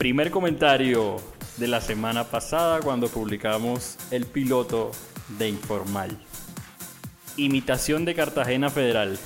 Primer 0.00 0.30
comentario 0.30 1.16
de 1.58 1.68
la 1.68 1.82
semana 1.82 2.24
pasada 2.24 2.80
cuando 2.80 3.08
publicamos 3.08 3.98
el 4.10 4.24
piloto 4.24 4.92
de 5.38 5.50
Informal. 5.50 6.16
Imitación 7.36 8.06
de 8.06 8.14
Cartagena 8.14 8.70
Federal. 8.70 9.18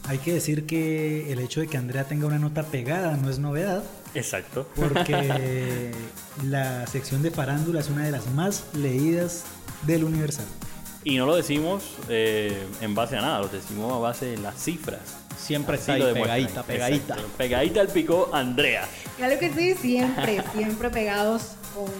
Hay 0.07 0.19
que 0.19 0.33
decir 0.33 0.67
que 0.67 1.33
el 1.33 1.39
hecho 1.39 1.61
de 1.61 1.67
que 1.67 1.77
Andrea 1.77 2.03
tenga 2.03 2.27
una 2.27 2.37
nota 2.37 2.61
pegada 2.61 3.17
no 3.17 3.31
es 3.31 3.39
novedad, 3.39 3.83
Exacto. 4.13 4.69
porque 4.75 5.91
la 6.43 6.85
sección 6.85 7.23
de 7.23 7.31
farándula 7.31 7.79
es 7.79 7.89
una 7.89 8.03
de 8.05 8.11
las 8.11 8.27
más 8.35 8.65
leídas 8.73 9.45
del 9.87 10.03
Universal. 10.03 10.45
Y 11.07 11.17
no 11.17 11.27
lo 11.27 11.35
decimos 11.35 11.83
eh, 12.09 12.65
en 12.81 12.95
base 12.95 13.15
a 13.15 13.21
nada, 13.21 13.39
lo 13.39 13.47
decimos 13.47 13.93
a 13.93 13.99
base 13.99 14.25
de 14.25 14.37
las 14.37 14.59
cifras. 14.59 15.01
Siempre 15.37 15.75
Así 15.75 15.81
está 15.81 15.93
ahí 15.93 15.99
lo 15.99 16.07
demuestran. 16.07 16.39
pegadita, 16.41 16.63
pegadita. 16.63 17.13
Exacto. 17.13 17.37
Pegadita 17.37 17.81
al 17.81 17.87
pico, 17.89 18.29
Andrea. 18.33 18.87
Claro 19.15 19.37
que 19.37 19.53
sí, 19.53 19.75
siempre, 19.75 20.41
siempre 20.55 20.89
pegados 20.89 21.57
con 21.75 21.91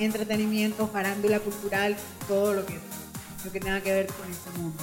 entretenimiento, 0.00 0.88
farándula 0.88 1.38
cultural, 1.38 1.96
todo 2.26 2.52
lo 2.52 2.66
que, 2.66 2.80
lo 3.44 3.52
que 3.52 3.60
tenga 3.60 3.80
que 3.80 3.92
ver 3.92 4.06
con 4.08 4.28
este 4.28 4.50
mundo. 4.58 4.82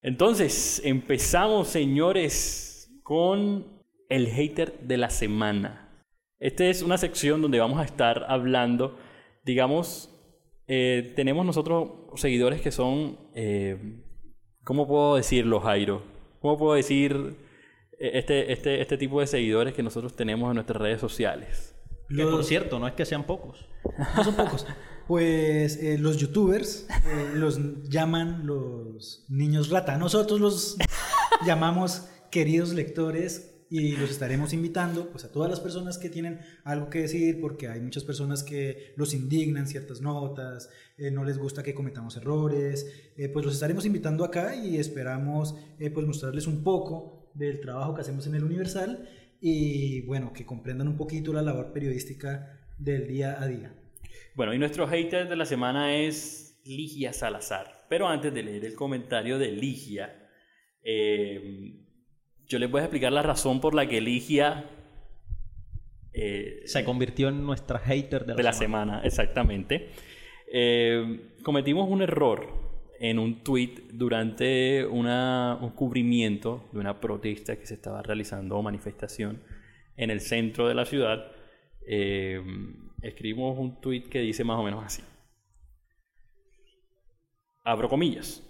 Entonces, 0.00 0.80
empezamos, 0.84 1.68
señores, 1.68 2.90
con 3.02 3.66
el 4.08 4.28
hater 4.28 4.78
de 4.80 4.96
la 4.96 5.10
semana. 5.10 5.81
Esta 6.42 6.64
es 6.64 6.82
una 6.82 6.98
sección 6.98 7.40
donde 7.40 7.60
vamos 7.60 7.78
a 7.78 7.84
estar 7.84 8.26
hablando, 8.28 8.98
digamos, 9.44 10.10
eh, 10.66 11.12
tenemos 11.14 11.46
nosotros 11.46 11.88
seguidores 12.16 12.60
que 12.60 12.72
son, 12.72 13.16
eh, 13.34 14.02
¿cómo 14.64 14.88
puedo 14.88 15.14
decirlo, 15.14 15.60
Jairo? 15.60 16.02
¿Cómo 16.40 16.58
puedo 16.58 16.74
decir 16.74 17.36
eh, 18.00 18.10
este, 18.14 18.52
este, 18.52 18.80
este 18.80 18.98
tipo 18.98 19.20
de 19.20 19.28
seguidores 19.28 19.72
que 19.72 19.84
nosotros 19.84 20.16
tenemos 20.16 20.48
en 20.48 20.56
nuestras 20.56 20.82
redes 20.82 21.00
sociales? 21.00 21.76
Que 22.08 22.24
por 22.24 22.42
cierto, 22.42 22.80
no 22.80 22.88
es 22.88 22.94
que 22.94 23.04
sean 23.04 23.24
pocos. 23.24 23.68
No 24.16 24.24
son 24.24 24.34
pocos. 24.34 24.66
Pues 25.06 25.76
eh, 25.76 25.96
los 25.98 26.16
youtubers 26.16 26.88
eh, 26.90 27.30
los 27.34 27.88
llaman 27.88 28.46
los 28.46 29.24
niños 29.28 29.70
rata. 29.70 29.96
Nosotros 29.96 30.40
los 30.40 30.76
llamamos 31.46 32.08
queridos 32.30 32.72
lectores 32.72 33.51
y 33.72 33.96
los 33.96 34.10
estaremos 34.10 34.52
invitando 34.52 35.08
pues, 35.08 35.24
a 35.24 35.32
todas 35.32 35.48
las 35.48 35.58
personas 35.58 35.96
que 35.96 36.10
tienen 36.10 36.40
algo 36.62 36.90
que 36.90 37.00
decir 37.00 37.40
porque 37.40 37.68
hay 37.68 37.80
muchas 37.80 38.04
personas 38.04 38.42
que 38.42 38.92
los 38.98 39.14
indignan 39.14 39.66
ciertas 39.66 40.02
notas, 40.02 40.68
eh, 40.98 41.10
no 41.10 41.24
les 41.24 41.38
gusta 41.38 41.62
que 41.62 41.72
cometamos 41.72 42.18
errores. 42.18 43.12
eh, 43.16 43.30
pues 43.30 43.46
los 43.46 43.54
estaremos 43.54 43.86
invitando 43.86 44.26
acá 44.26 44.54
y 44.54 44.76
esperamos 44.76 45.54
eh, 45.78 45.88
pues 45.88 46.06
mostrarles 46.06 46.46
un 46.46 46.62
poco 46.62 47.30
del 47.32 47.60
trabajo 47.60 47.94
que 47.94 48.02
hacemos 48.02 48.26
en 48.26 48.34
el 48.34 48.44
Universal 48.44 49.08
y 49.40 50.02
bueno, 50.02 50.34
que 50.34 50.44
comprendan 50.44 50.88
un 50.88 50.98
poquito 50.98 51.32
la 51.32 51.40
labor 51.40 51.72
periodística 51.72 52.60
del 52.76 53.08
día 53.08 53.40
a 53.40 53.46
día. 53.46 53.74
Bueno, 54.34 54.52
y 54.52 54.58
nuestro 54.58 54.86
hater 54.86 55.30
de 55.30 55.36
la 55.36 55.46
semana 55.46 55.96
es 55.96 56.60
Ligia 56.66 57.14
Salazar. 57.14 57.86
Pero 57.88 58.06
antes 58.06 58.34
de 58.34 58.42
leer 58.42 58.66
el 58.66 58.74
comentario 58.74 59.38
de 59.38 59.50
Ligia, 59.50 60.28
eh, 60.82 61.81
yo 62.48 62.58
les 62.58 62.70
voy 62.70 62.80
a 62.80 62.84
explicar 62.84 63.12
la 63.12 63.22
razón 63.22 63.60
por 63.60 63.74
la 63.74 63.86
que 63.88 64.00
Ligia 64.00 64.66
eh, 66.14 66.62
Se 66.66 66.84
convirtió 66.84 67.28
en 67.28 67.44
nuestra 67.44 67.78
hater 67.78 68.22
de 68.26 68.32
la, 68.32 68.34
de 68.36 68.42
la 68.42 68.52
semana. 68.52 68.92
semana, 68.94 69.06
exactamente. 69.06 69.90
Eh, 70.52 71.30
cometimos 71.42 71.88
un 71.88 72.02
error 72.02 72.46
en 73.00 73.18
un 73.18 73.42
tweet 73.42 73.88
durante 73.94 74.84
una- 74.86 75.58
un 75.60 75.70
cubrimiento 75.70 76.68
de 76.72 76.78
una 76.80 77.00
protesta 77.00 77.56
que 77.58 77.66
se 77.66 77.74
estaba 77.74 78.02
realizando 78.02 78.56
o 78.58 78.62
manifestación 78.62 79.42
en 79.96 80.10
el 80.10 80.20
centro 80.20 80.68
de 80.68 80.74
la 80.74 80.84
ciudad. 80.84 81.32
Eh, 81.86 82.40
escribimos 83.00 83.58
un 83.58 83.80
tweet 83.80 84.02
que 84.04 84.20
dice 84.20 84.44
más 84.44 84.58
o 84.58 84.62
menos 84.62 84.84
así. 84.84 85.02
Abro 87.64 87.88
comillas. 87.88 88.42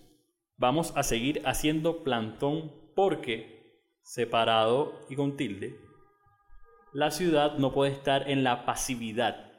Vamos 0.56 0.92
a 0.96 1.02
seguir 1.02 1.42
haciendo 1.44 2.02
plantón 2.02 2.72
porque, 2.94 3.61
separado 4.02 5.06
y 5.08 5.16
con 5.16 5.36
tilde, 5.36 5.78
la 6.92 7.10
ciudad 7.10 7.56
no 7.58 7.72
puede 7.72 7.92
estar 7.92 8.28
en 8.28 8.44
la 8.44 8.66
pasividad. 8.66 9.50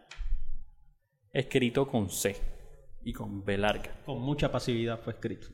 Escrito 1.32 1.88
con 1.88 2.10
C 2.10 2.36
y 3.04 3.14
con 3.14 3.44
B 3.44 3.58
larga. 3.58 4.02
Con 4.06 4.22
mucha 4.22 4.52
pasividad 4.52 5.00
fue 5.02 5.14
escrito. 5.14 5.48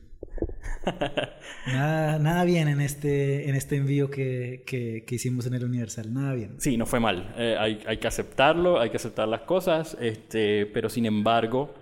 Nada, 1.66 2.18
nada 2.18 2.44
bien 2.44 2.68
en 2.68 2.80
este, 2.80 3.48
en 3.48 3.54
este 3.54 3.76
envío 3.76 4.10
que, 4.10 4.62
que- 4.66 5.04
que 5.06 5.14
hicimos 5.14 5.46
en 5.46 5.54
el 5.54 5.64
Universal, 5.64 6.12
nada 6.12 6.34
bien. 6.34 6.60
Sí, 6.60 6.76
no 6.76 6.86
fue 6.86 7.00
mal. 7.00 7.34
Eh, 7.36 7.56
hay, 7.58 7.82
hay 7.86 7.96
que 7.98 8.06
aceptarlo, 8.08 8.78
hay 8.80 8.90
que 8.90 8.96
aceptar 8.96 9.28
las 9.28 9.42
cosas, 9.42 9.96
este, 10.00 10.66
pero 10.66 10.88
sin 10.88 11.06
embargo, 11.06 11.74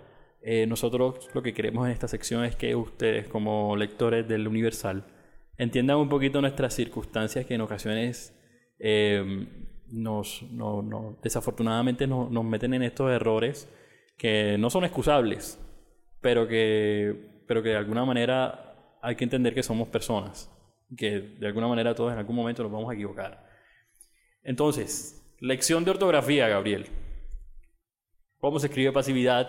eh, 0.42 0.66
nosotros 0.66 1.28
lo 1.34 1.42
que 1.42 1.52
queremos 1.52 1.86
en 1.86 1.92
esta 1.92 2.08
sección 2.08 2.44
es 2.44 2.54
que 2.56 2.74
ustedes, 2.76 3.28
como 3.28 3.76
lectores 3.76 4.26
del 4.28 4.46
Universal, 4.48 5.04
entiendan 5.58 5.98
un 5.98 6.08
poquito 6.08 6.40
nuestras 6.40 6.72
circunstancias 6.74 7.44
que 7.44 7.54
en 7.54 7.60
ocasiones 7.60 8.34
eh, 8.78 9.46
nos, 9.88 10.42
no- 10.50 10.82
no- 10.82 11.18
desafortunadamente 11.22 12.06
nos, 12.06 12.30
nos 12.30 12.44
meten 12.44 12.74
en 12.74 12.82
estos 12.82 13.10
errores 13.10 13.68
que 14.16 14.56
no 14.58 14.70
son 14.70 14.84
excusables, 14.84 15.58
pero 16.20 16.48
que, 16.48 17.42
pero 17.46 17.62
que 17.62 17.70
de 17.70 17.76
alguna 17.76 18.04
manera 18.04 18.96
hay 19.02 19.14
que 19.16 19.24
entender 19.24 19.54
que 19.54 19.62
somos 19.62 19.88
personas, 19.88 20.50
que 20.96 21.20
de 21.20 21.46
alguna 21.46 21.68
manera 21.68 21.94
todos 21.94 22.12
en 22.12 22.18
algún 22.18 22.34
momento 22.36 22.62
nos 22.62 22.72
vamos 22.72 22.90
a 22.90 22.94
equivocar. 22.94 23.46
Entonces, 24.42 25.14
Lección 25.40 25.84
de 25.84 25.92
ortografía, 25.92 26.48
Gabriel. 26.48 26.86
¿Cómo 28.40 28.58
se 28.58 28.66
escribe 28.66 28.90
pasividad? 28.90 29.48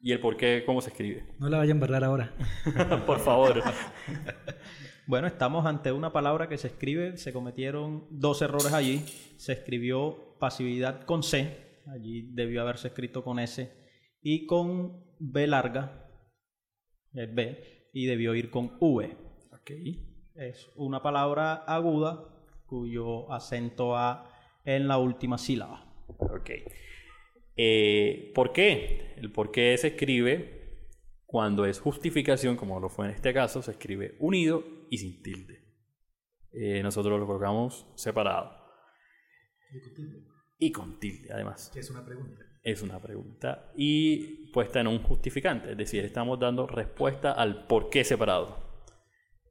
Y 0.00 0.12
el 0.12 0.20
por 0.20 0.36
qué, 0.36 0.62
cómo 0.64 0.80
se 0.80 0.90
escribe. 0.90 1.26
No 1.40 1.48
la 1.48 1.58
vayan 1.58 1.70
a 1.72 1.74
embarrar 1.84 2.04
ahora. 2.04 2.32
por 3.06 3.18
favor. 3.18 3.60
Bueno, 5.06 5.26
estamos 5.26 5.66
ante 5.66 5.92
una 5.92 6.14
palabra 6.14 6.48
que 6.48 6.56
se 6.56 6.68
escribe, 6.68 7.18
se 7.18 7.34
cometieron 7.34 8.06
dos 8.10 8.40
errores 8.40 8.72
allí. 8.72 9.00
Se 9.36 9.52
escribió 9.52 10.38
pasividad 10.38 11.02
con 11.04 11.22
C, 11.22 11.82
allí 11.86 12.30
debió 12.32 12.62
haberse 12.62 12.88
escrito 12.88 13.22
con 13.22 13.38
S, 13.38 13.70
y 14.22 14.46
con 14.46 15.04
B 15.18 15.46
larga, 15.46 16.08
es 17.12 17.34
B, 17.34 17.90
y 17.92 18.06
debió 18.06 18.34
ir 18.34 18.50
con 18.50 18.78
V. 18.80 19.14
Ok. 19.52 19.70
Es 20.36 20.70
una 20.74 21.02
palabra 21.02 21.52
aguda 21.54 22.24
cuyo 22.64 23.30
acento 23.30 23.98
A 23.98 24.30
en 24.64 24.88
la 24.88 24.96
última 24.96 25.36
sílaba. 25.36 25.84
Ok. 26.08 26.50
Eh, 27.56 28.32
¿Por 28.34 28.54
qué? 28.54 29.12
El 29.18 29.30
por 29.30 29.50
qué 29.50 29.76
se 29.76 29.88
escribe 29.88 30.63
cuando 31.34 31.66
es 31.66 31.80
justificación, 31.80 32.54
como 32.54 32.78
lo 32.78 32.88
fue 32.88 33.06
en 33.06 33.10
este 33.10 33.34
caso, 33.34 33.60
se 33.60 33.72
escribe 33.72 34.14
unido 34.20 34.62
y 34.88 34.98
sin 34.98 35.20
tilde. 35.20 35.64
Eh, 36.52 36.80
nosotros 36.80 37.18
lo 37.18 37.26
colocamos 37.26 37.88
separado. 37.96 38.52
Y 40.58 40.70
con 40.70 41.00
tilde, 41.00 41.32
además. 41.32 41.72
Es 41.74 41.90
una 41.90 42.04
pregunta. 42.06 42.40
Es 42.62 42.82
una 42.82 43.02
pregunta. 43.02 43.72
Y 43.76 44.52
puesta 44.52 44.78
en 44.78 44.86
un 44.86 45.02
justificante, 45.02 45.72
es 45.72 45.76
decir, 45.76 46.04
estamos 46.04 46.38
dando 46.38 46.68
respuesta 46.68 47.32
al 47.32 47.66
por 47.66 47.90
qué 47.90 48.04
separado. 48.04 48.84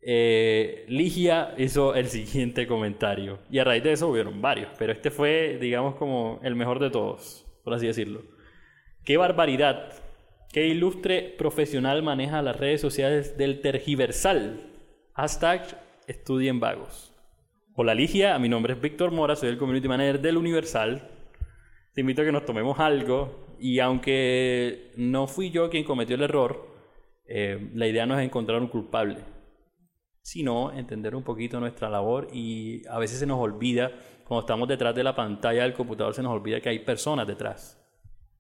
Eh, 0.02 0.86
Ligia 0.88 1.54
hizo 1.58 1.96
el 1.96 2.08
siguiente 2.08 2.66
comentario. 2.66 3.40
Y 3.52 3.60
a 3.60 3.66
raíz 3.66 3.84
de 3.84 3.92
eso 3.92 4.08
hubieron 4.08 4.42
varios, 4.42 4.72
pero 4.80 4.94
este 4.94 5.12
fue, 5.12 5.58
digamos, 5.60 5.96
como 5.96 6.40
el 6.44 6.56
mejor 6.56 6.80
de 6.80 6.92
todos, 6.92 7.46
por 7.62 7.74
así 7.74 7.88
decirlo. 7.88 8.22
¡Qué 9.04 9.18
barbaridad! 9.18 10.03
¿Qué 10.54 10.68
ilustre 10.68 11.34
profesional 11.36 12.04
maneja 12.04 12.44
las 12.44 12.56
redes 12.56 12.80
sociales 12.80 13.40
del 13.40 13.60
tergiversal? 13.62 14.62
Hashtag 15.16 15.82
estudien 16.06 16.60
vagos. 16.60 17.12
Hola 17.74 17.96
Ligia, 17.96 18.38
mi 18.38 18.50
nombre 18.50 18.74
es 18.74 18.80
Víctor 18.80 19.10
Mora, 19.10 19.36
soy 19.36 19.50
el 19.50 19.58
Community 19.58 19.88
Manager 19.88 20.22
del 20.22 20.38
Universal. 20.38 21.10
Te 21.96 22.02
invito 22.02 22.22
a 22.22 22.26
que 22.26 22.32
nos 22.32 22.46
tomemos 22.46 22.80
algo 22.80 23.56
y 23.58 23.80
aunque 23.80 24.92
no 24.96 25.26
fui 25.26 25.50
yo 25.50 25.72
quien 25.72 25.86
cometió 25.86 26.16
el 26.16 26.22
error, 26.22 26.68
eh, 27.26 27.72
la 27.74 27.88
idea 27.88 28.06
no 28.06 28.20
es 28.20 28.24
encontrar 28.24 28.62
un 28.62 28.68
culpable, 28.68 29.22
sino 30.22 30.72
entender 30.72 31.16
un 31.16 31.24
poquito 31.24 31.60
nuestra 31.60 31.90
labor 31.90 32.28
y 32.32 32.88
a 32.90 33.00
veces 33.00 33.18
se 33.18 33.26
nos 33.26 33.40
olvida, 33.40 33.92
cuando 34.24 34.42
estamos 34.42 34.68
detrás 34.68 34.94
de 34.94 35.04
la 35.04 35.16
pantalla 35.16 35.64
del 35.64 35.74
computador, 35.74 36.14
se 36.14 36.22
nos 36.22 36.32
olvida 36.32 36.62
que 36.62 36.70
hay 36.70 36.78
personas 36.78 37.26
detrás 37.26 37.83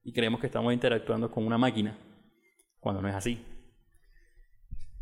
y 0.03 0.13
creemos 0.13 0.39
que 0.39 0.47
estamos 0.47 0.73
interactuando 0.73 1.31
con 1.31 1.45
una 1.45 1.57
máquina, 1.57 1.97
cuando 2.79 3.01
no 3.01 3.09
es 3.09 3.15
así. 3.15 3.45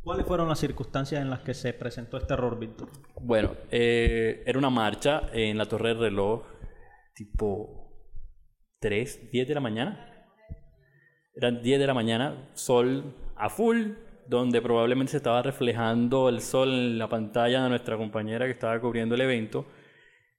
¿Cuáles 0.04 0.26
fueron 0.26 0.50
las 0.50 0.60
circunstancias 0.60 1.22
en 1.22 1.30
las 1.30 1.42
que 1.42 1.54
se 1.54 1.74
presentó 1.74 2.18
este 2.18 2.34
error, 2.34 2.58
Víctor? 2.58 2.90
Bueno, 3.20 3.56
eh, 3.70 4.44
era 4.46 4.58
una 4.58 4.72
marcha 4.72 5.30
en 5.32 5.58
la 5.58 5.68
torre 5.68 5.90
del 5.90 6.00
reloj, 6.00 6.44
tipo 7.14 7.82
3, 8.80 9.32
10 9.32 9.48
de 9.48 9.54
la 9.54 9.60
mañana. 9.62 10.08
Eran 11.36 11.62
10 11.62 11.80
de 11.80 11.88
la 11.88 11.94
mañana, 11.94 12.50
sol 12.54 13.16
a 13.36 13.50
full, 13.50 13.92
donde 14.28 14.62
probablemente 14.62 15.12
se 15.12 15.18
estaba 15.18 15.42
reflejando 15.44 16.30
el 16.30 16.42
sol 16.42 16.70
en 16.70 16.98
la 16.98 17.08
pantalla 17.08 17.64
de 17.64 17.70
nuestra 17.70 17.96
compañera 17.96 18.46
que 18.46 18.52
estaba 18.52 18.80
cubriendo 18.82 19.14
el 19.14 19.22
evento. 19.22 19.68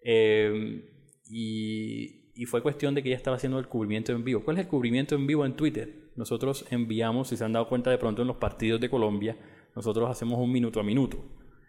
Eh, 0.05 0.82
y, 1.31 2.22
y 2.43 2.44
fue 2.44 2.61
cuestión 2.61 2.93
de 2.93 3.05
que 3.05 3.09
ella 3.11 3.17
estaba 3.17 3.37
haciendo 3.37 3.61
el 3.61 3.69
cubrimiento 3.69 4.11
en 4.11 4.25
vivo. 4.25 4.43
¿Cuál 4.43 4.59
es 4.59 4.65
el 4.65 4.69
cubrimiento 4.69 5.15
en 5.15 5.29
vivo 5.29 5.47
en 5.47 5.55
Twitter? 5.55 6.11
Nosotros 6.17 6.67
enviamos, 6.71 7.29
si 7.29 7.37
se 7.37 7.44
han 7.44 7.53
dado 7.53 7.69
cuenta 7.69 7.89
de 7.89 7.99
pronto 7.99 8.23
en 8.23 8.27
los 8.27 8.39
partidos 8.39 8.81
de 8.81 8.91
Colombia, 8.91 9.37
nosotros 9.77 10.11
hacemos 10.11 10.41
un 10.41 10.50
minuto 10.50 10.81
a 10.81 10.83
minuto. 10.83 11.25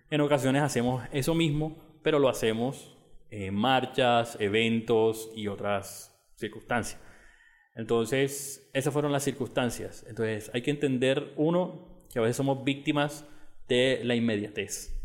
En 0.09 0.19
ocasiones 0.21 0.63
hacemos 0.63 1.03
eso 1.11 1.35
mismo, 1.35 1.99
pero 2.01 2.17
lo 2.17 2.27
hacemos 2.27 2.97
en 3.29 3.53
marchas, 3.53 4.35
eventos 4.39 5.29
y 5.35 5.47
otras 5.47 6.19
circunstancias. 6.33 6.99
Entonces, 7.75 8.67
esas 8.73 8.91
fueron 8.91 9.11
las 9.11 9.23
circunstancias. 9.23 10.03
Entonces, 10.09 10.49
hay 10.55 10.63
que 10.63 10.71
entender, 10.71 11.33
uno, 11.35 12.07
que 12.11 12.17
a 12.17 12.23
veces 12.23 12.37
somos 12.37 12.63
víctimas 12.63 13.27
de 13.67 14.01
la 14.03 14.15
inmediatez. 14.15 14.99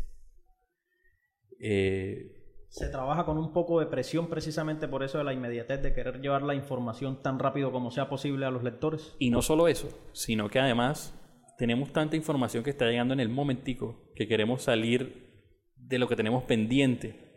Eh, 1.59 2.38
Se 2.69 2.87
trabaja 2.87 3.25
con 3.25 3.37
un 3.39 3.51
poco 3.51 3.79
de 3.79 3.87
presión 3.87 4.27
precisamente 4.27 4.87
por 4.87 5.03
eso 5.03 5.17
de 5.17 5.23
la 5.23 5.33
inmediatez 5.33 5.81
de 5.81 5.93
querer 5.93 6.21
llevar 6.21 6.43
la 6.43 6.53
información 6.53 7.21
tan 7.21 7.39
rápido 7.39 7.71
como 7.71 7.89
sea 7.89 8.09
posible 8.09 8.45
a 8.45 8.51
los 8.51 8.63
lectores. 8.63 9.15
Y 9.17 9.31
no 9.31 9.41
solo 9.41 9.67
eso, 9.67 9.89
sino 10.13 10.49
que 10.49 10.59
además 10.59 11.15
tenemos 11.57 11.91
tanta 11.91 12.15
información 12.15 12.63
que 12.63 12.69
está 12.69 12.85
llegando 12.85 13.13
en 13.13 13.19
el 13.19 13.29
momentico 13.29 14.11
que 14.15 14.27
queremos 14.27 14.61
salir 14.61 15.29
de 15.75 15.97
lo 15.97 16.07
que 16.07 16.15
tenemos 16.15 16.43
pendiente. 16.43 17.27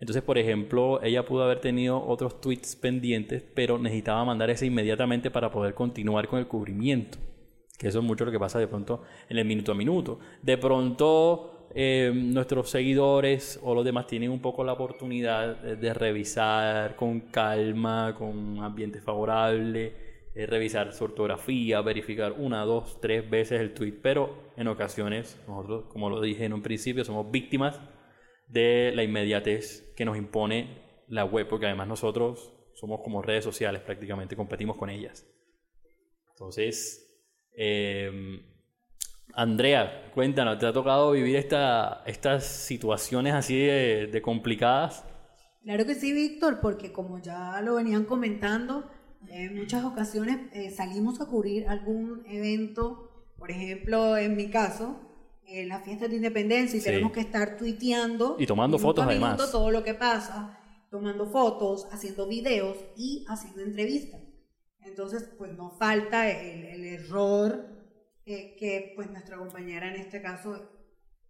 Entonces, 0.00 0.22
por 0.22 0.38
ejemplo, 0.38 1.02
ella 1.02 1.24
pudo 1.24 1.42
haber 1.42 1.60
tenido 1.60 2.04
otros 2.06 2.40
tweets 2.40 2.76
pendientes, 2.76 3.42
pero 3.42 3.78
necesitaba 3.78 4.24
mandar 4.24 4.50
ese 4.50 4.66
inmediatamente 4.66 5.30
para 5.30 5.50
poder 5.50 5.74
continuar 5.74 6.28
con 6.28 6.38
el 6.38 6.46
cubrimiento. 6.46 7.18
Que 7.78 7.88
eso 7.88 7.98
es 7.98 8.04
mucho 8.04 8.24
lo 8.24 8.30
que 8.30 8.38
pasa 8.38 8.58
de 8.58 8.68
pronto 8.68 9.02
en 9.28 9.38
el 9.38 9.44
minuto 9.44 9.72
a 9.72 9.74
minuto. 9.74 10.20
De 10.42 10.56
pronto, 10.58 11.53
eh, 11.74 12.12
nuestros 12.14 12.70
seguidores 12.70 13.58
o 13.62 13.74
los 13.74 13.84
demás 13.84 14.06
tienen 14.06 14.30
un 14.30 14.40
poco 14.40 14.62
la 14.62 14.74
oportunidad 14.74 15.56
de, 15.56 15.76
de 15.76 15.92
revisar 15.92 16.94
con 16.94 17.20
calma, 17.20 18.14
con 18.16 18.28
un 18.28 18.62
ambiente 18.62 19.00
favorable, 19.00 19.92
eh, 20.36 20.46
revisar 20.46 20.92
su 20.92 21.04
ortografía, 21.04 21.80
verificar 21.80 22.32
una, 22.32 22.64
dos, 22.64 23.00
tres 23.00 23.28
veces 23.28 23.60
el 23.60 23.72
tweet, 23.72 23.94
pero 24.02 24.52
en 24.56 24.66
ocasiones 24.66 25.40
nosotros, 25.46 25.84
como 25.88 26.10
lo 26.10 26.20
dije 26.20 26.44
en 26.44 26.52
un 26.52 26.62
principio, 26.62 27.04
somos 27.04 27.30
víctimas 27.30 27.80
de 28.48 28.90
la 28.94 29.04
inmediatez 29.04 29.92
que 29.96 30.04
nos 30.04 30.16
impone 30.16 30.82
la 31.08 31.24
web, 31.24 31.46
porque 31.48 31.66
además 31.66 31.86
nosotros 31.86 32.52
somos 32.74 33.00
como 33.00 33.22
redes 33.22 33.44
sociales 33.44 33.80
prácticamente, 33.82 34.34
competimos 34.34 34.76
con 34.76 34.90
ellas. 34.90 35.24
Entonces, 36.30 37.16
eh, 37.56 38.40
Andrea, 39.36 40.10
cuéntanos, 40.14 40.58
¿te 40.58 40.66
ha 40.66 40.72
tocado 40.72 41.10
vivir 41.12 41.36
esta, 41.36 42.02
estas 42.06 42.44
situaciones 42.44 43.34
así 43.34 43.58
de, 43.58 44.06
de 44.06 44.22
complicadas? 44.22 45.04
Claro 45.62 45.84
que 45.86 45.94
sí, 45.94 46.12
Víctor, 46.12 46.60
porque 46.60 46.92
como 46.92 47.18
ya 47.18 47.60
lo 47.62 47.74
venían 47.76 48.04
comentando, 48.04 48.88
en 49.28 49.56
muchas 49.56 49.84
ocasiones 49.84 50.38
eh, 50.52 50.70
salimos 50.70 51.20
a 51.20 51.26
cubrir 51.26 51.66
algún 51.68 52.22
evento, 52.28 53.10
por 53.38 53.50
ejemplo, 53.50 54.16
en 54.16 54.36
mi 54.36 54.50
caso, 54.50 55.00
en 55.46 55.68
las 55.68 55.82
fiestas 55.84 56.10
de 56.10 56.16
independencia, 56.16 56.76
y 56.76 56.80
Sí. 56.80 56.86
tenemos 56.86 57.12
que 57.12 57.20
estar 57.20 57.56
tuiteando. 57.56 58.36
Y 58.38 58.46
tomando 58.46 58.76
minuto 58.76 58.88
fotos, 58.88 59.04
además. 59.06 59.50
Todo 59.50 59.70
lo 59.70 59.82
que 59.82 59.94
pasa, 59.94 60.58
tomando 60.90 61.26
fotos, 61.26 61.88
haciendo 61.90 62.28
videos 62.28 62.76
y 62.96 63.24
haciendo 63.28 63.62
entrevistas. 63.62 64.20
Entonces, 64.84 65.28
pues 65.38 65.52
no 65.56 65.70
falta 65.70 66.30
el, 66.30 66.64
el 66.66 66.84
error 66.84 67.73
eh, 68.26 68.56
que 68.58 68.92
pues 68.96 69.10
nuestra 69.10 69.36
compañera 69.36 69.88
en 69.88 70.00
este 70.00 70.22
caso 70.22 70.70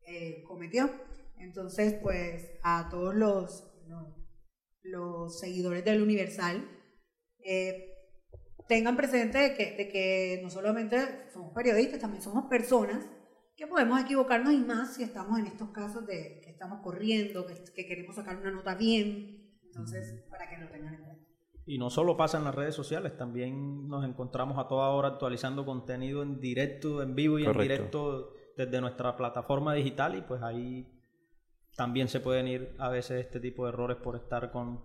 eh, 0.07 0.43
cometió. 0.47 0.91
Entonces, 1.39 1.95
pues 2.03 2.51
a 2.63 2.89
todos 2.91 3.15
los, 3.15 3.73
los, 3.89 4.15
los 4.83 5.41
seguidores 5.41 5.85
del 5.85 6.03
Universal, 6.03 6.69
eh, 7.45 7.91
tengan 8.69 8.97
presente 8.97 9.39
de 9.39 9.55
que, 9.55 9.77
de 9.77 9.89
que 9.89 10.41
no 10.43 10.51
solamente 10.51 11.31
somos 11.33 11.53
periodistas, 11.55 12.01
también 12.01 12.23
somos 12.23 12.47
personas 12.47 13.05
que 13.57 13.67
podemos 13.67 14.01
equivocarnos 14.01 14.53
y 14.53 14.59
más 14.59 14.95
si 14.95 15.03
estamos 15.03 15.39
en 15.39 15.47
estos 15.47 15.71
casos 15.71 16.07
de 16.07 16.41
que 16.43 16.51
estamos 16.51 16.81
corriendo, 16.83 17.47
que, 17.47 17.55
que 17.75 17.87
queremos 17.87 18.17
sacar 18.17 18.37
una 18.37 18.51
nota 18.51 18.75
bien. 18.75 19.59
Entonces, 19.65 20.25
para 20.31 20.49
que 20.49 20.59
lo 20.59 20.69
tengan 20.71 20.95
en 20.95 21.05
cuenta. 21.05 21.14
Y 21.67 21.79
no 21.79 21.89
solo 21.89 22.17
pasa 22.17 22.39
en 22.39 22.45
las 22.45 22.55
redes 22.55 22.75
sociales, 22.75 23.17
también 23.17 23.89
nos 23.89 24.05
encontramos 24.05 24.59
a 24.59 24.69
toda 24.69 24.91
hora 24.91 25.09
actualizando 25.09 25.65
contenido 25.65 26.23
en 26.23 26.41
directo, 26.41 27.03
en 27.03 27.15
vivo 27.15 27.39
y 27.39 27.45
Correcto. 27.45 27.63
en 27.63 27.69
directo 27.69 28.35
desde 28.57 28.81
nuestra 28.81 29.17
plataforma 29.17 29.75
digital 29.75 30.17
y 30.17 30.23
pues 30.23 30.43
ahí 30.43 30.87
también 31.77 32.09
se 32.09 32.21
pueden 32.21 32.47
ir 32.49 32.75
a 32.79 32.89
veces 32.89 33.25
este 33.25 33.41
tipo 33.41 33.65
de 33.65 33.73
errores 33.73 33.97
por 33.97 34.17
estar 34.17 34.53
con, 34.53 34.81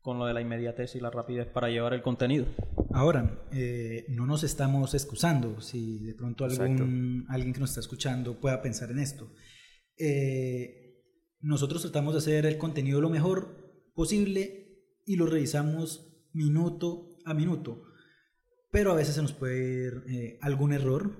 con 0.00 0.18
lo 0.18 0.26
de 0.26 0.34
la 0.34 0.40
inmediatez 0.40 0.94
y 0.94 1.00
la 1.00 1.10
rapidez 1.10 1.46
para 1.48 1.68
llevar 1.70 1.94
el 1.94 2.02
contenido. 2.02 2.46
Ahora, 2.92 3.46
eh, 3.52 4.06
no 4.08 4.26
nos 4.26 4.44
estamos 4.44 4.94
excusando 4.94 5.60
si 5.60 6.04
de 6.04 6.14
pronto 6.14 6.44
algún, 6.44 7.26
alguien 7.28 7.52
que 7.52 7.60
nos 7.60 7.70
está 7.70 7.80
escuchando 7.80 8.38
pueda 8.38 8.62
pensar 8.62 8.90
en 8.90 8.98
esto. 8.98 9.28
Eh, 9.96 10.80
nosotros 11.40 11.82
tratamos 11.82 12.14
de 12.14 12.18
hacer 12.18 12.46
el 12.46 12.58
contenido 12.58 13.00
lo 13.00 13.10
mejor 13.10 13.90
posible 13.94 14.60
y 15.04 15.16
lo 15.16 15.26
revisamos 15.26 16.09
minuto 16.32 17.08
a 17.24 17.34
minuto, 17.34 17.82
pero 18.70 18.92
a 18.92 18.94
veces 18.94 19.14
se 19.14 19.22
nos 19.22 19.32
puede 19.32 19.58
ir 19.86 20.02
eh, 20.08 20.38
algún 20.40 20.72
error. 20.72 21.10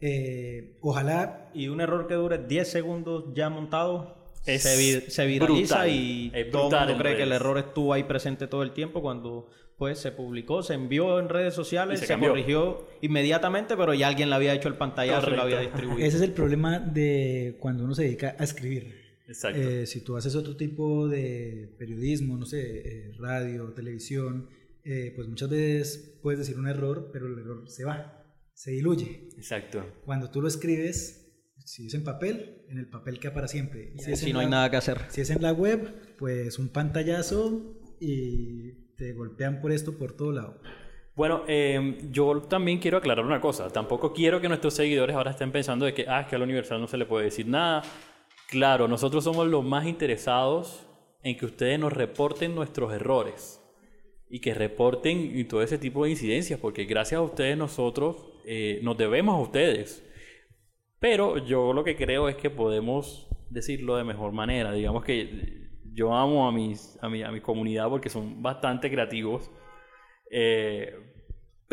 Eh, 0.00 0.78
ojalá 0.80 1.50
Y 1.54 1.68
un 1.68 1.80
error 1.80 2.06
que 2.06 2.14
dure 2.14 2.38
10 2.38 2.68
segundos 2.70 3.26
ya 3.34 3.48
montado 3.50 4.16
es 4.46 4.62
se, 4.62 4.76
vi- 4.76 5.10
se 5.10 5.26
viraliza 5.26 5.76
brutal. 5.76 5.90
y 5.90 6.30
Es 6.34 6.50
todo 6.50 6.76
el 6.76 6.86
mundo 6.88 6.98
cree 7.02 7.16
que 7.16 7.22
el 7.24 7.32
error 7.32 7.58
estuvo 7.58 7.92
ahí 7.92 8.04
presente 8.04 8.46
todo 8.46 8.62
el 8.62 8.72
tiempo 8.72 9.02
cuando 9.02 9.48
pues 9.78 9.98
se 9.98 10.12
publicó, 10.12 10.62
se 10.62 10.74
envió 10.74 11.18
en 11.18 11.28
redes 11.28 11.54
sociales, 11.54 12.00
Y 12.02 12.06
se 12.06 12.16
corrigió 12.18 12.86
inmediatamente, 13.00 13.76
pero 13.76 13.94
ya 13.94 14.06
alguien 14.08 14.30
le 14.30 14.36
había 14.36 14.54
hecho 14.54 14.68
el 14.68 14.74
pantallazo 14.74 15.30
y 15.30 15.36
lo 15.36 15.42
había 15.42 15.58
distribuido. 15.60 16.06
Ese 16.06 16.16
es 16.18 16.22
el 16.22 16.30
problema 16.32 16.78
de 16.78 17.56
cuando 17.58 17.84
uno 17.84 17.94
se 17.94 18.04
dedica 18.04 18.36
a 18.38 18.44
escribir. 18.44 19.01
Exacto. 19.32 19.60
Eh, 19.60 19.86
si 19.86 20.00
tú 20.02 20.16
haces 20.16 20.34
otro 20.36 20.56
tipo 20.56 21.08
de 21.08 21.74
periodismo, 21.78 22.36
no 22.36 22.46
sé, 22.46 22.60
eh, 22.60 23.12
radio, 23.18 23.72
televisión, 23.72 24.48
eh, 24.84 25.12
pues 25.14 25.28
muchas 25.28 25.48
veces 25.50 26.18
puedes 26.22 26.38
decir 26.40 26.58
un 26.58 26.68
error, 26.68 27.10
pero 27.12 27.26
el 27.26 27.38
error 27.38 27.68
se 27.68 27.84
va, 27.84 28.24
se 28.54 28.70
diluye. 28.72 29.28
Exacto. 29.36 29.84
Cuando 30.04 30.30
tú 30.30 30.40
lo 30.42 30.48
escribes, 30.48 31.18
si 31.64 31.86
es 31.86 31.94
en 31.94 32.02
papel, 32.04 32.64
en 32.68 32.78
el 32.78 32.88
papel 32.88 33.18
queda 33.20 33.32
para 33.34 33.48
siempre. 33.48 33.92
Y 33.94 33.98
si, 34.00 34.12
es 34.12 34.20
si 34.20 34.32
no 34.32 34.40
hay 34.40 34.46
la- 34.46 34.50
nada 34.50 34.70
que 34.70 34.76
hacer. 34.76 34.98
Si 35.08 35.20
es 35.20 35.30
en 35.30 35.42
la 35.42 35.52
web, 35.52 36.16
pues 36.18 36.58
un 36.58 36.68
pantallazo 36.68 37.80
y 38.00 38.72
te 38.96 39.12
golpean 39.12 39.60
por 39.60 39.72
esto 39.72 39.96
por 39.96 40.16
todo 40.16 40.32
lado. 40.32 40.60
Bueno, 41.14 41.44
eh, 41.46 41.98
yo 42.10 42.40
también 42.42 42.78
quiero 42.78 42.96
aclarar 42.98 43.24
una 43.24 43.40
cosa. 43.40 43.68
Tampoco 43.68 44.12
quiero 44.12 44.40
que 44.40 44.48
nuestros 44.48 44.74
seguidores 44.74 45.14
ahora 45.14 45.32
estén 45.32 45.52
pensando 45.52 45.84
de 45.84 45.92
que, 45.92 46.06
ah, 46.08 46.22
es 46.22 46.26
que 46.26 46.36
a 46.36 46.38
la 46.38 46.44
Universal 46.44 46.80
no 46.80 46.88
se 46.88 46.96
le 46.96 47.04
puede 47.06 47.26
decir 47.26 47.46
nada. 47.46 47.82
Claro, 48.52 48.86
nosotros 48.86 49.24
somos 49.24 49.48
los 49.48 49.64
más 49.64 49.86
interesados 49.86 50.86
en 51.22 51.38
que 51.38 51.46
ustedes 51.46 51.80
nos 51.80 51.90
reporten 51.90 52.54
nuestros 52.54 52.92
errores 52.92 53.64
y 54.28 54.40
que 54.42 54.52
reporten 54.52 55.48
todo 55.48 55.62
ese 55.62 55.78
tipo 55.78 56.04
de 56.04 56.10
incidencias, 56.10 56.60
porque 56.60 56.84
gracias 56.84 57.18
a 57.18 57.22
ustedes 57.22 57.56
nosotros 57.56 58.30
eh, 58.44 58.78
nos 58.82 58.98
debemos 58.98 59.36
a 59.36 59.40
ustedes. 59.40 60.06
Pero 60.98 61.38
yo 61.38 61.72
lo 61.72 61.82
que 61.82 61.96
creo 61.96 62.28
es 62.28 62.36
que 62.36 62.50
podemos 62.50 63.26
decirlo 63.48 63.96
de 63.96 64.04
mejor 64.04 64.32
manera. 64.32 64.70
Digamos 64.72 65.02
que 65.02 65.70
yo 65.90 66.14
amo 66.14 66.44
a, 66.44 66.50
a, 66.50 67.08
mi, 67.08 67.22
a 67.22 67.32
mi 67.32 67.40
comunidad 67.40 67.88
porque 67.88 68.10
son 68.10 68.42
bastante 68.42 68.90
creativos. 68.90 69.50
Eh, 70.30 71.11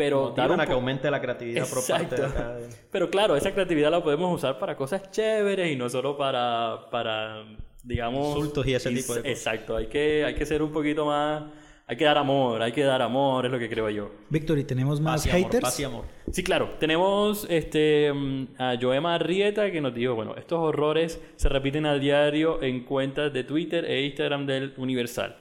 pero 0.04 0.20
Motivan 0.30 0.60
a 0.60 0.66
que 0.66 0.72
aumente 0.72 1.10
la 1.10 1.20
creatividad 1.20 1.68
por 1.68 1.86
parte 1.86 2.16
de 2.16 2.22
Exacto. 2.22 2.38
acá. 2.40 2.54
de- 2.56 2.68
Pero 2.90 3.10
claro, 3.10 3.36
esa 3.36 3.52
creatividad 3.52 3.90
la 3.90 4.02
podemos 4.02 4.34
usar 4.34 4.58
para 4.58 4.76
cosas 4.76 5.10
chéveres 5.10 5.70
y 5.72 5.76
no 5.76 5.88
solo 5.88 6.16
para, 6.16 6.88
para 6.90 7.44
digamos... 7.84 8.36
Insultos 8.36 8.66
y 8.66 8.74
ese 8.74 8.90
ins- 8.90 8.96
tipo 9.02 9.14
de 9.14 9.20
cosas. 9.20 9.36
Exacto, 9.38 9.76
hay 9.76 9.86
que, 9.86 10.24
hay 10.24 10.34
que 10.34 10.46
ser 10.46 10.62
un 10.62 10.72
poquito 10.72 11.04
más... 11.06 11.44
Hay 11.86 11.96
que 11.96 12.04
dar 12.04 12.18
amor, 12.18 12.62
hay 12.62 12.70
que 12.70 12.84
dar 12.84 13.02
amor, 13.02 13.46
es 13.46 13.50
lo 13.50 13.58
que 13.58 13.68
creo 13.68 13.90
yo. 13.90 14.12
Víctor, 14.28 14.56
¿y 14.60 14.62
tenemos 14.64 15.00
más 15.00 15.22
Paz 15.22 15.26
y 15.26 15.30
amor, 15.30 15.42
haters? 15.42 15.60
paz 15.62 15.80
y 15.80 15.82
amor. 15.84 16.04
Sí, 16.30 16.44
claro. 16.44 16.70
Tenemos 16.78 17.48
este, 17.50 18.12
mm, 18.12 18.46
a 18.58 18.76
Joema 18.80 19.16
Arrieta 19.16 19.72
que 19.72 19.80
nos 19.80 19.92
dijo, 19.92 20.14
bueno, 20.14 20.36
estos 20.36 20.60
horrores 20.60 21.20
se 21.34 21.48
repiten 21.48 21.86
a 21.86 21.94
diario 21.98 22.62
en 22.62 22.84
cuentas 22.84 23.32
de 23.32 23.42
Twitter 23.42 23.84
e 23.86 24.02
Instagram 24.06 24.46
del 24.46 24.72
Universal. 24.76 25.36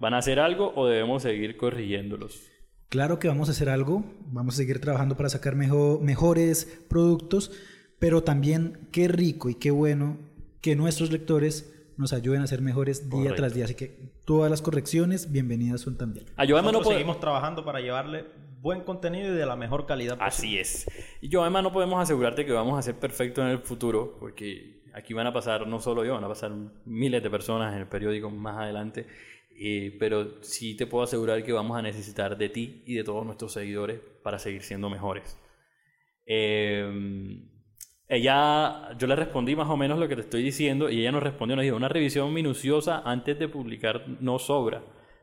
¿Van 0.00 0.14
a 0.14 0.18
hacer 0.18 0.40
algo 0.40 0.72
o 0.74 0.88
debemos 0.88 1.22
seguir 1.22 1.56
corrigiéndolos? 1.56 2.50
Claro 2.92 3.18
que 3.18 3.26
vamos 3.26 3.48
a 3.48 3.52
hacer 3.52 3.70
algo, 3.70 4.04
vamos 4.26 4.52
a 4.52 4.56
seguir 4.58 4.78
trabajando 4.78 5.16
para 5.16 5.30
sacar 5.30 5.56
mejo- 5.56 5.98
mejores 6.02 6.66
productos, 6.90 7.50
pero 7.98 8.22
también 8.22 8.86
qué 8.92 9.08
rico 9.08 9.48
y 9.48 9.54
qué 9.54 9.70
bueno 9.70 10.18
que 10.60 10.76
nuestros 10.76 11.10
lectores 11.10 11.72
nos 11.96 12.12
ayuden 12.12 12.42
a 12.42 12.46
ser 12.46 12.60
mejores 12.60 13.04
día 13.08 13.12
Correcto. 13.12 13.36
tras 13.36 13.54
día. 13.54 13.64
Así 13.64 13.74
que 13.76 14.12
todas 14.26 14.50
las 14.50 14.60
correcciones, 14.60 15.32
bienvenidas 15.32 15.80
son 15.80 15.96
también. 15.96 16.26
A 16.36 16.46
Joema 16.46 16.70
no 16.70 16.82
puede- 16.82 16.98
seguimos 16.98 17.18
trabajando 17.18 17.64
para 17.64 17.80
llevarle 17.80 18.26
buen 18.60 18.82
contenido 18.82 19.32
y 19.32 19.38
de 19.38 19.46
la 19.46 19.56
mejor 19.56 19.86
calidad 19.86 20.18
Así 20.20 20.58
posible. 20.58 20.60
es. 20.60 20.86
Y 21.22 21.30
yo 21.30 21.40
además 21.40 21.62
no 21.62 21.72
podemos 21.72 21.98
asegurarte 21.98 22.44
que 22.44 22.52
vamos 22.52 22.78
a 22.78 22.82
ser 22.82 22.96
perfectos 22.96 23.42
en 23.42 23.52
el 23.52 23.60
futuro, 23.60 24.18
porque 24.20 24.82
aquí 24.92 25.14
van 25.14 25.26
a 25.26 25.32
pasar, 25.32 25.66
no 25.66 25.80
solo 25.80 26.04
yo, 26.04 26.12
van 26.12 26.24
a 26.24 26.28
pasar 26.28 26.52
miles 26.84 27.22
de 27.22 27.30
personas 27.30 27.72
en 27.72 27.80
el 27.80 27.86
periódico 27.88 28.28
más 28.28 28.58
adelante, 28.58 29.06
eh, 29.58 29.96
pero 29.98 30.42
sí 30.42 30.76
te 30.76 30.86
puedo 30.86 31.04
asegurar 31.04 31.42
que 31.44 31.52
vamos 31.52 31.76
a 31.78 31.82
necesitar 31.82 32.36
de 32.36 32.48
ti 32.48 32.82
y 32.86 32.94
de 32.94 33.04
todos 33.04 33.24
nuestros 33.24 33.52
seguidores 33.52 34.00
para 34.22 34.38
seguir 34.38 34.62
siendo 34.62 34.88
mejores. 34.90 35.38
Eh, 36.26 37.40
ella, 38.08 38.96
yo 38.98 39.06
le 39.06 39.16
respondí 39.16 39.56
más 39.56 39.68
o 39.70 39.76
menos 39.76 39.98
lo 39.98 40.06
que 40.08 40.16
te 40.16 40.22
estoy 40.22 40.42
diciendo 40.42 40.90
y 40.90 41.00
ella 41.00 41.12
nos 41.12 41.22
respondió, 41.22 41.56
nos 41.56 41.62
dijo, 41.64 41.76
una 41.76 41.88
revisión 41.88 42.32
minuciosa 42.32 43.02
antes 43.04 43.38
de 43.38 43.48
publicar 43.48 44.04
no 44.20 44.38
sobra. 44.38 44.82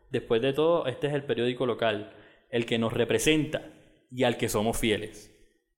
Después 0.10 0.42
de 0.42 0.54
todo, 0.54 0.88
este 0.88 1.08
es 1.08 1.14
el 1.14 1.24
periódico 1.24 1.66
local, 1.68 2.14
el 2.50 2.66
que 2.66 2.80
nos 2.80 2.92
representa 2.94 3.62
y 4.12 4.24
al 4.24 4.38
que 4.38 4.50
somos 4.50 4.78
fieles. 4.78 5.36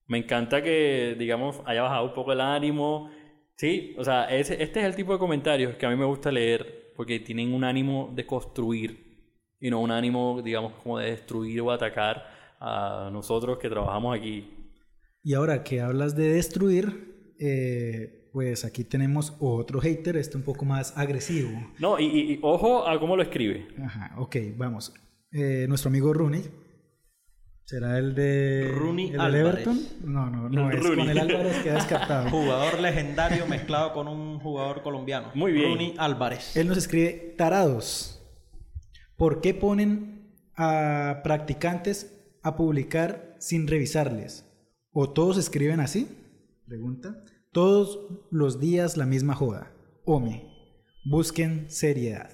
Me 0.08 0.20
encanta 0.20 0.62
que, 0.64 1.16
digamos, 1.20 1.62
haya 1.66 1.82
bajado 1.82 2.06
un 2.06 2.14
poco 2.14 2.32
el 2.32 2.40
ánimo. 2.42 3.12
Sí, 3.56 3.94
o 3.98 4.04
sea, 4.06 4.26
ese- 4.34 4.62
este 4.64 4.80
es 4.80 4.86
el 4.86 4.96
tipo 4.96 5.12
de 5.14 5.20
comentarios 5.20 5.76
que 5.76 5.86
a 5.86 5.90
mí 5.90 5.96
me 5.98 6.06
gusta 6.06 6.32
leer 6.32 6.91
porque 7.02 7.20
tienen 7.20 7.52
un 7.52 7.64
ánimo 7.64 8.12
de 8.16 8.28
construir 8.28 9.18
y 9.60 9.72
no 9.72 9.80
un 9.82 9.90
ánimo, 9.90 10.40
digamos, 10.44 10.74
como 10.84 11.00
de 11.00 11.10
destruir 11.10 11.60
o 11.62 11.72
atacar 11.72 12.24
a 12.60 13.10
nosotros 13.12 13.58
que 13.58 13.70
trabajamos 13.70 14.16
aquí. 14.16 14.48
Y 15.24 15.34
ahora 15.34 15.64
que 15.64 15.82
hablas 15.82 16.16
de 16.16 16.32
destruir, 16.32 17.34
eh, 17.40 18.30
pues 18.32 18.66
aquí 18.66 18.84
tenemos 18.84 19.36
otro 19.40 19.80
hater, 19.82 20.16
este 20.16 20.38
un 20.38 20.44
poco 20.44 20.64
más 20.64 20.96
agresivo. 20.96 21.50
No, 21.80 22.00
y, 22.00 22.06
y- 22.06 22.34
y 22.34 22.40
ojo 22.44 22.88
a 22.88 23.00
cómo 23.00 23.16
lo 23.16 23.24
escribe. 23.24 23.68
Ajá, 23.84 24.14
ok, 24.20 24.36
vamos. 24.56 24.94
Eh, 25.32 25.66
nuestro 25.68 25.90
amigo 25.90 26.14
Rooney. 26.14 26.44
¿Será 27.72 27.98
el 28.00 28.14
de, 28.16 28.70
Rooney 28.76 29.14
el. 29.14 29.34
Everton? 29.34 29.80
No, 30.04 30.30
no, 30.30 30.50
no, 30.50 30.70
es 30.72 30.84
Rooney. 30.84 31.06
con 31.06 31.10
el 31.10 31.18
Álvarez 31.20 31.64
queda 31.64 31.76
descartado. 31.76 32.30
Jugador 32.30 32.82
legendario 32.82 33.48
mezclado 33.48 33.94
con 33.94 34.10
un 34.10 34.42
jugador 34.42 34.82
colombiano. 34.82 35.32
Muy 35.36 35.54
bien. 35.54 35.70
Rooney 35.70 35.96
Álvarez. 35.98 36.58
Él 36.58 36.68
nos 36.68 36.78
escribe, 36.78 37.34
tarados, 37.38 38.22
¿por 39.16 39.40
qué 39.40 39.54
ponen 39.54 40.36
a 40.58 41.22
practicantes 41.24 42.14
a 42.44 42.58
publicar 42.58 43.38
sin 43.40 43.70
revisarles? 43.70 44.46
¿O 44.92 45.12
todos 45.12 45.38
escriben 45.38 45.80
así? 45.80 46.10
Pregunta. 46.68 47.24
Todos 47.54 48.00
los 48.32 48.60
días 48.60 48.98
la 48.98 49.06
misma 49.06 49.34
joda. 49.34 49.72
Home, 50.04 50.44
busquen 51.06 51.72
seriedad. 51.72 52.32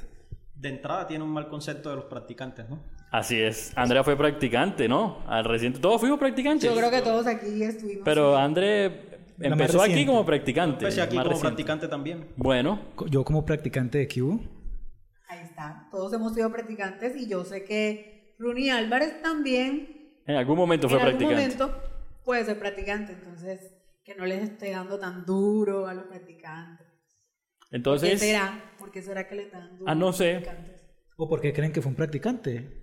De 0.56 0.70
entrada 0.70 1.06
tiene 1.06 1.24
un 1.24 1.30
mal 1.30 1.48
concepto 1.48 1.92
de 1.92 1.98
los 1.98 2.06
practicantes, 2.06 2.68
¿no? 2.68 2.97
Así 3.12 3.40
es. 3.42 3.72
Andrea 3.76 4.04
fue 4.04 4.18
practicante, 4.18 4.88
¿no? 4.88 5.20
Al 5.28 5.46
reciente. 5.46 5.80
Todos 5.80 6.00
fuimos 6.02 6.20
practicantes. 6.20 6.70
Yo 6.70 6.76
creo 6.76 6.92
que 6.92 7.02
todos 7.02 7.26
aquí 7.28 7.64
estuvimos. 7.64 8.04
Pero 8.04 8.36
André 8.38 9.20
empezó 9.40 9.82
aquí 9.82 10.06
como 10.06 10.26
practicante. 10.26 10.86
Empecé 10.86 11.02
aquí 11.02 11.16
más 11.16 11.24
como 11.26 11.34
reciente. 11.36 11.56
practicante 11.56 11.88
también. 11.88 12.28
Bueno, 12.36 12.80
Yo 13.10 13.24
como 13.24 13.46
practicante 13.46 13.98
de 14.00 14.08
Q, 14.08 14.42
Ahí 15.30 15.40
está. 15.44 15.88
Todos 15.92 16.14
hemos 16.14 16.34
sido 16.34 16.52
practicantes 16.52 17.16
y 17.18 17.28
yo 17.28 17.44
sé 17.44 17.64
que 17.66 18.36
Rooney 18.40 18.70
Álvarez 18.70 19.22
también 19.22 20.20
en 20.26 20.36
algún 20.36 20.58
momento 20.58 20.88
fue 20.90 21.00
en 21.00 21.06
algún 21.06 21.20
practicante. 21.28 21.58
momento 21.64 21.82
puede 22.26 22.46
ser 22.46 22.60
practicante. 22.60 23.14
Entonces, 23.14 23.74
que 24.04 24.16
no 24.16 24.26
les 24.26 24.44
esté 24.44 24.72
dando 24.72 25.00
tan 25.00 25.26
duro 25.26 25.88
a 25.88 25.94
los 25.94 26.06
practicantes. 26.06 26.88
¿Por 26.88 27.70
qué 27.70 27.76
Entonces, 27.76 28.20
será? 28.20 28.74
¿Por 28.78 28.92
qué 28.92 29.02
será 29.02 29.28
que 29.28 29.36
le 29.36 29.44
están 29.44 29.78
duro 29.78 29.90
Ah, 29.92 29.96
no 29.96 30.08
a 30.08 30.10
los 30.10 30.18
sé. 30.18 30.46
¿O 31.18 31.28
por 31.28 31.42
qué 31.42 31.52
creen 31.52 31.74
que 31.74 31.82
fue 31.82 31.90
un 31.90 31.96
practicante? 31.96 32.80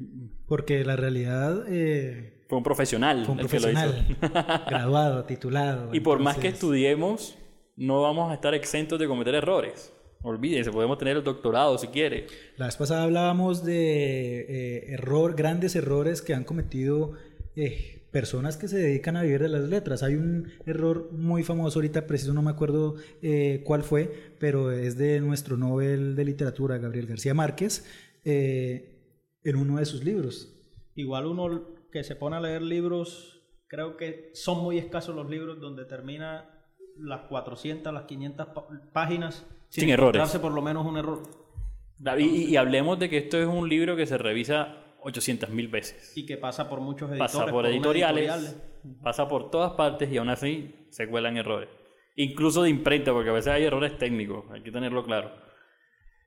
Porque 0.47 0.85
la 0.85 0.97
realidad 0.97 1.65
eh, 1.69 2.45
fue 2.49 2.59
un 2.59 2.65
profesional 2.65 3.25
fue 3.25 3.35
un 3.35 3.41
el 3.41 3.49
que 3.49 3.61
lo 3.61 3.71
hizo. 3.71 3.81
profesional, 3.81 4.65
graduado, 4.69 5.25
titulado. 5.25 5.95
Y 5.95 6.01
por 6.01 6.19
más 6.19 6.37
que 6.37 6.49
estudiemos, 6.49 7.39
no 7.77 8.03
vamos 8.03 8.31
a 8.31 8.35
estar 8.35 8.55
exentos 8.55 8.99
de 8.99 9.07
cometer 9.07 9.35
errores. 9.35 9.93
Olvídense, 10.23 10.71
podemos 10.71 10.99
tener 10.99 11.19
el 11.19 11.25
doctorado 11.25 11.77
si 11.79 11.89
quiere. 11.89 12.27
La 12.57 12.67
vez 12.67 12.77
pasada 12.77 13.05
hablábamos 13.05 13.65
de 13.65 14.41
eh, 14.41 14.93
error, 14.95 15.35
grandes 15.37 15.77
errores 15.77 16.23
que 16.23 16.35
han 16.35 16.45
cometido 16.45 17.13
eh, 17.57 18.07
personas 18.11 18.57
que 18.57 18.69
se 18.69 18.79
dedican 18.79 19.17
a 19.17 19.23
vivir 19.23 19.43
de 19.43 19.49
las 19.49 19.69
letras. 19.69 20.03
Hay 20.03 20.15
un 20.15 20.49
error 20.65 21.11
muy 21.13 21.43
famoso 21.43 21.79
ahorita, 21.79 22.07
preciso 22.07 22.33
no 22.33 22.41
me 22.41 22.51
acuerdo 22.51 22.95
eh, 23.21 23.63
cuál 23.67 23.83
fue, 23.83 24.33
pero 24.39 24.73
es 24.73 24.97
de 24.97 25.21
nuestro 25.21 25.57
Nobel 25.57 26.17
de 26.17 26.25
Literatura, 26.25 26.79
Gabriel 26.79 27.07
García 27.07 27.35
Márquez, 27.35 27.85
eh, 28.25 29.01
en 29.43 29.57
uno 29.57 29.77
de 29.79 29.85
sus 29.87 30.05
libros. 30.05 30.51
Igual 30.95 31.27
uno 31.27 31.69
que 31.93 32.05
se 32.05 32.17
pone 32.17 32.37
a 32.37 32.41
leer 32.41 32.63
libros, 32.63 33.43
creo 33.69 33.97
que 33.97 34.31
son 34.35 34.63
muy 34.63 34.79
escasos 34.79 35.15
los 35.15 35.29
libros 35.29 35.61
donde 35.61 35.85
termina 35.85 36.51
las 36.99 37.23
400, 37.29 37.93
las 37.93 38.05
500 38.05 38.47
pa- 38.49 38.67
páginas 38.93 39.45
Sin 39.69 39.89
errores. 39.91 40.17
encontrarse 40.17 40.39
por 40.39 40.53
lo 40.53 40.63
menos 40.63 40.87
un 40.87 40.97
error. 40.97 41.23
Y, 42.19 42.23
y- 42.23 42.45
y 42.51 42.57
hablemos 42.57 42.99
de 42.99 43.09
que 43.09 43.19
esto 43.19 43.39
es 43.39 43.47
un 43.47 43.69
libro 43.69 43.97
que 43.97 44.07
se 44.07 44.19
revisa 44.19 44.77
800 45.01 45.51
mil 45.51 45.69
veces. 45.69 46.17
Y 46.17 46.25
que 46.27 46.37
pasa 46.37 46.69
por 46.69 46.81
muchos 46.81 47.11
editores. 47.11 47.33
Pasa 47.33 47.47
por 47.51 47.67
editoriales, 47.67 48.31
editorial. 48.31 49.01
pasa 49.03 49.29
por 49.29 49.51
todas 49.51 49.73
partes 49.73 50.11
y 50.11 50.17
aún 50.17 50.29
así 50.29 50.75
se 50.91 51.09
cuelan 51.09 51.37
errores. 51.37 51.69
Incluso 52.17 52.63
de 52.63 52.71
imprenta, 52.71 53.13
porque 53.13 53.31
a 53.31 53.33
veces 53.33 53.53
hay 53.53 53.65
errores 53.65 53.99
técnicos, 53.99 54.45
hay 54.53 54.63
que 54.63 54.71
tenerlo 54.71 55.05
claro. 55.05 55.33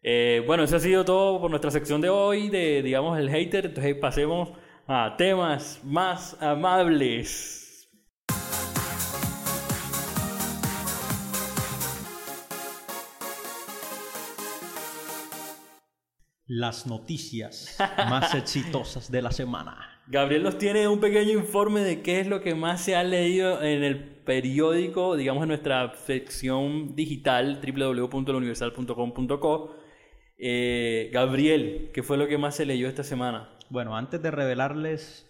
Eh, 0.03 0.43
bueno, 0.45 0.63
eso 0.63 0.77
ha 0.77 0.79
sido 0.79 1.03
todo 1.03 1.41
por 1.41 1.49
nuestra 1.49 1.71
sección 1.71 2.01
de 2.01 2.09
hoy, 2.09 2.49
de 2.49 2.81
digamos 2.81 3.17
el 3.17 3.29
hater. 3.29 3.67
Entonces 3.67 3.95
pasemos 3.95 4.49
a 4.87 5.15
temas 5.17 5.81
más 5.83 6.41
amables. 6.41 7.67
las 16.47 16.87
noticias 16.87 17.77
más 18.09 18.33
exitosas 18.43 19.11
de 19.11 19.21
la 19.21 19.31
semana. 19.31 20.01
Gabriel 20.07 20.43
nos 20.43 20.57
tiene 20.57 20.87
un 20.87 21.01
pequeño 21.01 21.33
informe 21.33 21.81
de 21.81 22.01
qué 22.01 22.21
es 22.21 22.27
lo 22.27 22.39
que 22.41 22.55
más 22.55 22.79
se 22.81 22.95
ha 22.95 23.03
leído 23.03 23.61
en 23.61 23.83
el 23.83 23.99
periódico, 23.99 25.17
digamos 25.17 25.43
en 25.43 25.49
nuestra 25.49 25.93
sección 25.95 26.95
digital 26.95 27.59
www.launiversal.com.co. 27.61 29.75
Eh, 30.37 31.09
Gabriel, 31.11 31.89
¿qué 31.93 32.03
fue 32.03 32.17
lo 32.17 32.27
que 32.27 32.37
más 32.37 32.55
se 32.55 32.65
leyó 32.65 32.87
esta 32.87 33.03
semana? 33.03 33.57
Bueno, 33.69 33.97
antes 33.97 34.21
de 34.21 34.31
revelarles 34.31 35.25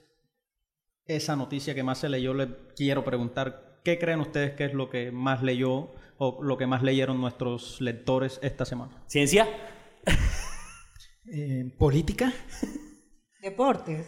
esa 1.06 1.36
noticia 1.36 1.74
que 1.74 1.84
más 1.84 2.00
se 2.00 2.10
leyó, 2.10 2.34
les 2.34 2.50
quiero 2.76 3.06
preguntar, 3.06 3.80
¿qué 3.84 3.98
creen 3.98 4.20
ustedes 4.20 4.54
que 4.54 4.66
es 4.66 4.74
lo 4.74 4.90
que 4.90 5.12
más 5.12 5.42
leyó 5.44 5.94
o 6.18 6.44
lo 6.44 6.58
que 6.58 6.68
más 6.68 6.84
leyeron 6.84 7.22
nuestros 7.22 7.80
lectores 7.80 8.40
esta 8.44 8.66
semana? 8.66 9.04
¿Ciencia? 9.08 9.48
Eh, 11.30 11.76
¿Política? 11.78 12.32
Deportes. 13.42 14.08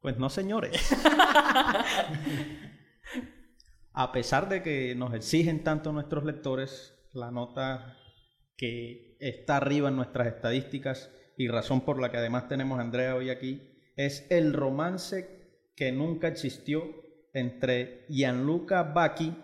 Pues 0.00 0.16
no, 0.16 0.30
señores. 0.30 0.72
A 3.92 4.10
pesar 4.10 4.48
de 4.48 4.62
que 4.62 4.94
nos 4.94 5.12
exigen 5.12 5.62
tanto 5.64 5.92
nuestros 5.92 6.24
lectores, 6.24 6.94
la 7.12 7.30
nota 7.30 7.98
que 8.56 9.05
está 9.20 9.56
arriba 9.56 9.88
en 9.88 9.96
nuestras 9.96 10.28
estadísticas 10.28 11.10
y 11.36 11.48
razón 11.48 11.82
por 11.82 12.00
la 12.00 12.10
que 12.10 12.16
además 12.16 12.48
tenemos 12.48 12.78
a 12.78 12.82
Andrea 12.82 13.14
hoy 13.14 13.30
aquí 13.30 13.60
es 13.96 14.26
el 14.30 14.52
romance 14.52 15.28
que 15.74 15.92
nunca 15.92 16.28
existió 16.28 16.82
entre 17.32 18.04
Gianluca 18.08 18.82
Bacchi 18.82 19.34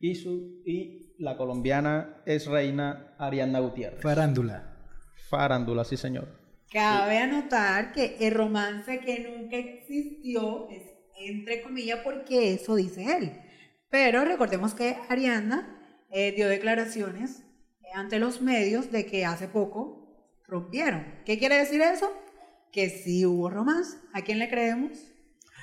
y, 0.00 0.14
su, 0.14 0.62
y 0.66 1.14
la 1.18 1.36
colombiana 1.36 2.22
es 2.26 2.46
reina 2.46 3.14
Ariana 3.18 3.60
Gutiérrez. 3.60 4.02
Farándula. 4.02 4.76
Farándula, 5.30 5.84
sí 5.84 5.96
señor. 5.96 6.28
Cabe 6.70 7.18
anotar 7.18 7.92
que 7.92 8.16
el 8.20 8.34
romance 8.34 9.00
que 9.00 9.20
nunca 9.20 9.56
existió 9.56 10.68
es 10.70 10.82
entre 11.16 11.62
comillas 11.62 12.00
porque 12.02 12.54
eso 12.54 12.74
dice 12.74 13.16
él. 13.16 13.32
Pero 13.90 14.24
recordemos 14.24 14.74
que 14.74 14.96
Ariana 15.08 16.04
eh, 16.10 16.32
dio 16.32 16.48
declaraciones 16.48 17.44
ante 17.94 18.18
los 18.18 18.42
medios 18.42 18.92
de 18.92 19.06
que 19.06 19.24
hace 19.24 19.48
poco 19.48 20.02
rompieron. 20.46 21.06
¿Qué 21.24 21.38
quiere 21.38 21.56
decir 21.56 21.80
eso? 21.80 22.10
Que 22.72 22.90
sí 22.90 23.24
hubo 23.24 23.48
romance. 23.48 23.96
¿A 24.12 24.22
quién 24.22 24.38
le 24.38 24.48
creemos? 24.48 24.98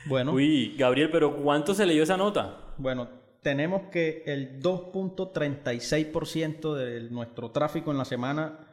Bueno, 0.07 0.33
Uy, 0.33 0.75
Gabriel, 0.77 1.11
pero 1.11 1.37
¿cuánto 1.37 1.75
se 1.75 1.85
leyó 1.85 2.03
esa 2.03 2.17
nota? 2.17 2.57
bueno, 2.77 3.09
tenemos 3.43 3.83
que 3.91 4.23
el 4.25 4.59
2.36% 4.59 6.73
de 6.73 7.09
nuestro 7.09 7.51
tráfico 7.51 7.91
en 7.91 7.97
la 7.97 8.05
semana 8.05 8.67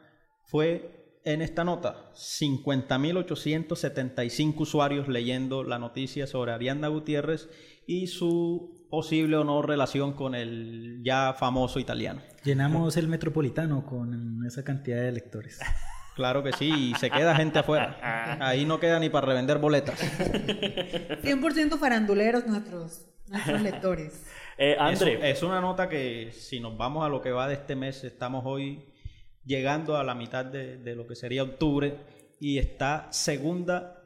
fue 0.45 1.19
en 1.23 1.41
esta 1.41 1.63
nota. 1.63 2.11
50.875 2.13 4.59
usuarios 4.59 5.07
leyendo 5.07 5.63
la 5.63 5.79
noticia 5.79 6.27
sobre 6.27 6.51
Ariana 6.53 6.87
Gutiérrez 6.87 7.49
y 7.85 8.07
su 8.07 8.87
posible 8.89 9.37
o 9.37 9.43
no 9.43 9.61
relación 9.61 10.13
con 10.13 10.33
el 10.33 11.01
ya 11.03 11.35
famoso 11.37 11.79
italiano. 11.79 12.21
Llenamos 12.43 12.95
el 12.97 13.07
metropolitano 13.07 13.85
con 13.85 14.45
esa 14.45 14.63
cantidad 14.63 15.01
de 15.01 15.11
lectores. 15.11 15.59
Claro 16.15 16.43
que 16.43 16.51
sí, 16.51 16.69
y 16.91 16.95
se 16.95 17.09
queda 17.09 17.33
gente 17.33 17.59
afuera. 17.59 18.37
Ahí 18.41 18.65
no 18.65 18.77
queda 18.77 18.99
ni 18.99 19.09
para 19.09 19.27
revender 19.27 19.57
boletas. 19.57 19.97
100% 21.23 21.79
faranduleros 21.79 22.45
nuestros, 22.45 23.07
nuestros 23.27 23.61
lectores. 23.61 24.25
Eh, 24.61 24.75
Es, 25.21 25.41
una 25.41 25.61
nota 25.61 25.87
que 25.87 26.33
si 26.33 26.59
nos 26.59 26.77
vamos 26.77 27.05
a 27.05 27.07
lo 27.07 27.21
que 27.21 27.31
va 27.31 27.47
de 27.47 27.53
este 27.53 27.77
mes, 27.77 28.03
estamos 28.03 28.43
hoy 28.45 28.93
llegando 29.45 29.95
a 29.95 30.03
la 30.03 30.13
mitad 30.13 30.43
de, 30.43 30.75
de 30.75 30.95
lo 30.95 31.07
que 31.07 31.15
sería 31.15 31.43
octubre 31.43 31.97
y 32.41 32.57
está 32.57 33.07
segunda 33.13 34.03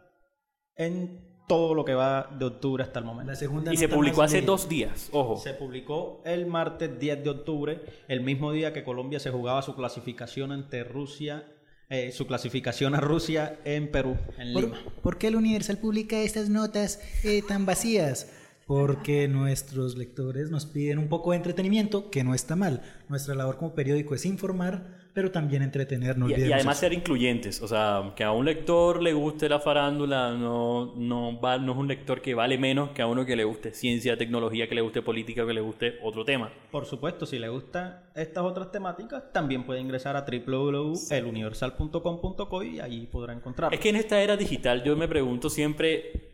en 0.76 1.33
todo 1.48 1.74
lo 1.74 1.84
que 1.86 1.94
va 1.94 2.30
de 2.38 2.46
octubre 2.46 2.84
hasta 2.84 3.00
el 3.00 3.06
momento. 3.06 3.32
La 3.32 3.36
segunda 3.36 3.74
y 3.74 3.78
se 3.78 3.90
publicó 3.90 4.22
hace 4.22 4.42
dos 4.42 4.70
días, 4.70 5.10
ojo. 5.12 5.38
Se 5.38 5.54
publicó 5.54 6.22
el 6.26 6.46
martes 6.46 7.00
10 7.00 7.24
de 7.24 7.30
octubre, 7.30 7.82
el 8.08 8.22
mismo 8.22 8.52
día 8.52 8.74
que 8.74 8.84
Colombia 8.84 9.20
se 9.20 9.30
jugaba 9.32 9.62
su 9.62 9.76
clasificación 9.76 10.52
ante 10.52 10.84
Rusia, 10.84 11.46
eh, 11.90 12.12
su 12.12 12.28
clasificación 12.28 12.96
a 12.96 13.02
Rusia 13.02 13.60
en 13.66 13.92
Perú, 13.92 14.18
en 14.38 14.54
¿Por, 14.54 14.64
Lima. 14.64 14.78
por 15.02 15.18
qué 15.18 15.28
el 15.28 15.36
Universal 15.36 15.78
publica 15.78 16.18
estas 16.22 16.50
notas 16.50 17.02
eh, 17.24 17.42
tan 17.48 17.66
vacías? 17.66 18.32
Porque 18.65 19.28
nuestros 19.28 19.97
lectores 19.97 20.49
nos 20.49 20.65
piden 20.65 20.99
un 20.99 21.10
poco 21.10 21.32
de 21.32 21.38
entretenimiento, 21.38 22.10
que 22.10 22.23
no 22.23 22.34
está 22.34 22.56
mal. 22.56 22.82
Nuestra 23.10 23.36
labor 23.36 23.58
como 23.58 23.73
periódico 23.73 24.15
es 24.15 24.26
informar, 24.26 25.04
pero 25.13 25.32
también 25.32 25.62
entretener. 25.62 26.17
No 26.17 26.30
Y, 26.30 26.34
y 26.34 26.52
además 26.52 26.78
eso. 26.78 26.82
ser 26.82 26.93
incluyentes, 26.93 27.62
o 27.62 27.67
sea, 27.67 28.13
que 28.15 28.23
a 28.23 28.32
un 28.32 28.45
lector 28.45 29.02
le 29.02 29.13
guste 29.13 29.47
la 29.49 29.60
farándula 29.60 30.32
no, 30.32 30.93
no, 30.95 31.39
va, 31.39 31.58
no 31.58 31.73
es 31.73 31.78
un 31.78 31.88
lector 31.88 32.21
que 32.21 32.34
vale 32.34 32.58
menos 32.58 32.91
que 32.91 33.02
a 33.02 33.08
uno 33.08 33.26
que 33.26 33.36
le 33.36 33.43
guste 33.43 33.73
ciencia, 33.73 34.17
tecnología, 34.17 34.67
que 34.67 34.76
le 34.76 34.82
guste 34.82 35.02
política, 35.02 35.45
que 35.45 35.54
le 35.54 35.62
guste 35.62 35.95
otro 36.02 36.26
tema. 36.26 36.52
Por 36.71 36.86
supuesto, 36.86 37.26
si 37.26 37.39
le 37.39 37.49
gustan 37.49 37.99
estas 38.15 38.43
otras 38.43 38.71
temáticas, 38.71 39.23
también 39.32 39.65
puede 39.65 39.82
ingresar 39.82 40.15
a 40.15 40.26
www.eluniversal.com.co 40.26 42.63
y 42.63 42.80
ahí 42.80 43.08
podrá 43.12 43.34
encontrar. 43.34 43.73
Es 43.73 43.80
que 43.80 43.89
en 43.89 43.95
esta 43.97 44.21
era 44.21 44.38
digital 44.38 44.84
yo 44.84 44.95
me 44.95 45.08
pregunto 45.08 45.49
siempre, 45.49 46.33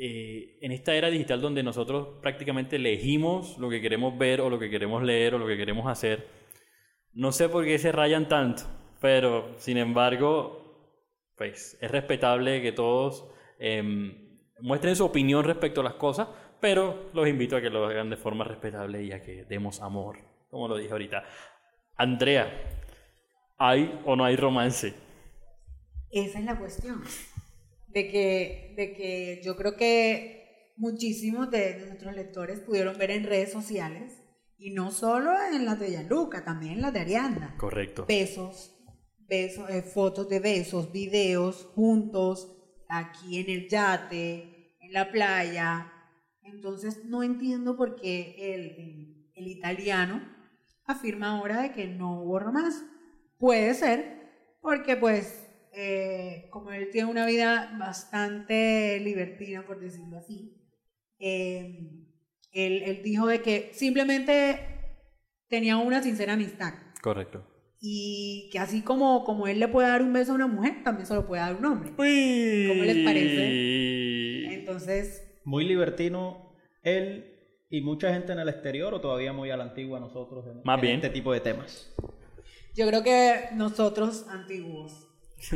eh, 0.00 0.58
en 0.60 0.70
esta 0.70 0.94
era 0.94 1.10
digital 1.10 1.40
donde 1.40 1.64
nosotros 1.64 2.20
prácticamente 2.22 2.76
elegimos 2.76 3.58
lo 3.58 3.68
que 3.68 3.80
queremos 3.80 4.16
ver 4.16 4.40
o 4.40 4.48
lo 4.48 4.58
que 4.58 4.70
queremos 4.70 5.02
leer 5.02 5.34
o 5.34 5.38
lo 5.38 5.46
que 5.46 5.56
queremos 5.56 5.88
hacer, 5.88 6.28
no 7.14 7.32
sé 7.32 7.48
por 7.48 7.64
qué 7.64 7.78
se 7.78 7.90
rayan 7.90 8.28
tanto, 8.28 8.62
pero 9.00 9.58
sin 9.58 9.76
embargo, 9.76 10.94
pues 11.36 11.76
es 11.80 11.90
respetable 11.90 12.62
que 12.62 12.70
todos 12.70 13.26
em, 13.58 14.38
muestren 14.60 14.94
su 14.94 15.04
opinión 15.04 15.42
respecto 15.42 15.80
a 15.80 15.84
las 15.84 15.94
cosas, 15.94 16.28
pero 16.60 17.10
los 17.12 17.26
invito 17.26 17.56
a 17.56 17.60
que 17.60 17.70
lo 17.70 17.86
hagan 17.86 18.08
de 18.08 18.16
forma 18.16 18.44
respetable 18.44 19.02
y 19.02 19.10
a 19.10 19.20
que 19.20 19.46
demos 19.46 19.82
amor, 19.82 20.18
como 20.48 20.68
lo 20.68 20.76
dije 20.76 20.92
ahorita. 20.92 21.24
Andrea, 21.96 22.52
¿hay 23.58 24.00
o 24.04 24.14
no 24.14 24.24
hay 24.24 24.36
romance? 24.36 24.94
Esa 26.10 26.38
es 26.38 26.44
la 26.44 26.56
cuestión. 26.56 27.02
De 27.98 28.08
que, 28.08 28.74
de 28.76 28.92
que 28.94 29.40
yo 29.44 29.56
creo 29.56 29.74
que 29.76 30.72
muchísimos 30.76 31.50
de, 31.50 31.74
de 31.80 31.86
nuestros 31.86 32.14
lectores 32.14 32.60
pudieron 32.60 32.96
ver 32.96 33.10
en 33.10 33.24
redes 33.24 33.50
sociales, 33.50 34.22
y 34.56 34.70
no 34.70 34.92
solo 34.92 35.32
en 35.52 35.64
las 35.64 35.80
de 35.80 35.88
Gianluca, 35.90 36.44
también 36.44 36.74
en 36.74 36.82
las 36.82 36.92
de 36.92 37.00
Arianda. 37.00 37.56
Correcto. 37.58 38.04
Besos, 38.06 38.76
besos 39.28 39.68
eh, 39.70 39.82
fotos 39.82 40.28
de 40.28 40.38
besos, 40.38 40.92
videos 40.92 41.64
juntos, 41.74 42.56
aquí 42.88 43.38
en 43.40 43.50
el 43.50 43.68
yate, 43.68 44.76
en 44.80 44.92
la 44.92 45.10
playa. 45.10 45.92
Entonces 46.42 47.04
no 47.04 47.24
entiendo 47.24 47.76
por 47.76 47.96
qué 47.96 48.54
el, 48.54 48.60
el- 48.80 49.30
el 49.34 49.46
italiano 49.48 50.22
afirma 50.84 51.30
ahora 51.36 51.62
de 51.62 51.72
que 51.72 51.88
no 51.88 52.22
hubo 52.22 52.38
romance. 52.38 52.84
Puede 53.38 53.74
ser 53.74 54.30
porque 54.60 54.96
pues 54.96 55.47
eh, 55.80 56.48
como 56.50 56.72
él 56.72 56.88
tiene 56.90 57.08
una 57.08 57.24
vida 57.24 57.76
bastante 57.78 58.98
libertina, 59.00 59.64
por 59.64 59.78
decirlo 59.78 60.18
así, 60.18 60.56
eh, 61.20 61.78
él, 62.52 62.82
él 62.82 63.02
dijo 63.04 63.26
de 63.28 63.42
que 63.42 63.70
simplemente 63.72 64.58
tenía 65.48 65.76
una 65.76 66.02
sincera 66.02 66.32
amistad 66.32 66.74
Correcto. 67.00 67.44
y 67.80 68.48
que 68.50 68.58
así 68.58 68.82
como, 68.82 69.22
como 69.24 69.46
él 69.46 69.60
le 69.60 69.68
puede 69.68 69.86
dar 69.88 70.02
un 70.02 70.12
beso 70.12 70.32
a 70.32 70.34
una 70.34 70.48
mujer, 70.48 70.82
también 70.82 71.06
se 71.06 71.14
lo 71.14 71.26
puede 71.28 71.42
dar 71.42 71.52
a 71.52 71.56
un 71.56 71.64
hombre. 71.64 71.90
Uy. 71.96 72.66
¿Cómo 72.68 72.82
les 72.82 73.04
parece? 73.04 74.54
Entonces, 74.54 75.22
Muy 75.44 75.64
libertino 75.64 76.52
él 76.82 77.34
y 77.70 77.82
mucha 77.82 78.12
gente 78.12 78.32
en 78.32 78.40
el 78.40 78.48
exterior 78.48 78.92
o 78.94 79.00
todavía 79.00 79.32
muy 79.32 79.50
a 79.50 79.56
la 79.56 79.64
antigua 79.64 80.00
nosotros 80.00 80.44
en, 80.48 80.62
Más 80.64 80.76
en 80.78 80.80
bien. 80.80 80.94
este 80.96 81.10
tipo 81.10 81.32
de 81.32 81.40
temas. 81.40 81.94
yo 82.74 82.86
creo 82.88 83.02
que 83.04 83.54
nosotros 83.54 84.26
antiguos. 84.28 85.04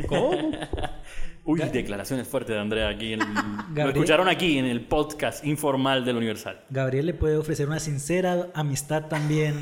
¿Cómo? 0.07 0.51
Uy, 1.45 1.59
declaraciones 1.59 2.27
fuertes 2.27 2.55
de 2.55 2.61
Andrea 2.61 2.87
aquí. 2.89 3.13
En, 3.13 3.19
lo 3.19 3.25
Gabriel. 3.25 3.89
escucharon 3.89 4.27
aquí 4.29 4.57
en 4.57 4.65
el 4.65 4.81
podcast 4.81 5.45
informal 5.45 6.05
del 6.05 6.15
Universal. 6.17 6.61
Gabriel 6.69 7.05
le 7.07 7.13
puede 7.13 7.35
ofrecer 7.37 7.67
una 7.67 7.79
sincera 7.79 8.47
amistad 8.53 9.07
también 9.07 9.55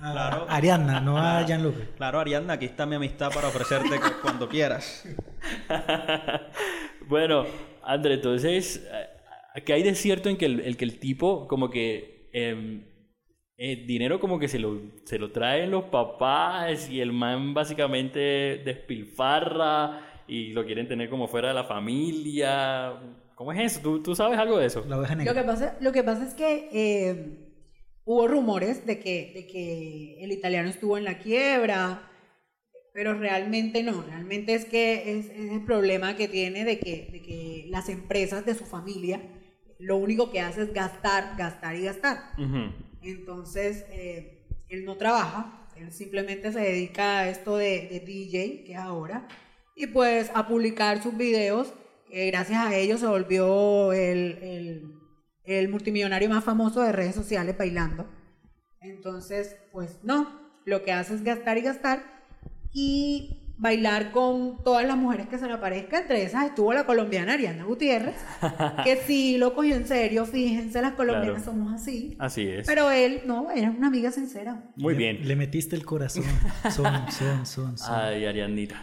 a 0.00 0.12
Claro. 0.12 0.46
Ariadna, 0.48 1.00
no 1.00 1.16
a 1.18 1.42
Gianluca. 1.44 1.80
claro, 1.96 2.20
Ariadna, 2.20 2.52
aquí 2.54 2.66
está 2.66 2.84
mi 2.86 2.94
amistad 2.94 3.30
para 3.32 3.48
ofrecerte 3.48 3.98
cu- 3.98 4.20
cuando 4.22 4.48
quieras. 4.48 5.04
bueno, 7.08 7.46
André, 7.82 8.14
entonces, 8.14 8.86
eh, 9.56 9.62
¿qué 9.64 9.72
hay 9.72 9.82
de 9.82 9.94
cierto 9.94 10.28
en 10.28 10.36
que 10.36 10.46
el, 10.46 10.60
el 10.60 10.76
que 10.76 10.84
el 10.84 10.98
tipo, 10.98 11.48
como 11.48 11.70
que 11.70 12.28
eh, 12.32 12.82
el 13.56 13.86
dinero 13.86 14.18
como 14.20 14.38
que 14.38 14.48
se 14.48 14.58
lo, 14.58 14.80
se 15.04 15.18
lo 15.18 15.30
traen 15.30 15.70
los 15.70 15.84
papás 15.84 16.88
y 16.90 17.00
el 17.00 17.12
man 17.12 17.54
básicamente 17.54 18.62
despilfarra 18.64 20.00
y 20.26 20.52
lo 20.52 20.64
quieren 20.64 20.88
tener 20.88 21.08
como 21.08 21.28
fuera 21.28 21.48
de 21.48 21.54
la 21.54 21.64
familia? 21.64 22.94
¿Cómo 23.34 23.52
es 23.52 23.60
eso? 23.72 23.80
¿Tú, 23.82 24.02
tú 24.02 24.14
sabes 24.14 24.38
algo 24.38 24.58
de 24.58 24.66
eso? 24.66 24.84
La 24.88 24.98
oveja 24.98 25.14
Lo 25.14 25.18
negra. 25.18 25.34
que 25.34 25.42
pasa, 25.42 25.76
lo 25.80 25.92
que 25.92 26.02
pasa 26.02 26.24
es 26.24 26.34
que 26.34 26.68
eh, 26.72 27.38
hubo 28.04 28.26
rumores 28.28 28.86
de 28.86 28.98
que, 29.00 29.32
de 29.34 29.46
que 29.46 30.24
el 30.24 30.32
italiano 30.32 30.68
estuvo 30.68 30.96
en 30.98 31.04
la 31.04 31.18
quiebra. 31.18 32.10
pero 32.92 33.14
realmente 33.14 33.82
no, 33.82 34.02
realmente 34.02 34.54
es 34.54 34.64
que 34.66 35.18
es, 35.18 35.26
es 35.30 35.52
el 35.52 35.64
problema 35.64 36.16
que 36.16 36.28
tiene 36.28 36.64
de 36.64 36.78
que, 36.78 37.08
de 37.12 37.22
que 37.22 37.66
las 37.68 37.88
empresas 37.88 38.46
de 38.46 38.54
su 38.54 38.64
familia 38.64 39.20
lo 39.80 39.96
único 39.96 40.30
que 40.30 40.40
hace 40.40 40.62
es 40.62 40.72
gastar, 40.72 41.36
gastar 41.36 41.74
y 41.76 41.82
gastar. 41.82 42.18
Ujú. 42.38 42.72
Entonces, 43.04 43.84
eh, 43.90 44.46
él 44.68 44.84
no 44.84 44.96
trabaja, 44.96 45.68
él 45.76 45.92
simplemente 45.92 46.52
se 46.52 46.60
dedica 46.60 47.20
a 47.20 47.28
esto 47.28 47.56
de, 47.56 47.88
de 47.88 48.00
DJ, 48.00 48.64
que 48.64 48.72
es 48.72 48.78
ahora, 48.78 49.28
y 49.76 49.86
pues 49.88 50.30
a 50.34 50.46
publicar 50.46 51.02
sus 51.02 51.16
videos, 51.16 51.74
que 52.08 52.26
gracias 52.26 52.64
a 52.64 52.76
ellos 52.76 53.00
se 53.00 53.06
volvió 53.06 53.92
el, 53.92 55.00
multimillonario 55.68 56.28
más 56.28 56.44
famoso 56.44 56.80
de 56.80 56.92
redes 56.92 57.14
sociales 57.14 57.56
bailando. 57.58 58.06
Entonces, 58.80 59.56
pues 59.72 59.98
no, 60.02 60.40
lo 60.64 60.82
que 60.82 60.92
hace 60.92 61.14
es 61.14 61.24
gastar 61.24 61.58
y 61.58 61.62
gastar 61.62 62.02
y 62.72 63.43
bailar 63.56 64.10
con 64.10 64.62
todas 64.64 64.84
las 64.86 64.96
mujeres 64.96 65.28
que 65.28 65.38
se 65.38 65.46
le 65.46 65.52
aparezca. 65.52 65.98
Entre 65.98 66.22
esas 66.22 66.46
estuvo 66.46 66.72
la 66.72 66.84
colombiana 66.86 67.34
Ariana 67.34 67.64
Gutiérrez, 67.64 68.16
que 68.84 68.96
sí 69.06 69.38
lo 69.38 69.54
cogió 69.54 69.76
en 69.76 69.86
serio. 69.86 70.24
Fíjense, 70.26 70.80
las 70.82 70.92
colombianas 70.94 71.42
Claro. 71.42 71.58
somos 71.58 71.72
así. 71.72 72.16
Así 72.18 72.48
es. 72.48 72.66
Pero 72.66 72.90
él, 72.90 73.22
no, 73.26 73.50
era 73.50 73.70
una 73.70 73.86
amiga 73.88 74.10
sincera. 74.10 74.64
Muy 74.76 74.94
Le- 74.94 74.98
bien. 74.98 75.28
Le 75.28 75.36
metiste 75.36 75.76
el 75.76 75.84
corazón. 75.84 76.24
Son, 76.70 76.86
son, 77.10 77.46
son, 77.46 77.78
son. 77.78 77.94
Ay, 77.94 78.24
Arianita. 78.26 78.82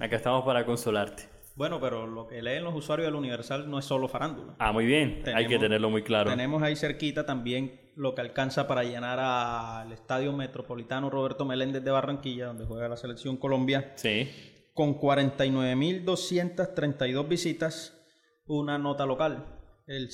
Acá 0.00 0.16
estamos 0.16 0.44
para 0.44 0.64
consolarte. 0.64 1.24
Bueno, 1.56 1.80
pero 1.80 2.06
lo 2.08 2.26
que 2.26 2.42
leen 2.42 2.64
los 2.64 2.74
usuarios 2.74 3.06
del 3.06 3.14
Universal 3.14 3.70
no 3.70 3.78
es 3.78 3.84
solo 3.84 4.08
farándula. 4.08 4.54
Ah, 4.58 4.72
muy 4.72 4.86
bien. 4.86 5.22
Hay 5.34 5.46
que 5.46 5.56
tenerlo 5.58 5.88
muy 5.88 6.02
claro. 6.02 6.28
Tenemos 6.30 6.60
ahí 6.64 6.74
cerquita 6.74 7.24
también 7.26 7.80
lo 7.96 8.14
que 8.14 8.22
alcanza 8.22 8.66
para 8.66 8.84
llenar 8.84 9.18
al 9.20 9.92
Estadio 9.92 10.32
Metropolitano 10.32 11.10
Roberto 11.10 11.44
Meléndez 11.44 11.84
de 11.84 11.90
Barranquilla, 11.90 12.46
donde 12.46 12.64
juega 12.64 12.88
la 12.88 12.96
selección 12.96 13.36
Colombia, 13.36 13.92
Sí. 13.96 14.30
con 14.74 14.98
49.232 15.00 17.28
visitas, 17.28 17.92
una 18.46 18.78
nota 18.78 19.06
local, 19.06 19.44
el 19.86 20.08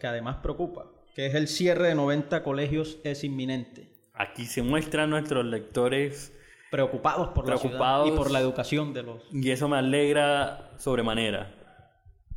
que, 0.00 0.06
además 0.06 0.38
preocupa, 0.42 0.86
que 1.14 1.26
es 1.26 1.34
el 1.34 1.46
cierre 1.48 1.88
de 1.88 1.94
90 1.94 2.42
colegios 2.42 2.98
es 3.04 3.22
inminente. 3.24 3.90
Aquí 4.14 4.44
se 4.46 4.62
muestran 4.62 5.10
nuestros 5.10 5.44
lectores 5.46 6.34
Preocupados 6.70 7.28
por 7.28 7.48
la 7.48 7.56
Preocupados. 7.56 8.04
ciudad 8.06 8.14
y 8.14 8.18
por 8.22 8.30
la 8.30 8.40
educación 8.40 8.92
de 8.94 9.02
los... 9.02 9.22
y 9.32 9.50
eso 9.50 9.68
me 9.68 9.76
alegra 9.78 10.70
sobremanera. 10.78 11.52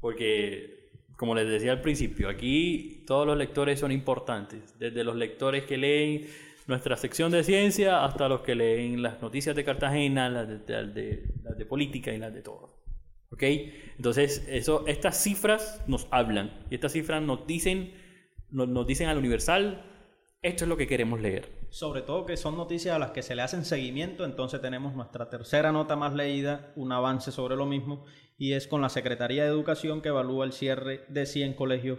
Porque, 0.01 0.82
como 1.17 1.35
les 1.35 1.47
decía 1.47 1.71
al 1.71 1.81
principio, 1.81 2.29
aquí 2.29 3.03
todos 3.05 3.25
los 3.27 3.37
lectores 3.37 3.79
son 3.79 3.91
importantes. 3.91 4.77
Desde 4.79 5.03
los 5.03 5.15
lectores 5.15 5.63
que 5.63 5.77
leen 5.77 6.27
nuestra 6.67 6.95
sección 6.97 7.31
de 7.31 7.43
ciencia 7.43 8.05
hasta 8.05 8.29
los 8.29 8.41
que 8.41 8.55
leen 8.55 9.01
las 9.01 9.21
noticias 9.21 9.55
de 9.55 9.63
Cartagena, 9.63 10.29
las 10.29 10.47
de, 10.47 10.87
de- 10.87 11.65
política 11.65 12.11
y 12.13 12.17
las 12.17 12.33
de 12.33 12.41
todo. 12.41 12.83
¿Ok? 13.31 13.43
Entonces, 13.97 14.45
estas 14.49 15.23
cifras 15.23 15.81
nos 15.87 16.07
hablan 16.11 16.51
y 16.69 16.75
estas 16.75 16.91
cifras 16.93 17.21
nos 17.21 17.47
dicen, 17.47 17.93
nos 18.51 18.85
dicen 18.85 19.07
al 19.07 19.17
universal, 19.17 19.85
esto 20.41 20.65
es 20.65 20.69
lo 20.69 20.77
que 20.77 20.87
queremos 20.87 21.19
leer. 21.21 21.62
Sobre 21.73 22.03
todo 22.03 22.27
que 22.27 22.37
son 22.37 22.55
noticias 22.55 22.95
a 22.95 22.99
las 22.99 23.09
que 23.11 23.23
se 23.23 23.33
le 23.33 23.41
hacen 23.41 23.65
seguimiento, 23.65 24.25
entonces 24.25 24.61
tenemos 24.61 24.93
nuestra 24.93 25.31
tercera 25.31 25.71
nota 25.71 25.95
más 25.95 26.13
leída, 26.13 26.71
un 26.75 26.91
avance 26.91 27.31
sobre 27.31 27.55
lo 27.55 27.65
mismo, 27.65 28.05
y 28.37 28.53
es 28.53 28.67
con 28.67 28.79
la 28.79 28.89
Secretaría 28.89 29.41
de 29.41 29.49
Educación 29.49 30.03
que 30.03 30.09
evalúa 30.09 30.45
el 30.45 30.53
cierre 30.53 31.03
de 31.09 31.25
100 31.25 31.55
colegios 31.55 31.97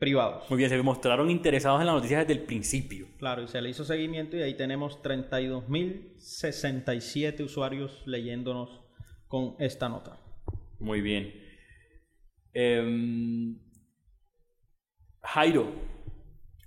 privados. 0.00 0.50
Muy 0.50 0.58
bien, 0.58 0.70
se 0.70 0.82
mostraron 0.82 1.30
interesados 1.30 1.80
en 1.80 1.86
las 1.86 1.94
noticias 1.94 2.26
desde 2.26 2.40
el 2.40 2.46
principio. 2.46 3.06
Claro, 3.16 3.44
y 3.44 3.46
se 3.46 3.62
le 3.62 3.70
hizo 3.70 3.84
seguimiento 3.84 4.36
y 4.36 4.42
ahí 4.42 4.56
tenemos 4.56 5.00
32.067 5.04 7.44
usuarios 7.44 8.02
leyéndonos 8.06 8.80
con 9.28 9.54
esta 9.60 9.88
nota. 9.88 10.18
Muy 10.80 11.00
bien. 11.00 11.32
Em, 12.52 13.56
Jairo, 15.22 15.72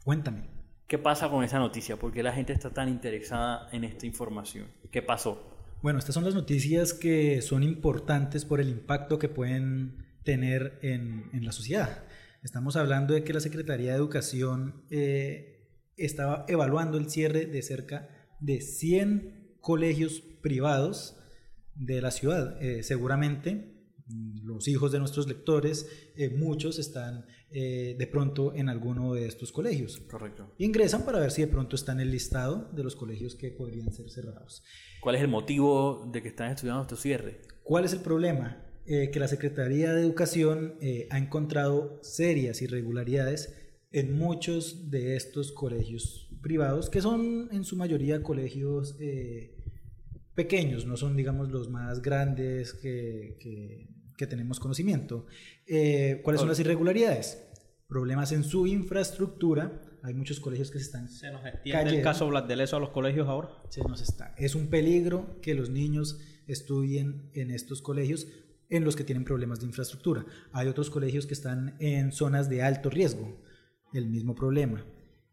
Cuéntame. 0.06 0.53
¿Qué 0.94 1.00
pasa 1.00 1.28
con 1.28 1.44
esa 1.44 1.58
noticia? 1.58 1.98
¿Por 1.98 2.14
qué 2.14 2.22
la 2.22 2.32
gente 2.32 2.54
está 2.54 2.70
tan 2.70 2.88
interesada 2.88 3.68
en 3.72 3.84
esta 3.84 4.06
información? 4.06 4.68
¿Qué 4.92 5.02
pasó? 5.02 5.42
Bueno, 5.82 5.98
estas 5.98 6.14
son 6.14 6.24
las 6.24 6.36
noticias 6.36 6.94
que 6.94 7.42
son 7.42 7.64
importantes 7.64 8.46
por 8.46 8.62
el 8.62 8.70
impacto 8.70 9.18
que 9.18 9.28
pueden 9.28 10.06
tener 10.24 10.78
en, 10.84 11.32
en 11.34 11.46
la 11.46 11.52
sociedad. 11.52 12.04
Estamos 12.44 12.76
hablando 12.76 13.16
de 13.16 13.24
que 13.24 13.34
la 13.34 13.40
Secretaría 13.40 13.90
de 13.90 13.98
Educación 13.98 14.84
eh, 14.92 15.68
estaba 15.98 16.46
evaluando 16.48 17.00
el 17.00 17.10
cierre 17.10 17.48
de 17.48 17.64
cerca 17.64 18.08
de 18.40 18.62
100 18.62 19.58
colegios 19.62 20.22
privados 20.44 21.18
de 21.74 22.04
la 22.04 22.12
ciudad. 22.12 22.62
Eh, 22.62 22.84
seguramente 22.84 23.96
mm, 24.06 24.46
los 24.46 24.68
hijos 24.68 24.92
de 24.92 25.00
nuestros 25.00 25.28
lectores, 25.28 25.90
eh, 26.16 26.30
muchos 26.30 26.78
están 26.78 27.26
eh, 27.54 27.96
de 27.98 28.08
pronto 28.08 28.54
en 28.56 28.68
alguno 28.70 29.14
de 29.14 29.28
estos 29.28 29.52
colegios. 29.52 30.00
Correcto. 30.10 30.52
Ingresan 30.58 31.06
para 31.06 31.20
ver 31.20 31.32
si 31.32 31.42
de 31.42 31.48
pronto 31.48 31.76
está 31.76 31.92
en 31.92 32.00
el 32.00 32.12
listado 32.12 32.70
de 32.74 32.84
los 32.84 32.96
colegios 32.96 33.36
que 33.36 33.52
podrían 33.52 33.92
ser 33.92 34.10
cerrados. 34.10 34.64
¿Cuál 35.02 35.16
es 35.16 35.22
el 35.22 35.28
motivo 35.28 36.10
de 36.12 36.22
que 36.22 36.30
están 36.30 36.52
estudiando 36.52 36.82
estos 36.84 37.02
cierres? 37.02 37.38
¿Cuál 37.64 37.86
es 37.86 37.94
el 37.94 38.00
problema? 38.00 38.60
Eh, 38.86 39.12
que 39.12 39.20
la 39.20 39.28
Secretaría 39.30 39.94
de 39.94 40.02
Educación 40.02 40.76
eh, 40.82 41.08
ha 41.10 41.18
encontrado 41.18 42.00
serias 42.02 42.62
irregularidades 42.62 43.54
en 43.92 44.18
muchos 44.18 44.90
de 44.90 45.16
estos 45.16 45.52
colegios 45.52 46.28
privados, 46.42 46.90
que 46.90 47.00
son 47.00 47.48
en 47.52 47.64
su 47.64 47.78
mayoría 47.78 48.24
colegios 48.24 48.98
eh, 49.00 49.56
pequeños, 50.36 50.86
no 50.86 50.98
son, 50.98 51.16
digamos, 51.16 51.50
los 51.52 51.70
más 51.70 52.02
grandes 52.02 52.74
que, 52.74 53.38
que- 53.40 53.88
que 54.18 54.28
tenemos 54.28 54.60
conocimiento. 54.60 55.26
Eh, 55.66 56.22
¿Cuáles 56.24 56.40
son 56.40 56.50
las 56.50 56.60
irregularidades? 56.60 57.44
Problemas 57.88 58.32
en 58.32 58.44
su 58.44 58.68
infraestructura. 58.68 59.82
Hay 60.02 60.14
muchos 60.14 60.40
colegios 60.40 60.72
que 60.72 60.80
se 60.80 60.86
están 60.86 61.08
Se 61.10 61.32
nos 61.32 61.46
extiende 61.46 61.84
Calle. 61.84 61.98
el 61.98 62.04
caso 62.04 62.28
a 62.28 62.80
los 62.80 62.90
colegios 62.90 63.28
ahora. 63.28 63.50
se 63.70 63.82
nos 63.82 64.02
está. 64.02 64.34
Es 64.38 64.56
un 64.56 64.68
peligro 64.68 65.40
que 65.42 65.54
los 65.54 65.70
niños 65.70 66.20
estudien 66.48 67.30
en 67.34 67.52
estos 67.52 67.82
colegios 67.82 68.28
en 68.70 68.84
los 68.84 68.96
que 68.96 69.04
tienen 69.04 69.24
problemas 69.24 69.60
de 69.60 69.68
infraestructura. 69.68 70.26
Hay 70.52 70.68
otros 70.68 70.90
colegios 70.90 71.28
que 71.28 71.34
están 71.34 71.76
en 71.80 72.12
zonas 72.12 72.50
de 72.50 72.64
alto 72.64 72.90
riesgo, 72.90 73.40
el 73.94 74.08
mismo 74.08 74.36
problema. 74.36 74.86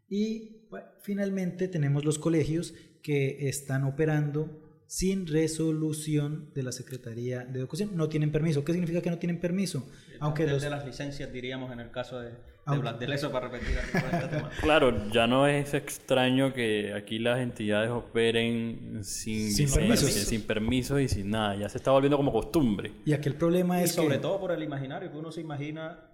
Y 0.07 0.67
bueno, 0.69 0.87
finalmente 1.01 1.67
tenemos 1.67 2.05
los 2.05 2.19
colegios 2.19 2.73
que 3.01 3.49
están 3.49 3.83
operando 3.83 4.70
sin 4.91 5.25
resolución 5.25 6.51
de 6.53 6.63
la 6.63 6.73
Secretaría 6.73 7.45
de 7.45 7.59
Educación. 7.59 7.91
No 7.95 8.09
tienen 8.09 8.29
permiso. 8.29 8.65
¿Qué 8.65 8.73
significa 8.73 9.01
que 9.01 9.09
no 9.09 9.17
tienen 9.19 9.39
permiso? 9.39 9.87
Aunque 10.19 10.43
Desde 10.43 10.69
los, 10.69 10.79
las 10.79 10.85
licencias, 10.85 11.31
diríamos, 11.31 11.71
en 11.71 11.79
el 11.79 11.91
caso 11.91 12.19
de, 12.19 12.31
de 12.31 12.93
de 12.99 13.07
Leso, 13.07 13.31
para 13.31 13.47
repetir 13.47 13.77
este 13.77 14.27
tema. 14.27 14.49
Claro, 14.61 15.09
ya 15.09 15.27
no 15.27 15.47
es 15.47 15.73
extraño 15.73 16.53
que 16.53 16.93
aquí 16.93 17.19
las 17.19 17.39
entidades 17.39 17.89
operen 17.89 18.99
sin, 19.05 19.53
Sin 19.53 19.71
permisos. 19.71 20.11
sin 20.11 20.41
permisos 20.41 20.99
y 20.99 21.07
sin 21.07 21.29
nada. 21.29 21.55
Ya 21.55 21.69
se 21.69 21.77
está 21.77 21.91
volviendo 21.91 22.17
como 22.17 22.33
costumbre. 22.33 22.91
y 23.05 23.13
aquí 23.13 23.29
el 23.29 23.35
problema 23.35 23.79
Y 23.79 23.85
es 23.85 23.93
sobre 23.93 24.15
que 24.15 24.21
todo 24.21 24.41
por 24.41 24.51
el 24.51 24.61
imaginario 24.61 25.09
que 25.09 25.17
uno 25.17 25.31
se 25.31 25.39
imagina. 25.39 26.05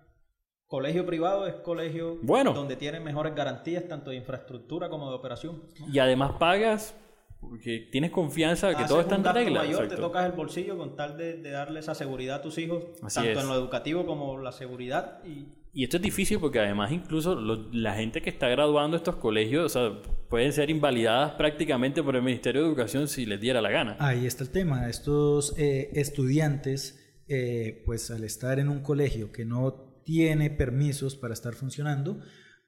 Colegio 0.67 1.03
privado 1.03 1.47
es 1.47 1.55
colegio 1.55 2.19
Bueno. 2.21 2.53
donde 2.53 2.75
tienen 2.75 3.03
mejores 3.03 3.33
garantías 3.33 3.87
tanto 3.87 4.11
de 4.11 4.17
infraestructura 4.17 4.87
como 4.87 5.09
de 5.09 5.15
operación. 5.15 5.63
¿no? 5.79 5.91
Y 5.91 5.97
además 5.97 6.33
pagas 6.37 6.93
porque 7.49 7.88
tienes 7.91 8.12
confianza 8.12 8.69
de 8.69 8.75
que 8.75 8.83
todo 8.86 9.01
está 9.01 9.15
en 9.15 9.23
regla. 9.23 9.63
mayor, 9.63 9.88
te 9.88 9.95
tocas 9.95 10.25
el 10.25 10.31
bolsillo 10.33 10.77
con 10.77 10.95
tal 10.95 11.17
de, 11.17 11.38
de 11.38 11.51
darle 11.51 11.79
esa 11.79 11.95
seguridad 11.95 12.38
a 12.38 12.41
tus 12.41 12.57
hijos, 12.57 12.83
Así 13.01 13.15
tanto 13.15 13.31
es. 13.31 13.39
en 13.39 13.47
lo 13.49 13.55
educativo 13.55 14.05
como 14.05 14.38
la 14.39 14.51
seguridad. 14.51 15.23
Y 15.25 15.47
Y 15.73 15.83
esto 15.83 15.97
es 15.97 16.03
difícil 16.03 16.39
porque 16.39 16.60
además 16.60 16.91
incluso 16.91 17.36
lo- 17.36 17.69
la 17.71 17.93
gente 17.93 18.21
que 18.21 18.29
está 18.31 18.47
graduando 18.47 18.97
estos 18.97 19.17
colegios, 19.17 19.65
o 19.65 19.69
sea, 19.69 20.01
pueden 20.29 20.51
ser 20.51 20.69
invalidadas 20.69 21.33
prácticamente 21.33 22.01
por 22.01 22.15
el 22.15 22.23
Ministerio 22.23 22.62
de 22.63 22.67
Educación 22.67 23.07
si 23.07 23.25
les 23.25 23.39
diera 23.39 23.62
la 23.62 23.69
gana. 23.69 23.95
Ahí 23.99 24.25
está 24.25 24.43
el 24.43 24.49
tema. 24.49 24.89
Estos 24.89 25.53
eh, 25.57 25.89
estudiantes, 25.93 27.21
eh, 27.27 27.83
pues 27.86 28.10
al 28.12 28.23
estar 28.23 28.60
en 28.60 28.69
un 28.69 28.81
colegio 28.81 29.31
que 29.31 29.45
no 29.45 30.01
tiene 30.03 30.49
permisos 30.49 31.15
para 31.15 31.33
estar 31.33 31.53
funcionando, 31.53 32.19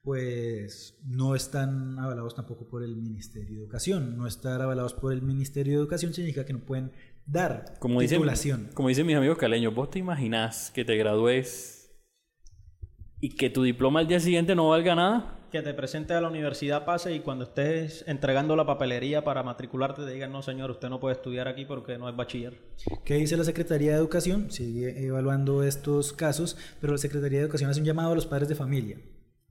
pues 0.02 0.98
no 1.04 1.34
están 1.34 1.98
avalados 1.98 2.34
tampoco 2.34 2.66
por 2.68 2.82
el 2.82 2.96
Ministerio 2.96 3.56
de 3.56 3.62
Educación. 3.64 4.16
No 4.16 4.26
estar 4.26 4.60
avalados 4.62 4.94
por 4.94 5.12
el 5.12 5.22
Ministerio 5.22 5.74
de 5.74 5.78
Educación 5.80 6.14
significa 6.14 6.46
que 6.46 6.52
no 6.52 6.60
pueden 6.60 6.92
dar 7.26 7.74
Como 7.78 8.00
dicen, 8.00 8.18
titulación. 8.18 8.70
como 8.74 8.88
dicen 8.88 9.06
mis 9.06 9.16
amigos 9.16 9.38
caleños, 9.38 9.74
¿vos 9.74 9.90
te 9.90 9.98
imaginas 9.98 10.70
que 10.70 10.84
te 10.84 10.96
gradúes 10.96 11.92
y 13.20 13.36
que 13.36 13.50
tu 13.50 13.62
diploma 13.62 14.00
al 14.00 14.08
día 14.08 14.20
siguiente 14.20 14.54
no 14.54 14.68
valga 14.70 14.94
nada? 14.94 15.36
que 15.50 15.62
te 15.62 15.74
presentes 15.74 16.16
a 16.16 16.20
la 16.20 16.28
universidad 16.28 16.84
pase 16.84 17.12
y 17.12 17.18
cuando 17.20 17.42
estés 17.42 18.04
entregando 18.06 18.54
la 18.54 18.66
papelería 18.66 19.24
para 19.24 19.42
matricularte 19.42 20.04
te 20.04 20.12
digan, 20.12 20.30
no 20.30 20.42
señor, 20.42 20.70
usted 20.70 20.88
no 20.88 21.00
puede 21.00 21.16
estudiar 21.16 21.48
aquí 21.48 21.64
porque 21.64 21.98
no 21.98 22.08
es 22.08 22.14
bachiller. 22.14 22.56
¿Qué 23.04 23.16
dice 23.16 23.36
la 23.36 23.42
Secretaría 23.42 23.90
de 23.90 23.96
Educación? 23.96 24.52
Sigue 24.52 25.04
evaluando 25.04 25.64
estos 25.64 26.12
casos, 26.12 26.56
pero 26.80 26.92
la 26.92 26.98
Secretaría 27.00 27.40
de 27.40 27.44
Educación 27.46 27.68
hace 27.68 27.80
un 27.80 27.86
llamado 27.86 28.12
a 28.12 28.14
los 28.14 28.26
padres 28.26 28.48
de 28.48 28.54
familia 28.54 28.98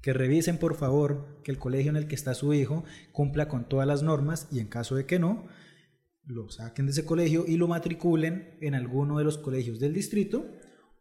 que 0.02 0.14
revisen 0.14 0.58
por 0.58 0.76
favor 0.76 1.42
que 1.44 1.52
el 1.52 1.60
colegio 1.60 1.90
en 1.90 1.98
el 1.98 2.08
que 2.08 2.16
está 2.16 2.34
su 2.34 2.54
hijo 2.54 2.84
cumpla 3.12 3.48
con 3.48 3.68
todas 3.68 3.88
las 3.88 4.04
normas 4.04 4.48
y 4.52 4.60
en 4.60 4.68
caso 4.68 4.96
de 4.96 5.06
que 5.06 5.20
no, 5.20 5.48
lo 6.26 6.50
saquen 6.50 6.86
de 6.86 6.92
ese 6.92 7.06
colegio 7.06 7.46
y 7.48 7.58
lo 7.58 7.68
matriculen 7.68 8.58
en 8.62 8.76
alguno 8.76 9.18
de 9.18 9.24
los 9.24 9.38
colegios 9.38 9.80
del 9.80 9.94
distrito 9.94 10.46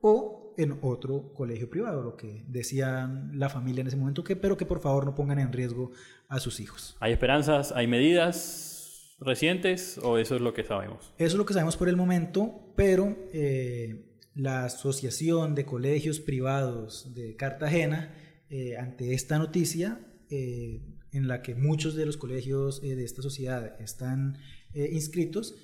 o 0.00 0.54
en 0.56 0.78
otro 0.82 1.32
colegio 1.34 1.70
privado, 1.70 2.02
lo 2.02 2.16
que 2.16 2.44
decían 2.48 3.30
la 3.38 3.48
familia 3.48 3.82
en 3.82 3.86
ese 3.86 3.96
momento, 3.96 4.24
que, 4.24 4.34
pero 4.34 4.56
que 4.56 4.66
por 4.66 4.80
favor 4.80 5.04
no 5.04 5.14
pongan 5.14 5.38
en 5.38 5.52
riesgo 5.52 5.92
a 6.28 6.40
sus 6.40 6.58
hijos. 6.58 6.96
¿Hay 6.98 7.12
esperanzas? 7.12 7.70
¿Hay 7.72 7.86
medidas 7.86 9.16
recientes 9.20 9.98
o 10.02 10.18
eso 10.18 10.34
es 10.34 10.40
lo 10.40 10.54
que 10.54 10.64
sabemos? 10.64 11.14
Eso 11.16 11.28
es 11.28 11.34
lo 11.34 11.46
que 11.46 11.54
sabemos 11.54 11.76
por 11.76 11.88
el 11.88 11.96
momento, 11.96 12.72
pero 12.74 13.16
eh, 13.32 14.08
la 14.34 14.64
Asociación 14.64 15.54
de 15.54 15.64
Colegios 15.64 16.18
Privados 16.18 17.14
de 17.14 17.36
Cartagena, 17.36 18.12
eh, 18.50 18.76
ante 18.76 19.14
esta 19.14 19.38
noticia, 19.38 20.00
eh, 20.30 20.82
en 21.12 21.28
la 21.28 21.42
que 21.42 21.54
muchos 21.54 21.94
de 21.94 22.06
los 22.06 22.16
colegios 22.16 22.82
de 22.82 23.02
esta 23.02 23.22
sociedad 23.22 23.80
están 23.80 24.36
inscritos, 24.74 25.54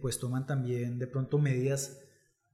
pues 0.00 0.18
toman 0.18 0.46
también 0.46 0.98
de 0.98 1.06
pronto 1.06 1.38
medidas 1.38 2.04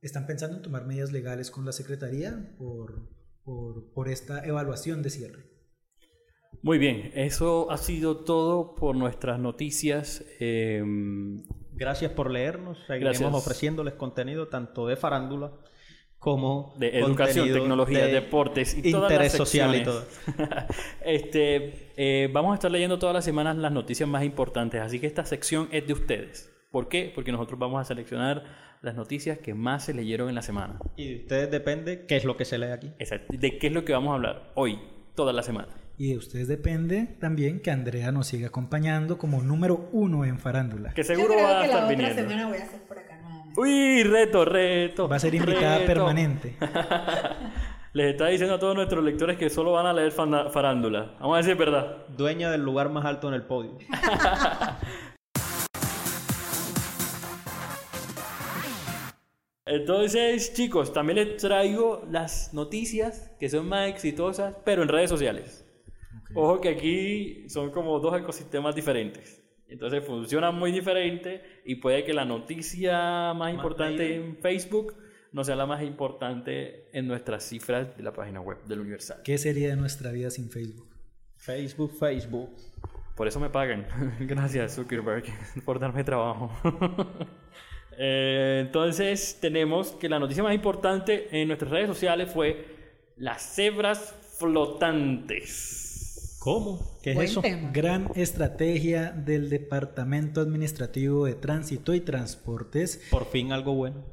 están 0.02 0.26
pensando 0.26 0.56
en 0.56 0.62
tomar 0.62 0.86
medidas 0.86 1.12
legales 1.12 1.50
con 1.50 1.64
la 1.64 1.72
Secretaría 1.72 2.54
por, 2.58 3.08
por, 3.44 4.08
esta 4.08 4.44
evaluación 4.44 5.02
de 5.02 5.10
cierre. 5.10 5.44
Muy 6.62 6.78
bien, 6.78 7.10
eso 7.14 7.70
ha 7.70 7.76
sido 7.76 8.24
todo 8.24 8.74
por 8.74 8.96
nuestras 8.96 9.38
noticias. 9.38 10.24
Em, 10.40 11.42
gracias 11.72 12.12
por 12.12 12.30
leernos. 12.30 12.78
Seguiremos 12.86 13.34
ofreciéndoles 13.34 13.94
contenido 13.94 14.48
tanto 14.48 14.86
de 14.86 14.96
farándula 14.96 15.52
como 16.20 16.74
de 16.76 16.98
educación, 16.98 17.50
tecnología, 17.50 18.06
deportes 18.06 18.76
y 18.76 18.90
interés 18.90 19.32
social 19.32 19.74
y 19.74 19.82
todo. 19.82 20.04
este, 21.04 21.90
eh, 21.96 22.28
vamos 22.30 22.52
a 22.52 22.54
estar 22.54 22.70
leyendo 22.70 22.98
todas 22.98 23.14
las 23.14 23.24
semanas 23.24 23.56
las 23.56 23.72
noticias 23.72 24.06
más 24.06 24.22
importantes, 24.22 24.82
así 24.82 25.00
que 25.00 25.06
esta 25.06 25.24
sección 25.24 25.68
es 25.72 25.86
de 25.86 25.94
ustedes. 25.94 26.52
¿Por 26.70 26.88
qué? 26.88 27.10
Porque 27.14 27.32
nosotros 27.32 27.58
vamos 27.58 27.80
a 27.80 27.84
seleccionar 27.84 28.44
las 28.82 28.94
noticias 28.94 29.38
que 29.38 29.54
más 29.54 29.86
se 29.86 29.94
leyeron 29.94 30.28
en 30.28 30.34
la 30.34 30.42
semana. 30.42 30.78
Y 30.94 31.08
de 31.08 31.16
ustedes 31.16 31.50
depende 31.50 32.04
qué 32.06 32.16
es 32.16 32.24
lo 32.26 32.36
que 32.36 32.44
se 32.44 32.58
lee 32.58 32.66
aquí. 32.66 32.92
Exacto. 32.98 33.34
De 33.36 33.58
qué 33.58 33.68
es 33.68 33.72
lo 33.72 33.86
que 33.86 33.94
vamos 33.94 34.12
a 34.12 34.14
hablar 34.16 34.52
hoy, 34.54 34.78
toda 35.14 35.32
la 35.32 35.42
semana. 35.42 35.68
Y 35.96 36.10
de 36.10 36.18
ustedes 36.18 36.48
depende 36.48 37.16
también 37.18 37.60
que 37.60 37.70
Andrea 37.70 38.12
nos 38.12 38.26
siga 38.26 38.48
acompañando 38.48 39.16
como 39.16 39.42
número 39.42 39.88
uno 39.92 40.26
en 40.26 40.38
farándula. 40.38 40.92
Que 40.92 41.02
seguro 41.04 41.34
va 41.34 41.62
a 41.62 41.64
estar 41.64 41.88
viniendo. 41.88 42.14
semana 42.14 42.46
voy 42.46 42.58
a 42.58 42.64
hacer 42.64 42.82
por 42.82 42.98
acá 42.98 43.09
Uy, 43.56 44.02
reto, 44.04 44.44
reto. 44.44 45.08
Va 45.08 45.16
a 45.16 45.18
ser 45.18 45.34
invitada 45.34 45.84
permanente. 45.84 46.56
Les 47.92 48.12
está 48.12 48.28
diciendo 48.28 48.54
a 48.54 48.58
todos 48.60 48.76
nuestros 48.76 49.02
lectores 49.02 49.36
que 49.36 49.50
solo 49.50 49.72
van 49.72 49.86
a 49.86 49.92
leer 49.92 50.12
farándula. 50.12 51.16
Vamos 51.18 51.34
a 51.34 51.38
decir 51.38 51.56
verdad. 51.56 52.06
Dueña 52.16 52.48
del 52.50 52.62
lugar 52.62 52.88
más 52.90 53.04
alto 53.04 53.26
en 53.26 53.34
el 53.34 53.42
podio. 53.42 53.78
Entonces, 59.66 60.54
chicos, 60.54 60.92
también 60.92 61.16
les 61.16 61.36
traigo 61.36 62.04
las 62.08 62.54
noticias 62.54 63.32
que 63.40 63.48
son 63.48 63.68
más 63.68 63.88
exitosas, 63.88 64.54
pero 64.64 64.82
en 64.82 64.88
redes 64.88 65.10
sociales. 65.10 65.66
Ojo 66.34 66.60
que 66.60 66.68
aquí 66.68 67.48
son 67.48 67.70
como 67.72 67.98
dos 67.98 68.16
ecosistemas 68.16 68.74
diferentes. 68.74 69.39
Entonces 69.70 70.04
funcionan 70.04 70.56
muy 70.56 70.72
diferente 70.72 71.42
y 71.64 71.76
puede 71.76 72.04
que 72.04 72.12
la 72.12 72.24
noticia 72.24 73.32
más, 73.34 73.54
importante 73.54 74.16
en 74.16 74.36
Facebook 74.36 74.96
no 75.32 75.44
sea 75.44 75.54
la 75.54 75.64
más 75.64 75.82
importante 75.82 76.88
en 76.92 77.06
nuestras 77.06 77.44
cifras 77.44 77.96
de 77.96 78.02
la 78.02 78.12
página 78.12 78.40
web 78.40 78.58
del 78.64 78.80
Universal. 78.80 79.20
¿Qué 79.22 79.38
sería 79.38 79.68
de 79.68 79.76
nuestra 79.76 80.10
vida 80.10 80.30
sin 80.30 80.50
Facebook? 80.50 80.88
Facebook, 81.36 81.92
Facebook. 81.98 82.50
Por 83.16 83.28
eso 83.28 83.38
me 83.38 83.48
pagan. 83.48 83.86
Gracias, 84.20 84.74
Zuckerberg, 84.74 85.24
por 85.64 85.78
darme 85.78 86.04
trabajo. 86.04 86.50
Eh, 88.02 88.62
entonces 88.64 89.36
tenemos 89.42 89.90
que 89.90 90.08
la 90.08 90.18
noticia 90.18 90.42
más 90.42 90.54
importante 90.54 91.28
en 91.38 91.48
nuestras 91.48 91.70
redes 91.70 91.88
sociales 91.88 92.32
fue 92.32 92.64
las 93.18 93.42
cebras 93.42 94.14
flotantes. 94.38 95.89
¿Cómo? 96.40 96.80
¿Qué 97.02 97.12
es 97.12 97.18
eso? 97.18 97.42
Gran 97.70 98.10
estrategia 98.14 99.10
del 99.10 99.50
Departamento 99.50 100.40
Administrativo 100.40 101.26
de 101.26 101.34
Tránsito 101.34 101.92
y 101.92 102.00
Transportes. 102.00 103.02
Por 103.10 103.26
fin 103.26 103.52
algo 103.52 103.74
bueno. 103.74 104.06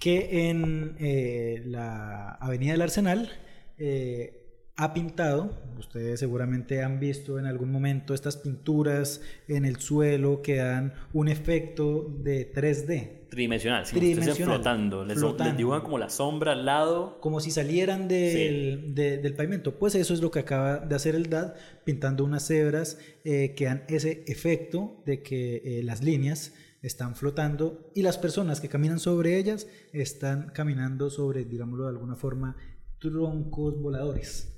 Que 0.00 0.50
en 0.50 0.96
eh, 0.98 1.62
la 1.64 2.30
Avenida 2.32 2.72
del 2.72 2.82
Arsenal 2.82 3.30
eh, 3.78 4.37
ha 4.80 4.94
pintado, 4.94 5.50
ustedes 5.76 6.20
seguramente 6.20 6.84
han 6.84 7.00
visto 7.00 7.40
en 7.40 7.46
algún 7.46 7.72
momento 7.72 8.14
estas 8.14 8.36
pinturas 8.36 9.20
en 9.48 9.64
el 9.64 9.80
suelo 9.80 10.40
que 10.40 10.58
dan 10.58 10.94
un 11.12 11.26
efecto 11.26 12.08
de 12.20 12.52
3D. 12.52 13.28
Tridimensional, 13.28 13.84
sí, 13.84 13.96
Tridimensional 13.96 14.54
flotando. 14.54 15.04
Les, 15.04 15.18
dibujan 15.56 15.80
como 15.82 15.98
la 15.98 16.08
sombra 16.08 16.52
al 16.52 16.64
lado. 16.64 17.18
Como 17.20 17.40
si 17.40 17.50
salieran 17.50 18.06
del, 18.06 18.94
del, 18.94 19.34
pavimento. 19.34 19.80
Pues 19.80 19.96
eso 19.96 20.14
es 20.14 20.20
lo 20.20 20.30
que 20.30 20.38
acaba 20.38 20.78
de 20.78 20.94
hacer 20.94 21.16
el 21.16 21.28
DAD, 21.28 21.54
pintando 21.84 22.24
unas 22.24 22.46
cebras 22.46 23.00
eh, 23.24 23.54
que 23.56 23.64
dan 23.64 23.82
ese 23.88 24.22
efecto 24.28 25.02
de 25.04 25.24
que 25.24 25.56
eh, 25.56 25.82
las 25.82 26.04
líneas 26.04 26.54
están 26.82 27.16
flotando 27.16 27.90
y 27.96 28.02
las 28.02 28.16
personas 28.16 28.60
que 28.60 28.68
caminan 28.68 29.00
sobre 29.00 29.38
ellas 29.38 29.66
están 29.92 30.52
caminando 30.54 31.10
sobre, 31.10 31.44
digámoslo 31.44 31.82
de 31.82 31.90
alguna 31.90 32.14
forma, 32.14 32.54
troncos 33.00 33.76
voladores. 33.82 34.54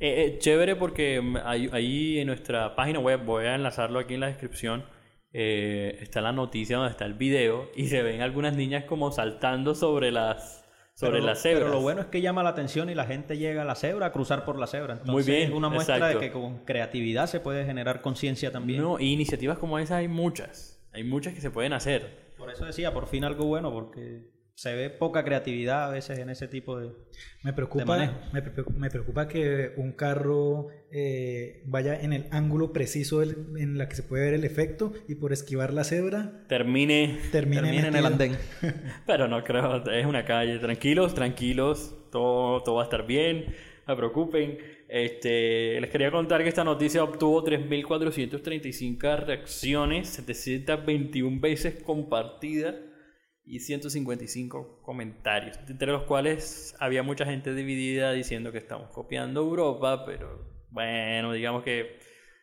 Eh, 0.00 0.24
eh, 0.24 0.38
chévere 0.38 0.76
porque 0.76 1.22
ahí, 1.44 2.18
en 2.18 2.26
nuestra 2.26 2.76
página 2.76 2.98
web, 2.98 3.24
voy 3.24 3.46
a 3.46 3.54
enlazarlo 3.54 3.98
aquí 3.98 4.14
en 4.14 4.20
la 4.20 4.26
descripción, 4.28 4.84
eh, 5.32 5.98
está 6.00 6.20
la 6.20 6.32
noticia 6.32 6.76
donde 6.76 6.92
está 6.92 7.04
el 7.04 7.14
video 7.14 7.70
y 7.74 7.88
se 7.88 8.02
ven 8.02 8.22
algunas 8.22 8.56
niñas 8.56 8.84
como 8.84 9.10
saltando 9.10 9.74
sobre 9.74 10.10
las 10.10 10.64
sobre 10.94 11.20
las 11.20 11.42
cebras. 11.42 11.62
Pero 11.62 11.74
lo 11.74 11.80
bueno 11.80 12.00
es 12.00 12.08
que 12.08 12.20
llama 12.20 12.42
la 12.42 12.50
atención 12.50 12.90
y 12.90 12.94
la 12.96 13.04
gente 13.04 13.38
llega 13.38 13.62
a 13.62 13.64
la 13.64 13.76
cebra 13.76 14.06
a 14.06 14.12
cruzar 14.12 14.44
por 14.44 14.58
la 14.58 14.66
cebra. 14.66 14.94
Entonces, 14.94 15.12
Muy 15.12 15.22
bien. 15.22 15.50
Es 15.50 15.56
una 15.56 15.68
muestra 15.68 16.08
de 16.08 16.18
que 16.18 16.32
con 16.32 16.64
creatividad 16.64 17.28
se 17.28 17.38
puede 17.38 17.64
generar 17.64 18.00
conciencia 18.00 18.50
también. 18.50 18.82
No, 18.82 18.98
y 18.98 19.12
iniciativas 19.12 19.58
como 19.58 19.78
esa 19.78 19.98
hay 19.98 20.08
muchas. 20.08 20.84
Hay 20.92 21.04
muchas 21.04 21.34
que 21.34 21.40
se 21.40 21.52
pueden 21.52 21.72
hacer. 21.72 22.32
Por 22.36 22.50
eso 22.50 22.64
decía, 22.64 22.92
por 22.92 23.06
fin 23.06 23.22
algo 23.22 23.44
bueno, 23.44 23.72
porque 23.72 24.37
se 24.58 24.74
ve 24.74 24.90
poca 24.90 25.22
creatividad 25.22 25.84
a 25.84 25.90
veces 25.90 26.18
en 26.18 26.30
ese 26.30 26.48
tipo 26.48 26.80
de 26.80 26.90
me 27.44 27.52
preocupa 27.52 27.96
me, 28.32 28.90
preocupa 28.90 29.28
que 29.28 29.70
un 29.76 29.92
carro 29.92 30.66
eh, 30.90 31.62
vaya 31.64 31.94
en 31.94 32.12
el 32.12 32.26
ángulo 32.32 32.72
preciso 32.72 33.22
en 33.22 33.78
la 33.78 33.88
que 33.88 33.94
se 33.94 34.02
puede 34.02 34.24
ver 34.24 34.34
el 34.34 34.42
efecto 34.42 34.92
y 35.06 35.14
por 35.14 35.32
esquivar 35.32 35.72
la 35.72 35.84
cebra 35.84 36.42
termine 36.48 37.20
termine, 37.30 37.86
en 37.86 37.94
el 37.94 38.04
andén. 38.04 38.36
Pero 39.06 39.28
no 39.28 39.44
creo 39.44 39.76
es 39.92 40.04
una 40.04 40.24
calle. 40.24 40.58
Tranquilos 40.58 41.14
tranquilos 41.14 41.94
todo, 42.10 42.60
todo 42.64 42.74
va 42.74 42.82
a 42.82 42.84
estar 42.86 43.06
bien 43.06 43.54
no 43.86 43.94
se 43.94 43.96
preocupen. 43.96 44.58
Este, 44.88 45.80
les 45.80 45.88
quería 45.88 46.10
contar 46.10 46.42
que 46.42 46.48
esta 46.48 46.64
noticia 46.64 47.04
obtuvo 47.04 47.44
3.435 47.44 49.24
reacciones 49.24 50.08
721 50.08 51.40
veces 51.40 51.80
compartidas 51.84 52.74
y 53.48 53.60
155 53.60 54.80
comentarios, 54.82 55.58
entre 55.68 55.90
los 55.90 56.02
cuales 56.04 56.74
había 56.78 57.02
mucha 57.02 57.24
gente 57.24 57.54
dividida 57.54 58.12
diciendo 58.12 58.52
que 58.52 58.58
estamos 58.58 58.90
copiando 58.90 59.40
Europa, 59.40 60.04
pero 60.04 60.46
bueno, 60.70 61.32
digamos 61.32 61.64
que 61.64 61.98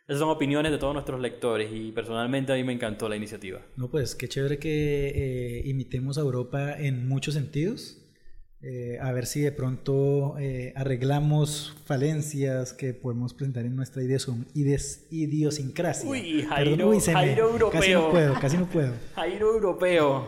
esas 0.07 0.19
son 0.19 0.29
opiniones 0.29 0.71
de 0.71 0.77
todos 0.77 0.93
nuestros 0.93 1.19
lectores 1.19 1.69
y 1.73 1.91
personalmente 1.91 2.53
a 2.53 2.55
mí 2.55 2.63
me 2.63 2.73
encantó 2.73 3.09
la 3.09 3.15
iniciativa. 3.15 3.61
No, 3.75 3.89
pues 3.89 4.15
qué 4.15 4.27
chévere 4.27 4.59
que 4.59 5.07
eh, 5.09 5.61
imitemos 5.65 6.17
a 6.17 6.21
Europa 6.21 6.75
en 6.77 7.07
muchos 7.07 7.33
sentidos. 7.33 8.01
Eh, 8.61 8.97
a 8.99 9.11
ver 9.11 9.27
si 9.27 9.41
de 9.41 9.51
pronto 9.51 10.39
eh, 10.39 10.73
arreglamos 10.75 11.75
falencias 11.85 12.73
que 12.73 12.95
podemos 12.95 13.33
presentar 13.35 13.65
en 13.65 13.75
nuestra 13.75 14.01
idiosincrasia. 15.11 16.09
Uy, 16.09 16.41
Jairo, 16.49 16.99
Jairo 16.99 17.49
europeo. 17.51 17.71
Casi 17.71 17.93
no 17.93 18.09
puedo, 18.09 18.33
casi 18.39 18.57
no 18.57 18.65
puedo. 18.67 18.93
Jairo 19.15 19.53
europeo. 19.53 20.27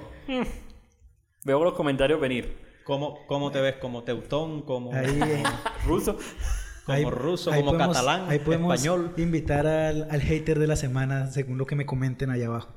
Veo 1.48 1.64
los 1.64 1.76
comentarios 1.76 2.20
venir. 2.20 2.58
¿Cómo, 2.84 3.26
cómo 3.26 3.52
te 3.52 3.62
ves? 3.62 3.78
¿Como 3.78 4.04
teutón? 4.04 4.64
¿Como 4.64 4.92
ruso? 5.86 6.18
Como 6.86 7.10
ruso, 7.10 7.52
como 7.52 7.78
catalán, 7.78 8.26
ahí 8.28 8.40
podemos 8.40 8.76
español. 8.76 9.14
invitar 9.16 9.66
al, 9.66 10.10
al 10.12 10.20
hater 10.20 10.60
de 10.60 10.68
la 10.68 10.76
semana, 10.76 11.28
según 11.28 11.58
lo 11.58 11.66
que 11.66 11.78
me 11.78 11.86
comenten 11.86 12.32
allá 12.32 12.48
abajo. 12.48 12.74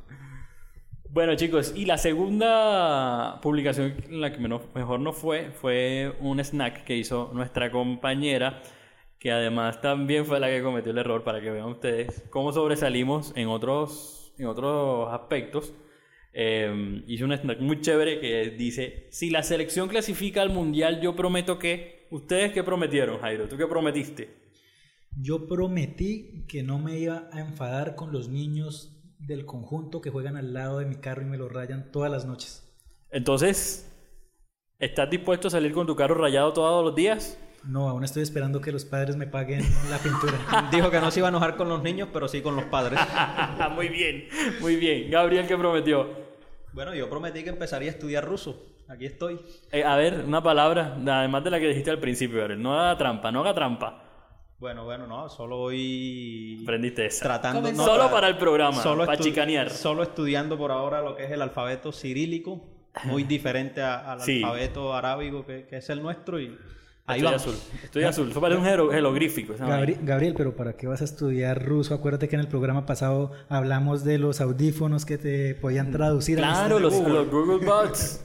Bueno 1.09 1.35
chicos, 1.35 1.73
y 1.75 1.85
la 1.85 1.99
segunda 1.99 3.41
publicación 3.43 3.95
en 4.09 4.21
la 4.21 4.33
que 4.33 4.39
mejor 4.39 5.01
no 5.01 5.13
fue 5.13 5.51
fue 5.51 6.17
un 6.21 6.39
snack 6.39 6.85
que 6.85 6.97
hizo 6.97 7.33
nuestra 7.35 7.73
compañera, 7.73 8.63
que 9.19 9.33
además 9.33 9.81
también 9.81 10.25
fue 10.27 10.39
la 10.39 10.47
que 10.47 10.63
cometió 10.63 10.93
el 10.93 10.99
error 10.99 11.25
para 11.25 11.41
que 11.41 11.51
vean 11.51 11.67
ustedes 11.67 12.23
cómo 12.31 12.53
sobresalimos 12.53 13.33
en 13.35 13.49
otros, 13.49 14.33
en 14.39 14.47
otros 14.47 15.13
aspectos. 15.13 15.75
Eh, 16.33 17.03
hizo 17.07 17.25
un 17.25 17.33
snack 17.33 17.61
muy 17.61 17.81
chévere 17.81 18.21
que 18.21 18.51
dice, 18.51 19.09
si 19.11 19.31
la 19.31 19.43
selección 19.43 19.89
clasifica 19.89 20.43
al 20.43 20.51
mundial, 20.51 21.01
yo 21.01 21.17
prometo 21.17 21.59
que... 21.59 22.01
¿Ustedes 22.11 22.53
qué 22.53 22.65
prometieron, 22.65 23.21
Jairo? 23.21 23.47
¿Tú 23.47 23.57
qué 23.57 23.67
prometiste? 23.67 24.41
Yo 25.17 25.47
prometí 25.47 26.45
que 26.49 26.63
no 26.65 26.79
me 26.79 26.99
iba 26.99 27.29
a 27.33 27.41
enfadar 27.41 27.95
con 27.95 28.13
los 28.13 28.29
niños 28.29 29.01
del 29.19 29.45
conjunto 29.45 30.01
que 30.01 30.11
juegan 30.11 30.37
al 30.37 30.53
lado 30.53 30.79
de 30.79 30.87
mi 30.87 30.97
carro 30.97 31.23
y 31.23 31.27
me 31.27 31.37
lo 31.37 31.49
rayan 31.49 31.93
todas 31.93 32.11
las 32.11 32.27
noches. 32.27 32.67
Entonces, 33.11 33.93
¿estás 34.79 35.09
dispuesto 35.09 35.49
a 35.49 35.51
salir 35.51 35.73
con 35.73 35.87
tu 35.87 35.95
carro 35.95 36.15
rayado 36.15 36.53
todos 36.53 36.85
los 36.85 36.95
días? 36.95 37.39
No, 37.65 37.89
aún 37.89 38.05
estoy 38.05 38.23
esperando 38.23 38.61
que 38.61 38.73
los 38.73 38.85
padres 38.85 39.17
me 39.17 39.27
paguen 39.27 39.63
la 39.91 39.99
pintura. 39.99 40.69
Dijo 40.73 40.91
que 40.91 41.01
no 41.01 41.11
se 41.11 41.21
iba 41.21 41.29
a 41.29 41.31
enojar 41.31 41.57
con 41.57 41.69
los 41.69 41.83
niños, 41.83 42.09
pero 42.13 42.27
sí 42.27 42.41
con 42.41 42.57
los 42.57 42.65
padres. 42.67 42.99
muy 43.75 43.89
bien, 43.89 44.29
muy 44.61 44.77
bien. 44.77 45.11
Gabriel, 45.11 45.47
¿qué 45.47 45.57
prometió? 45.57 46.09
Bueno, 46.73 46.95
yo 46.95 47.09
prometí 47.11 47.43
que 47.43 47.51
empezaría 47.51 47.89
a 47.91 47.93
estudiar 47.93 48.25
ruso. 48.25 48.65
Aquí 48.89 49.05
estoy. 49.07 49.39
Eh, 49.73 49.85
a 49.85 49.95
ver, 49.97 50.25
una 50.27 50.43
palabra, 50.43 50.97
además 51.07 51.45
de 51.45 51.51
la 51.51 51.61
que 51.61 51.69
dijiste 51.69 51.91
al 51.91 51.99
principio, 52.01 52.39
Gabriel. 52.39 52.63
No 52.63 52.79
haga 52.79 52.97
trampa, 52.97 53.31
no 53.31 53.41
haga 53.41 53.55
trampa. 53.55 54.05
Bueno, 54.59 54.85
bueno, 54.85 55.07
no, 55.07 55.29
solo 55.29 55.57
voy 55.59 56.61
Aprendiste 56.65 57.07
esa. 57.07 57.25
tratando... 57.25 57.73
No, 57.73 57.85
Solo 57.85 58.11
para 58.11 58.29
el 58.29 58.37
programa, 58.37 58.83
solo 58.83 59.07
para 59.07 59.17
chicanear. 59.19 59.71
Solo 59.71 60.03
estudiando 60.03 60.59
por 60.59 60.71
ahora 60.71 61.01
lo 61.01 61.17
que 61.17 61.25
es 61.25 61.31
el 61.31 61.41
alfabeto 61.41 61.93
cirílico, 61.93 62.63
muy 63.05 63.23
diferente 63.25 63.81
a- 63.81 64.13
al 64.13 64.21
Sí. 64.21 64.43
alfabeto 64.43 64.93
arábigo 64.95 65.47
que, 65.47 65.67
que 65.67 65.77
es 65.79 65.89
el 65.89 66.03
nuestro 66.03 66.39
y 66.41 66.59
ahí 67.11 67.21
Estoy 67.21 67.33
vamos. 67.33 67.43
azul. 67.43 67.55
Estoy 67.85 68.03
azul. 68.05 68.31
Eso 68.31 68.41
parece 68.41 68.61
un 68.61 68.67
jero- 68.67 68.91
jeroglífico. 68.91 69.55
Gabriel, 69.59 70.35
pero 70.37 70.55
¿para 70.57 70.75
qué 70.75 70.87
vas 70.87 71.01
a 71.01 71.05
estudiar 71.05 71.65
ruso? 71.65 71.95
Acuérdate 71.95 72.29
que 72.29 72.37
en 72.37 72.41
el 72.41 72.49
programa 72.49 72.87
pasado 72.87 73.33
hablamos 73.49 74.05
de 74.05 74.19
los 74.19 74.41
audífonos 74.41 75.05
que 75.05 75.19
te 75.19 75.55
podían 75.55 75.91
traducir. 75.91 76.39
al 76.39 76.45
Claro, 76.53 76.79
instante. 76.81 77.11
los, 77.11 77.15
los 77.15 77.31
Google 77.31 77.67
Bots. 77.67 78.25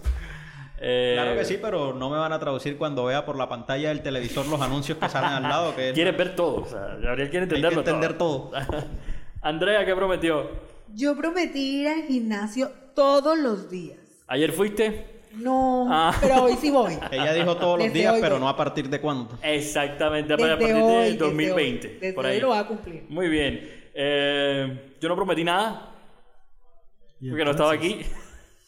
Eh, 0.80 1.14
Claro 1.16 1.38
que 1.38 1.46
sí, 1.46 1.58
pero 1.62 1.94
no 1.94 2.10
me 2.10 2.18
van 2.18 2.34
a 2.34 2.40
traducir 2.40 2.78
cuando 2.78 3.06
vea 3.06 3.26
por 3.26 3.38
la 3.38 3.48
pantalla 3.48 3.90
del 3.90 4.02
televisor 4.02 4.46
los 4.48 4.60
anuncios 4.62 4.98
que 4.98 5.08
salen 5.10 5.32
al 5.32 5.44
lado, 5.44 5.76
que 5.76 5.90
es- 5.90 5.94
Quieres 5.94 6.18
ver 6.18 6.36
todo. 6.36 6.58
O 6.62 6.66
sea, 6.66 6.98
Gabriel 7.02 7.30
quiere 7.30 7.46
hay 7.46 7.50
que 7.50 7.56
entenderlo 7.56 7.80
entender 7.80 8.18
todo. 8.18 8.50
todo. 8.52 8.84
Andrea, 9.42 9.86
¿qué 9.86 9.96
prometió? 9.96 10.50
Yo 10.94 11.16
prometí 11.16 11.82
ir 11.82 11.88
al 11.88 12.04
gimnasio 12.04 12.72
todos 12.94 13.38
los 13.38 13.70
días. 13.70 13.98
¿Ayer 14.28 14.52
fuiste? 14.52 15.15
No, 15.38 15.88
Ah. 15.90 16.16
pero 16.22 16.44
hoy 16.44 16.54
sí 16.60 16.70
voy. 16.72 16.98
Ella 17.12 17.34
dijo 17.34 17.56
todos 17.58 17.78
los 17.80 17.88
Desde 17.88 18.00
días, 18.00 18.16
pero 18.22 18.36
voy. 18.36 18.42
no 18.42 18.50
a 18.50 18.56
partir 18.56 18.90
de 18.90 19.00
cuándo. 19.02 19.38
Exactamente, 19.42 20.34
a 20.34 20.38
partir 20.38 20.68
de 20.68 20.74
hoy, 20.82 21.04
desde 21.06 21.18
2020. 21.18 21.88
hoy. 21.88 21.94
Desde 22.00 22.14
por 22.14 22.26
hoy 22.26 22.32
ahí. 22.34 22.40
lo 22.42 22.50
va 22.50 22.60
a 22.60 22.68
cumplir. 22.68 23.04
Muy 23.10 23.28
bien. 23.28 23.70
Eh, 23.94 24.96
yo 25.00 25.10
no 25.10 25.16
prometí 25.16 25.44
nada 25.44 25.92
porque 27.30 27.46
no 27.46 27.52
estaba 27.52 27.72
aquí. 27.74 28.02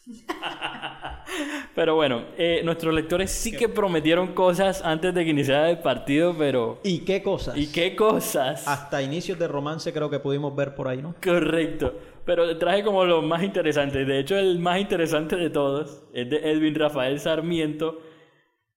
pero 1.74 1.94
bueno, 1.94 2.24
eh, 2.36 2.62
nuestros 2.64 2.94
lectores 2.94 3.30
sí 3.30 3.52
que 3.52 3.68
prometieron 3.68 4.28
cosas 4.34 4.82
antes 4.84 5.14
de 5.14 5.24
que 5.24 5.30
iniciara 5.30 5.70
el 5.70 5.78
partido, 5.80 6.34
pero... 6.36 6.80
¿Y 6.82 7.00
qué 7.00 7.22
cosas? 7.22 7.56
¿Y 7.56 7.70
qué 7.70 7.94
cosas? 7.94 8.66
Hasta 8.66 9.02
inicios 9.02 9.38
de 9.38 9.46
romance 9.48 9.92
creo 9.92 10.08
que 10.10 10.18
pudimos 10.18 10.54
ver 10.56 10.74
por 10.74 10.88
ahí, 10.88 11.02
¿no? 11.02 11.14
Correcto. 11.22 11.94
Pero 12.28 12.58
traje 12.58 12.84
como 12.84 13.06
lo 13.06 13.22
más 13.22 13.42
interesante. 13.42 14.04
De 14.04 14.18
hecho, 14.18 14.36
el 14.36 14.58
más 14.58 14.78
interesante 14.78 15.34
de 15.34 15.48
todos 15.48 16.02
es 16.12 16.28
de 16.28 16.36
Edwin 16.50 16.74
Rafael 16.74 17.18
Sarmiento. 17.18 18.00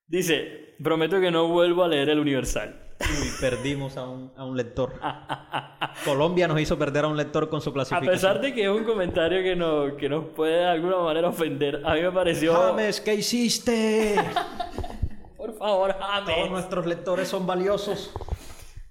Dice, 0.08 0.76
prometo 0.82 1.20
que 1.20 1.32
no 1.32 1.50
vuelvo 1.50 1.84
a 1.84 1.90
leer 1.90 2.08
el 2.08 2.20
Universal. 2.20 2.80
Uy, 3.02 3.28
perdimos 3.42 3.98
a 3.98 4.08
un, 4.08 4.32
a 4.38 4.46
un 4.46 4.56
lector. 4.56 4.94
Colombia 6.06 6.48
nos 6.48 6.62
hizo 6.62 6.80
perder 6.80 7.04
a 7.04 7.10
un 7.10 7.18
lector 7.18 7.50
con 7.50 7.60
su 7.60 7.72
A 7.72 7.74
clasificación. 7.74 8.14
pesar 8.14 8.40
de 8.40 8.54
que 8.54 8.64
es 8.64 8.70
un 8.70 8.86
comentario 8.86 9.44
que, 9.44 9.54
no, 9.54 9.98
que 9.98 10.08
nos 10.08 10.28
puede 10.30 10.60
de 10.60 10.68
alguna 10.68 11.00
manera 11.00 11.28
ofender, 11.28 11.82
a 11.84 11.96
mí 11.96 12.04
me 12.04 12.12
pareció... 12.14 12.54
James, 12.54 13.02
¿qué 13.02 13.16
hiciste? 13.16 14.16
Por 15.36 15.58
favor, 15.58 15.94
James. 16.00 16.36
Todos 16.38 16.52
nuestros 16.52 16.86
lectores 16.86 17.28
son 17.28 17.46
valiosos. 17.46 18.14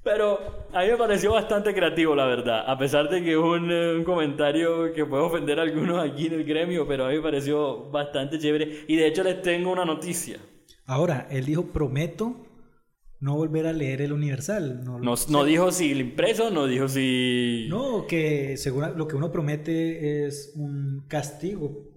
Pero 0.02 0.38
a 0.72 0.80
mí 0.82 0.88
me 0.90 0.96
pareció 0.96 1.32
bastante 1.32 1.74
creativo, 1.74 2.14
la 2.14 2.24
verdad. 2.24 2.64
A 2.66 2.78
pesar 2.78 3.10
de 3.10 3.22
que 3.22 3.32
es 3.32 3.36
un, 3.36 3.70
eh, 3.70 3.94
un 3.96 4.04
comentario 4.04 4.92
que 4.94 5.04
puede 5.04 5.22
ofender 5.22 5.58
a 5.58 5.62
algunos 5.62 5.98
aquí 6.02 6.26
en 6.26 6.32
el 6.34 6.44
gremio, 6.44 6.86
pero 6.88 7.04
a 7.04 7.10
mí 7.10 7.16
me 7.16 7.22
pareció 7.22 7.90
bastante 7.90 8.38
chévere. 8.38 8.84
Y 8.88 8.96
de 8.96 9.06
hecho 9.06 9.22
les 9.22 9.42
tengo 9.42 9.70
una 9.70 9.84
noticia. 9.84 10.38
Ahora, 10.86 11.28
él 11.30 11.44
dijo, 11.44 11.66
prometo 11.66 12.46
no 13.20 13.36
volver 13.36 13.66
a 13.66 13.74
leer 13.74 14.00
el 14.00 14.14
Universal. 14.14 14.82
No, 14.82 14.98
No, 14.98 15.14
no 15.28 15.44
dijo 15.44 15.70
si 15.70 15.92
el 15.92 16.00
impreso, 16.00 16.50
no 16.50 16.66
dijo 16.66 16.88
si... 16.88 17.66
No, 17.68 18.06
que 18.06 18.56
según 18.56 18.96
lo 18.96 19.06
que 19.06 19.16
uno 19.16 19.30
promete 19.30 20.26
es 20.26 20.54
un 20.56 21.04
castigo. 21.08 21.88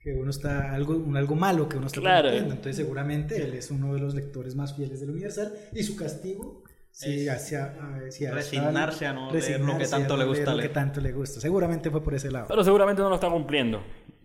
Que 0.00 0.12
uno 0.12 0.30
está, 0.30 0.72
algo, 0.74 0.94
un 0.96 1.16
algo 1.16 1.36
malo 1.36 1.68
que 1.68 1.76
uno 1.76 1.86
está 1.86 2.00
Claro. 2.00 2.22
prometiendo. 2.24 2.54
Entonces, 2.54 2.76
seguramente 2.76 3.42
él 3.44 3.54
es 3.54 3.70
uno 3.70 3.94
de 3.94 4.00
los 4.00 4.14
lectores 4.16 4.56
más 4.56 4.74
fieles 4.76 4.98
del 5.00 5.10
Universal. 5.10 5.52
Y 5.72 5.84
su 5.84 5.94
castigo, 5.96 6.64
sí, 6.98 7.28
hacia, 7.28 7.64
a- 7.64 8.00
sí, 8.10 8.24
hacia- 8.24 8.32
resignarse 8.34 9.06
a 9.06 9.12
no 9.12 9.30
leer 9.32 9.60
lo 9.60 9.66
que 9.78 9.78
resignarse 9.78 9.90
tanto 9.90 10.14
a 10.14 10.16
le 10.16 10.24
no 10.24 10.28
gusta 10.30 10.44
Lo 10.50 10.56
que 10.56 10.62
leer. 10.62 10.72
tanto 10.72 11.00
le 11.00 11.12
gusta. 11.12 11.40
Seguramente 11.40 11.90
fue 11.90 12.02
por 12.02 12.14
ese 12.14 12.30
lado. 12.30 12.46
Pero 12.48 12.64
seguramente 12.64 13.02
no 13.02 13.08
lo 13.08 13.14
está 13.16 13.28
cumpliendo. 13.30 13.82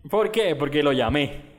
¿Por 0.10 0.32
qué? 0.32 0.56
Porque 0.56 0.82
lo 0.84 0.92
llamé. 0.94 1.52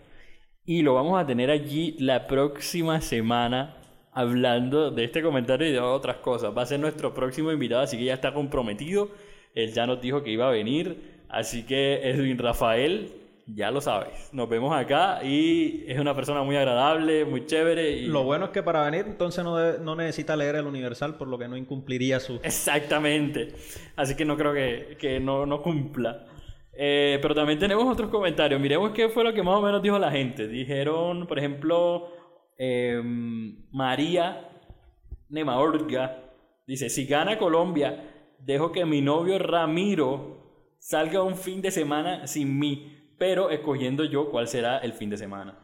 Y 0.64 0.82
lo 0.82 0.94
vamos 0.94 1.20
a 1.20 1.26
tener 1.26 1.50
allí 1.50 1.96
la 1.98 2.26
próxima 2.26 3.00
semana 3.00 3.76
hablando 4.12 4.90
de 4.90 5.04
este 5.04 5.22
comentario 5.22 5.66
y 5.68 5.72
de 5.72 5.80
otras 5.80 6.16
cosas. 6.18 6.52
Va 6.56 6.62
a 6.62 6.66
ser 6.66 6.78
nuestro 6.80 7.14
próximo 7.14 7.50
invitado, 7.52 7.82
así 7.82 7.96
que 7.96 8.04
ya 8.04 8.14
está 8.14 8.32
comprometido. 8.34 9.10
Él 9.54 9.72
ya 9.72 9.86
nos 9.86 10.00
dijo 10.00 10.22
que 10.22 10.30
iba 10.30 10.46
a 10.48 10.50
venir. 10.50 11.24
Así 11.28 11.64
que 11.64 12.08
Edwin 12.10 12.38
Rafael, 12.38 13.12
ya 13.46 13.70
lo 13.70 13.80
sabes. 13.80 14.30
Nos 14.32 14.48
vemos 14.48 14.74
acá 14.74 15.22
y 15.24 15.84
es 15.88 15.98
una 15.98 16.14
persona 16.14 16.42
muy 16.42 16.56
agradable, 16.56 17.24
muy 17.24 17.46
chévere. 17.46 17.90
Y... 17.90 18.06
Lo 18.06 18.22
bueno 18.24 18.46
es 18.46 18.50
que 18.52 18.62
para 18.62 18.84
venir 18.84 19.04
entonces 19.06 19.42
no, 19.44 19.56
debe- 19.58 19.78
no 19.80 19.96
necesita 19.96 20.36
leer 20.36 20.56
el 20.56 20.66
Universal, 20.66 21.16
por 21.16 21.28
lo 21.28 21.38
que 21.38 21.48
no 21.48 21.56
incumpliría 21.56 22.20
su... 22.20 22.36
Exactamente. 22.42 23.54
Así 23.96 24.14
que 24.16 24.24
no 24.24 24.36
creo 24.36 24.52
que, 24.54 24.96
que 24.98 25.20
no, 25.20 25.46
no 25.46 25.60
cumpla. 25.62 26.26
Eh, 26.74 27.18
pero 27.20 27.34
también 27.34 27.58
tenemos 27.58 27.86
otros 27.86 28.08
comentarios. 28.10 28.60
Miremos 28.60 28.92
qué 28.92 29.08
fue 29.08 29.24
lo 29.24 29.34
que 29.34 29.42
más 29.42 29.56
o 29.56 29.62
menos 29.62 29.82
dijo 29.82 29.98
la 29.98 30.10
gente. 30.10 30.48
Dijeron, 30.48 31.26
por 31.26 31.38
ejemplo, 31.38 32.08
em, 32.56 33.66
María 33.72 34.48
Nemaorga. 35.28 36.18
Dice, 36.66 36.88
si 36.88 37.06
gana 37.06 37.38
Colombia, 37.38 38.34
dejo 38.38 38.72
que 38.72 38.84
mi 38.84 39.00
novio 39.02 39.38
Ramiro 39.38 40.76
salga 40.78 41.22
un 41.22 41.36
fin 41.36 41.60
de 41.62 41.70
semana 41.70 42.26
sin 42.26 42.58
mí, 42.58 42.91
pero 43.22 43.50
escogiendo 43.50 44.02
yo 44.04 44.32
cuál 44.32 44.48
será 44.48 44.78
el 44.78 44.94
fin 44.94 45.08
de 45.08 45.16
semana. 45.16 45.56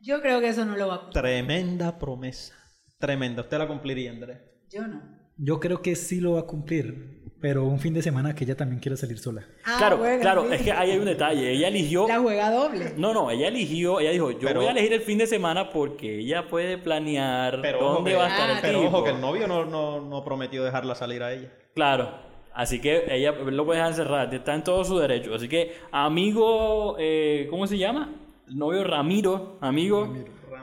Yo 0.00 0.22
creo 0.22 0.40
que 0.40 0.46
eso 0.46 0.64
no 0.64 0.76
lo 0.76 0.86
va 0.86 0.94
a 0.94 1.00
cumplir. 1.00 1.20
Tremenda 1.20 1.98
promesa. 1.98 2.54
Tremenda. 3.00 3.42
Usted 3.42 3.58
la 3.58 3.66
cumpliría, 3.66 4.12
Andrés. 4.12 4.38
Yo 4.70 4.86
no. 4.86 5.02
Yo 5.36 5.58
creo 5.58 5.82
que 5.82 5.96
sí 5.96 6.20
lo 6.20 6.34
va 6.34 6.40
a 6.42 6.46
cumplir. 6.46 7.18
Pero 7.40 7.64
un 7.64 7.80
fin 7.80 7.94
de 7.94 8.02
semana 8.02 8.32
que 8.36 8.44
ella 8.44 8.56
también 8.56 8.80
quiera 8.80 8.96
salir 8.96 9.18
sola. 9.18 9.44
Ah, 9.64 9.74
claro, 9.78 9.96
bueno, 9.96 10.20
claro, 10.20 10.46
sí. 10.46 10.54
es 10.54 10.62
que 10.62 10.70
ahí 10.70 10.92
hay 10.92 10.98
un 10.98 11.04
detalle. 11.06 11.50
Ella 11.50 11.66
eligió... 11.66 12.06
La 12.06 12.20
juega 12.20 12.48
doble. 12.52 12.94
No, 12.96 13.12
no, 13.12 13.28
ella 13.32 13.48
eligió, 13.48 13.98
ella 13.98 14.10
dijo, 14.12 14.30
yo 14.30 14.38
Pero- 14.42 14.60
voy 14.60 14.68
a 14.68 14.70
elegir 14.70 14.92
el 14.92 15.00
fin 15.00 15.18
de 15.18 15.26
semana 15.26 15.70
porque 15.70 16.20
ella 16.20 16.46
puede 16.46 16.78
planear 16.78 17.60
Pero, 17.60 17.80
dónde 17.80 18.12
que, 18.12 18.16
va 18.16 18.26
a 18.26 18.28
estar 18.28 18.50
el 18.50 18.60
pero 18.60 18.78
tipo. 18.82 18.88
ojo 18.98 19.04
que 19.04 19.10
el 19.10 19.20
novio 19.20 19.48
no, 19.48 19.64
no, 19.64 20.00
no 20.00 20.22
prometió 20.24 20.62
dejarla 20.62 20.94
salir 20.94 21.24
a 21.24 21.32
ella. 21.32 21.50
Claro, 21.74 22.29
así 22.54 22.80
que 22.80 23.04
ella 23.08 23.32
lo 23.32 23.64
puede 23.64 23.78
dejar 23.78 23.92
encerrada, 23.92 24.36
está 24.36 24.54
en 24.54 24.64
todo 24.64 24.84
su 24.84 24.98
derecho. 24.98 25.34
Así 25.34 25.48
que, 25.48 25.74
amigo, 25.92 26.96
eh, 26.98 27.46
¿cómo 27.50 27.66
se 27.66 27.78
llama? 27.78 28.12
Novio 28.48 28.84
Ramiro, 28.84 29.58
amigo, 29.60 30.12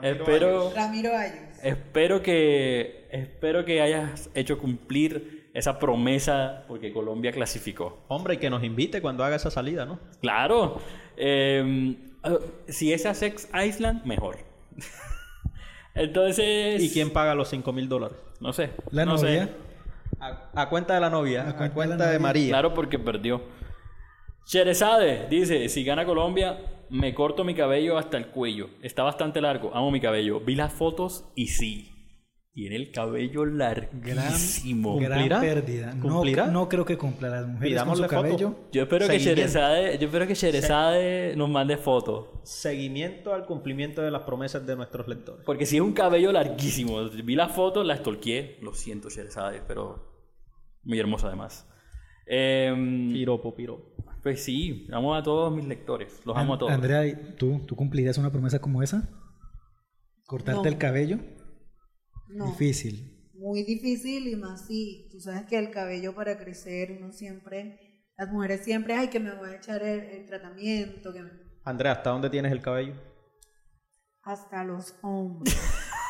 espero, 0.02 0.72
Ramiro 0.74 1.16
Ayos. 1.16 1.58
espero 1.62 2.22
que, 2.22 3.06
espero 3.10 3.64
que 3.64 3.80
hayas 3.80 4.30
hecho 4.34 4.58
cumplir 4.58 5.48
esa 5.54 5.78
promesa 5.78 6.64
porque 6.68 6.92
Colombia 6.92 7.32
clasificó. 7.32 8.04
Hombre, 8.08 8.34
y 8.34 8.36
que 8.38 8.50
nos 8.50 8.62
invite 8.62 9.00
cuando 9.00 9.24
haga 9.24 9.36
esa 9.36 9.50
salida, 9.50 9.86
¿no? 9.86 9.98
Claro. 10.20 10.80
eh, 11.16 11.96
si 12.68 12.92
es 12.92 13.06
a 13.06 13.14
Sex 13.14 13.48
Island, 13.54 14.04
mejor. 14.04 14.38
Entonces. 15.94 16.82
¿Y 16.82 16.90
quién 16.90 17.10
paga 17.10 17.34
los 17.34 17.48
5 17.48 17.72
mil 17.72 17.88
dólares? 17.88 18.16
No 18.40 18.52
sé. 18.52 18.70
La 18.90 19.04
no 19.04 19.18
sé. 19.18 19.48
A, 20.20 20.50
a 20.54 20.68
cuenta 20.68 20.94
de 20.94 21.00
la 21.00 21.10
novia, 21.10 21.42
a, 21.44 21.50
A 21.50 21.56
cuenta 21.56 21.74
cuenta, 21.74 22.10
de. 22.10 22.18
María. 22.18 22.48
Claro, 22.48 22.74
porque 22.74 22.98
perdió. 22.98 23.42
Cherezade 24.46 25.26
dice: 25.28 25.68
Si 25.68 25.84
gana 25.84 26.04
Colombia, 26.06 26.58
me 26.90 27.14
corto 27.14 27.44
mi 27.44 27.54
cabello 27.54 27.98
hasta 27.98 28.16
el 28.16 28.28
cuello. 28.28 28.70
Está 28.82 29.02
bastante 29.02 29.40
largo. 29.40 29.70
Amo 29.74 29.90
mi 29.90 30.00
cabello. 30.00 30.40
Vi 30.40 30.54
las 30.54 30.72
fotos 30.72 31.24
y 31.34 31.48
sí. 31.48 31.94
Tiene 32.54 32.74
el 32.74 32.90
cabello 32.90 33.44
larguísimo. 33.44 34.96
Gran 34.96 35.12
¿Cumplirá? 35.20 35.40
pérdida. 35.40 35.94
No, 35.94 36.02
¿Cumplirá? 36.08 36.46
no 36.48 36.68
creo 36.68 36.84
que 36.84 36.98
cumpla 36.98 37.28
las 37.28 37.46
mujeres 37.46 37.82
con 37.84 37.94
su 37.96 38.02
foto. 38.02 38.08
cabello. 38.08 38.54
Yo 38.72 38.82
espero 38.82 39.06
que. 39.06 39.20
Cherezade, 39.20 39.98
yo 39.98 40.06
espero 40.06 40.26
que 40.26 40.34
Cherezade 40.34 41.36
nos 41.36 41.48
mande 41.48 41.76
fotos. 41.76 42.26
Seguimiento 42.42 43.32
al 43.32 43.44
cumplimiento 43.44 44.02
de 44.02 44.10
las 44.10 44.22
promesas 44.22 44.66
de 44.66 44.74
nuestros 44.74 45.06
lectores. 45.06 45.44
Porque 45.44 45.66
si 45.66 45.76
es 45.76 45.82
un 45.82 45.92
cabello 45.92 46.32
larguísimo. 46.32 47.04
Vi 47.10 47.36
las 47.36 47.52
fotos, 47.52 47.86
la 47.86 47.96
stalkeé. 47.96 48.58
Lo 48.60 48.72
siento, 48.74 49.08
Cherezade, 49.08 49.62
pero 49.68 50.07
muy 50.84 50.98
hermosa 50.98 51.26
además. 51.28 51.66
Em, 52.26 53.08
Piropo, 53.12 53.54
piropo. 53.54 53.94
pues 54.22 54.42
sí, 54.44 54.86
amo 54.92 55.14
a 55.14 55.22
todos 55.22 55.54
mis 55.54 55.66
lectores. 55.66 56.20
Los 56.26 56.36
amo 56.36 56.54
a 56.54 56.58
todos. 56.58 56.72
Andrea, 56.72 57.34
¿tú, 57.36 57.60
¿tú 57.66 57.74
cumplirías 57.76 58.18
una 58.18 58.30
promesa 58.30 58.58
como 58.60 58.82
esa? 58.82 59.08
¿Cortarte 60.26 60.62
No. 60.62 60.68
el 60.68 60.78
cabello? 60.78 61.18
No. 62.28 62.46
Difícil. 62.46 63.30
Muy 63.34 63.62
difícil 63.64 64.26
y 64.28 64.36
más 64.36 64.66
si 64.66 65.08
tú 65.10 65.20
sabes 65.20 65.44
que 65.46 65.56
el 65.58 65.70
cabello 65.70 66.14
para 66.14 66.36
crecer 66.38 66.92
uno 67.00 67.12
siempre 67.12 67.80
Las 68.18 68.30
mujeres 68.32 68.64
siempre, 68.64 68.94
ay, 68.94 69.08
que 69.08 69.20
me 69.20 69.32
voy 69.34 69.50
a 69.50 69.56
echar 69.56 69.80
el, 69.82 70.00
el 70.00 70.26
tratamiento, 70.26 71.12
que 71.12 71.22
me- 71.22 71.30
Andrea, 71.64 71.92
¿hasta 71.92 72.10
dónde 72.10 72.28
tienes 72.30 72.50
el 72.52 72.60
cabello? 72.60 72.94
hasta 74.22 74.62
los 74.64 74.94
hombros. 75.02 75.54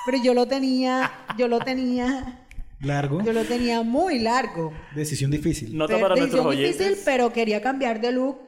Pero 0.06 0.18
yo 0.24 0.34
lo 0.34 0.46
tenía, 0.48 1.08
yo 1.38 1.46
lo 1.46 1.60
tenía, 1.60 2.47
Largo. 2.80 3.22
yo 3.24 3.32
lo 3.32 3.44
tenía 3.44 3.82
muy 3.82 4.18
largo. 4.20 4.72
Decisión 4.94 5.30
difícil. 5.30 5.76
Nota 5.76 5.94
Pero- 5.94 6.00
para 6.08 6.14
nuestros 6.16 6.44
decisión 6.44 6.46
oyentes. 6.46 6.78
difícil, 6.78 7.02
pero 7.04 7.32
quería 7.32 7.60
cambiar 7.60 8.00
de 8.00 8.12
look 8.12 8.38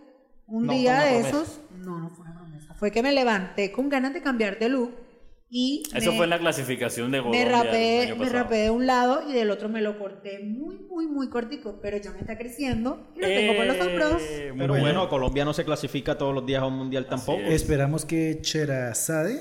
un 0.46 0.66
No 0.66 0.72
día 0.72 1.00
de 1.00 1.20
esos. 1.20 1.60
No, 1.78 1.98
no 1.98 2.10
fue 2.10 2.24
una 2.26 2.34
promesa. 2.34 2.74
Fue 2.74 2.90
que 2.90 3.02
me 3.02 3.12
levanté 3.12 3.72
con 3.72 3.88
ganas 3.88 4.12
de 4.14 4.22
cambiar 4.22 4.58
de 4.58 4.68
look 4.68 4.92
y 5.52 5.82
Eso 5.92 6.12
me, 6.12 6.16
fue 6.16 6.24
en 6.26 6.30
la 6.30 6.38
clasificación 6.38 7.10
de 7.10 7.18
me 7.18 7.24
Colombia 7.24 7.48
rapé, 7.50 8.02
el 8.04 8.12
año 8.12 8.16
me 8.22 8.28
rapé 8.28 8.56
de 8.58 8.70
un 8.70 8.86
lado 8.86 9.28
y 9.28 9.32
del 9.32 9.50
otro 9.50 9.68
me 9.68 9.80
lo 9.80 9.98
corté 9.98 10.38
muy, 10.44 10.76
muy, 10.88 11.08
muy 11.08 11.28
cortico, 11.28 11.80
pero 11.82 11.96
ya 11.96 12.12
me 12.12 12.20
está 12.20 12.38
creciendo 12.38 13.08
y 13.16 13.20
lo 13.20 13.26
tengo 13.26 13.56
por 13.56 13.66
los 13.66 13.80
hombros. 13.80 14.22
Eh, 14.22 14.52
Pero 14.56 14.74
bien. 14.74 14.84
bueno, 14.86 15.08
Colombia 15.08 15.44
no 15.44 15.52
se 15.52 15.64
clasifica 15.64 16.16
todos 16.16 16.32
los 16.32 16.46
días 16.46 16.62
a 16.62 16.66
un 16.66 16.74
mundial 16.76 17.06
tampoco. 17.08 17.40
es. 17.40 17.62
Esperamos 17.62 18.04
que 18.04 18.38
Cherazade 18.42 19.40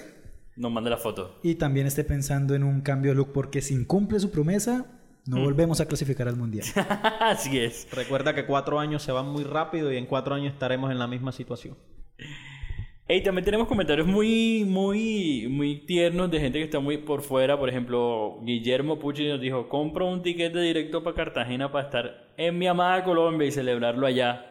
Nos 0.59 0.71
mande 0.71 0.89
la 0.89 0.97
foto. 0.97 1.39
y 1.41 1.55
también 1.55 1.87
esté 1.87 2.03
pensando 2.03 2.53
en 2.53 2.63
un 2.63 2.81
cambio 2.81 3.11
de 3.11 3.15
look 3.15 3.31
porque 3.33 3.61
si 3.61 3.73
incumple 3.73 4.19
su 4.19 4.29
promesa, 4.29 4.85
no 5.25 5.41
volvemos 5.41 5.79
a 5.79 5.85
clasificar 5.85 6.27
al 6.27 6.35
mundial. 6.35 6.65
Así 7.21 7.57
es. 7.59 7.87
Recuerda 7.91 8.35
que 8.35 8.45
cuatro 8.45 8.79
años 8.79 9.01
se 9.01 9.11
van 9.11 9.27
muy 9.27 9.43
rápido 9.43 9.91
y 9.91 9.97
en 9.97 10.05
cuatro 10.05 10.35
años 10.35 10.51
estaremos 10.51 10.91
en 10.91 10.99
la 10.99 11.07
misma 11.07 11.31
situación. 11.31 11.77
Hey, 13.07 13.23
también 13.23 13.45
tenemos 13.45 13.67
comentarios 13.67 14.05
muy, 14.05 14.65
muy, 14.67 15.47
muy 15.49 15.85
tiernos 15.85 16.29
de 16.29 16.39
gente 16.39 16.59
que 16.59 16.65
está 16.65 16.79
muy 16.79 16.97
por 16.97 17.21
fuera. 17.21 17.57
Por 17.57 17.69
ejemplo, 17.69 18.39
Guillermo 18.43 18.99
Pucci 18.99 19.27
nos 19.27 19.41
dijo, 19.41 19.67
compro 19.67 20.07
un 20.07 20.21
tiquete 20.21 20.59
directo 20.59 21.03
para 21.03 21.15
Cartagena 21.15 21.71
para 21.71 21.85
estar 21.85 22.33
en 22.37 22.57
mi 22.57 22.67
amada 22.67 23.03
Colombia 23.03 23.47
y 23.47 23.51
celebrarlo 23.51 24.05
allá. 24.05 24.48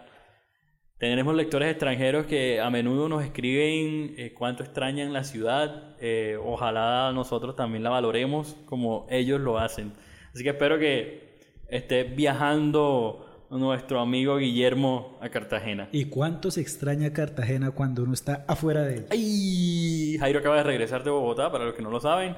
Tenemos 0.98 1.34
lectores 1.36 1.70
extranjeros 1.70 2.26
que 2.26 2.60
a 2.60 2.70
menudo 2.70 3.08
nos 3.08 3.22
escriben 3.22 4.14
eh, 4.18 4.34
cuánto 4.36 4.64
extrañan 4.64 5.12
la 5.12 5.22
ciudad. 5.22 5.94
Eh, 6.00 6.36
ojalá 6.44 7.12
nosotros 7.14 7.54
también 7.54 7.84
la 7.84 7.90
valoremos 7.90 8.56
como 8.66 9.06
ellos 9.08 9.40
lo 9.40 9.58
hacen. 9.58 9.92
Así 10.34 10.42
que 10.42 10.50
espero 10.50 10.76
que 10.78 11.38
esté 11.68 12.02
viajando 12.02 13.24
nuestro 13.50 14.00
amigo 14.00 14.38
Guillermo 14.38 15.16
a 15.20 15.28
Cartagena. 15.28 15.88
¿Y 15.92 16.06
cuánto 16.06 16.50
se 16.50 16.60
extraña 16.62 17.12
Cartagena 17.12 17.70
cuando 17.70 18.02
uno 18.02 18.12
está 18.14 18.44
afuera 18.48 18.82
de 18.82 18.96
él? 18.96 19.06
Ay, 19.10 20.16
Jairo 20.18 20.40
acaba 20.40 20.56
de 20.56 20.64
regresar 20.64 21.04
de 21.04 21.10
Bogotá, 21.10 21.50
para 21.52 21.64
los 21.64 21.74
que 21.74 21.82
no 21.82 21.90
lo 21.90 22.00
saben. 22.00 22.34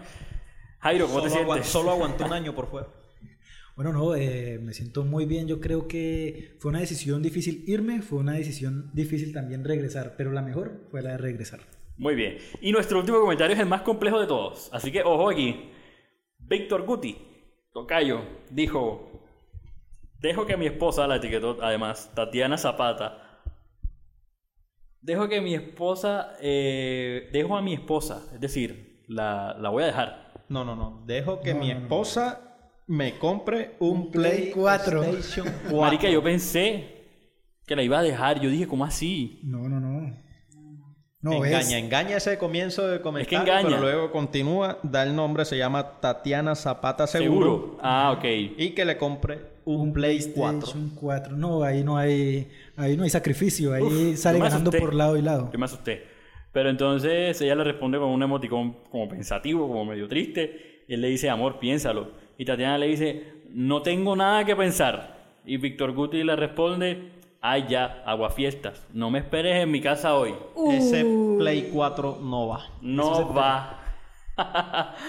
Jairo, 0.80 1.06
¿cómo 1.06 1.22
te 1.22 1.30
Solo, 1.30 1.42
agua- 1.42 1.54
sientes? 1.56 1.72
solo 1.72 1.90
aguantó 1.92 2.26
un 2.26 2.32
año 2.34 2.54
por 2.54 2.66
fuera. 2.68 2.88
Bueno, 3.80 3.94
no, 3.94 4.14
eh, 4.14 4.58
me 4.60 4.74
siento 4.74 5.06
muy 5.06 5.24
bien. 5.24 5.48
Yo 5.48 5.58
creo 5.58 5.88
que 5.88 6.54
fue 6.58 6.68
una 6.68 6.80
decisión 6.80 7.22
difícil 7.22 7.64
irme, 7.66 8.02
fue 8.02 8.18
una 8.18 8.34
decisión 8.34 8.90
difícil 8.92 9.32
también 9.32 9.64
regresar, 9.64 10.16
pero 10.18 10.32
la 10.32 10.42
mejor 10.42 10.82
fue 10.90 11.00
la 11.00 11.12
de 11.12 11.16
regresar. 11.16 11.60
Muy 11.96 12.14
bien. 12.14 12.36
Y 12.60 12.72
nuestro 12.72 12.98
último 12.98 13.18
comentario 13.22 13.54
es 13.54 13.58
el 13.60 13.64
más 13.70 13.80
complejo 13.80 14.20
de 14.20 14.26
todos. 14.26 14.68
Así 14.70 14.92
que 14.92 15.02
ojo 15.02 15.30
aquí. 15.30 15.70
Víctor 16.40 16.82
Guti, 16.84 17.16
Tocayo, 17.72 18.20
dijo: 18.50 19.22
Dejo 20.18 20.44
que 20.44 20.58
mi 20.58 20.66
esposa, 20.66 21.06
la 21.06 21.16
etiquetó 21.16 21.56
además, 21.62 22.12
Tatiana 22.14 22.58
Zapata. 22.58 23.40
Dejo 25.00 25.26
que 25.26 25.40
mi 25.40 25.54
esposa, 25.54 26.34
eh, 26.42 27.30
dejo 27.32 27.56
a 27.56 27.62
mi 27.62 27.72
esposa, 27.72 28.28
es 28.34 28.40
decir, 28.42 29.04
la, 29.08 29.56
la 29.58 29.70
voy 29.70 29.84
a 29.84 29.86
dejar. 29.86 30.44
No, 30.50 30.66
no, 30.66 30.76
no. 30.76 31.02
Dejo 31.06 31.40
que 31.40 31.54
No, 31.54 31.60
mi 31.60 31.68
no, 31.68 31.76
no. 31.76 31.80
esposa 31.80 32.49
me 32.91 33.18
compre 33.18 33.76
un, 33.78 33.91
Un 33.99 34.11
Play 34.11 34.51
4. 34.55 35.01
PlayStation 35.01 35.47
4. 35.70 35.80
Marica, 35.80 36.11
yo 36.11 36.22
pensé 36.22 36.84
que 37.66 37.76
la 37.76 37.82
iba 37.82 37.99
a 38.01 38.03
dejar. 38.03 38.41
Yo 38.41 38.51
dije, 38.51 38.66
¿cómo 38.66 38.84
así? 38.84 39.41
No, 39.45 39.68
no, 39.68 39.78
no. 39.80 40.16
No, 41.22 41.32
engaña, 41.45 41.59
es- 41.61 41.72
engaña 41.72 42.16
ese 42.16 42.38
comienzo 42.38 42.88
de 42.88 43.01
comentario, 43.03 43.41
engaña. 43.41 43.68
pero 43.68 43.80
luego 43.82 44.11
continúa, 44.11 44.78
da 44.82 45.03
el 45.03 45.14
nombre, 45.14 45.45
se 45.45 45.59
llama 45.59 46.01
Tatiana 46.01 46.55
Zapata 46.55 47.07
Seguro, 47.07 47.30
Seguro. 47.57 47.78
Ah, 47.82 48.14
ok. 48.16 48.24
y 48.57 48.70
que 48.70 48.84
le 48.86 48.97
compre 48.97 49.38
un, 49.66 49.93
Play 49.93 50.18
4. 50.34 50.34
PlayStation 50.61 50.91
4. 50.99 51.36
No, 51.36 51.62
ahí 51.62 51.84
no 51.84 51.99
hay, 51.99 52.49
ahí 52.76 52.97
no 52.97 53.03
hay 53.05 53.11
sacrificio, 53.11 53.74
ahí 53.74 53.82
Uf, 53.82 54.16
sale 54.18 54.38
ganando 54.38 54.70
asusté. 54.70 54.80
por 54.80 54.95
lado 54.95 55.16
y 55.18 55.22
lado. 55.22 55.51
Yo 55.53 55.59
me 55.59 55.66
asusté. 55.66 56.05
Pero 56.53 56.70
entonces 56.70 57.38
ella 57.43 57.55
le 57.55 57.64
responde 57.64 57.99
con 57.99 58.09
un 58.09 58.22
emoticón 58.22 58.78
como 58.91 59.07
pensativo, 59.09 59.68
como 59.68 59.84
medio 59.84 60.09
triste. 60.09 60.84
Y 60.88 60.95
él 60.95 61.03
le 61.03 61.09
dice, 61.09 61.28
amor, 61.28 61.59
piénsalo. 61.61 62.12
Y 62.41 62.47
Tatiana 62.47 62.78
le 62.78 62.86
dice, 62.86 63.24
no 63.51 63.82
tengo 63.82 64.16
nada 64.16 64.47
que 64.47 64.57
pensar. 64.57 65.14
Y 65.45 65.59
Víctor 65.59 65.93
Guti 65.93 66.24
le 66.24 66.36
responde, 66.36 67.11
ay 67.43 67.66
ya, 67.68 68.03
aguafiestas. 68.07 68.86
No 68.95 69.11
me 69.11 69.18
esperes 69.18 69.62
en 69.62 69.70
mi 69.70 69.82
casa 69.82 70.14
hoy. 70.14 70.32
Ese 70.70 71.05
Play 71.36 71.68
4 71.70 72.18
no 72.22 72.49
va. 72.49 72.66
No 72.80 73.34
va. 73.34 73.79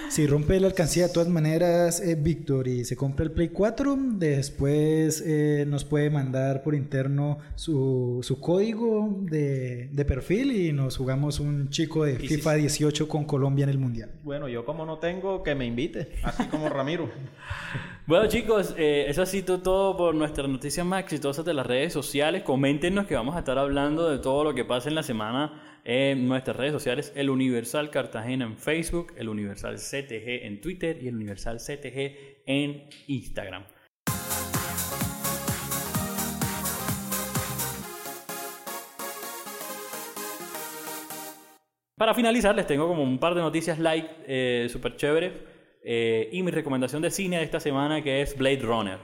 Si 0.09 0.28
rompe 0.28 0.59
la 0.59 0.67
alcancía 0.67 1.07
de 1.07 1.13
todas 1.13 1.30
maneras, 1.30 2.01
eh, 2.01 2.15
Víctor, 2.15 2.67
y 2.67 2.84
se 2.86 2.95
compra 2.95 3.26
el 3.26 3.32
Play 3.32 3.49
4, 3.49 3.97
después 4.15 5.24
eh, 5.26 5.65
nos 5.67 5.86
puede 5.86 6.09
mandar 6.09 6.63
por 6.63 6.76
interno 6.76 7.39
su, 7.55 8.19
su 8.22 8.39
código 8.39 9.17
de, 9.22 9.89
de 9.91 10.05
perfil 10.05 10.51
y 10.51 10.74
nos 10.74 10.97
jugamos 10.97 11.39
un 11.39 11.69
chico 11.69 12.03
de 12.03 12.17
FIFA 12.17 12.55
18 12.55 13.07
con 13.07 13.26
Colombia 13.26 13.63
en 13.63 13.69
el 13.69 13.78
Mundial. 13.78 14.11
Bueno, 14.24 14.47
yo 14.47 14.65
como 14.65 14.86
no 14.86 14.97
tengo, 14.97 15.43
que 15.43 15.55
me 15.55 15.65
invite, 15.65 16.13
así 16.24 16.45
como 16.45 16.69
Ramiro. 16.69 17.09
Bueno 18.07 18.28
chicos, 18.28 18.74
eh, 18.78 19.05
eso 19.07 19.22
ha 19.22 19.26
sido 19.26 19.59
todo 19.59 19.95
por 19.95 20.15
nuestras 20.15 20.49
noticias 20.49 20.86
más 20.86 21.01
exitosas 21.01 21.45
de 21.45 21.53
las 21.53 21.65
redes 21.65 21.93
sociales. 21.93 22.41
Coméntenos 22.41 23.05
que 23.05 23.15
vamos 23.15 23.36
a 23.36 23.39
estar 23.39 23.57
hablando 23.57 24.09
de 24.09 24.17
todo 24.17 24.43
lo 24.43 24.53
que 24.53 24.65
pasa 24.65 24.89
en 24.89 24.95
la 24.95 25.03
semana 25.03 25.70
en 25.84 26.28
nuestras 26.28 26.56
redes 26.58 26.74
sociales. 26.74 27.12
El 27.16 27.30
Universal 27.30 27.90
Cartagena 27.90 28.46
en 28.46 28.58
Facebook, 28.58 29.14
el 29.18 29.30
Universal 29.30 29.76
CTG 29.78 30.46
en 30.46 30.62
Twitter 30.62 30.98
y 31.02 31.08
el 31.08 31.16
Universal 31.16 31.58
CTG 31.58 32.44
en 32.46 32.84
Instagram. 33.08 33.64
Para 41.98 42.16
finalizar, 42.16 42.56
les 42.56 42.66
tengo 42.66 42.88
como 42.88 43.04
un 43.04 43.20
par 43.20 43.36
de 43.36 43.42
noticias 43.42 43.78
light 43.78 44.06
eh, 44.26 44.68
súper 44.72 44.98
eh, 45.84 46.30
y 46.32 46.42
mi 46.42 46.50
recomendación 46.52 47.02
de 47.02 47.12
cine 47.12 47.38
de 47.38 47.44
esta 47.44 47.60
semana 47.60 48.04
que 48.04 48.22
es 48.22 48.36
Blade 48.38 48.62
Runner. 48.62 48.98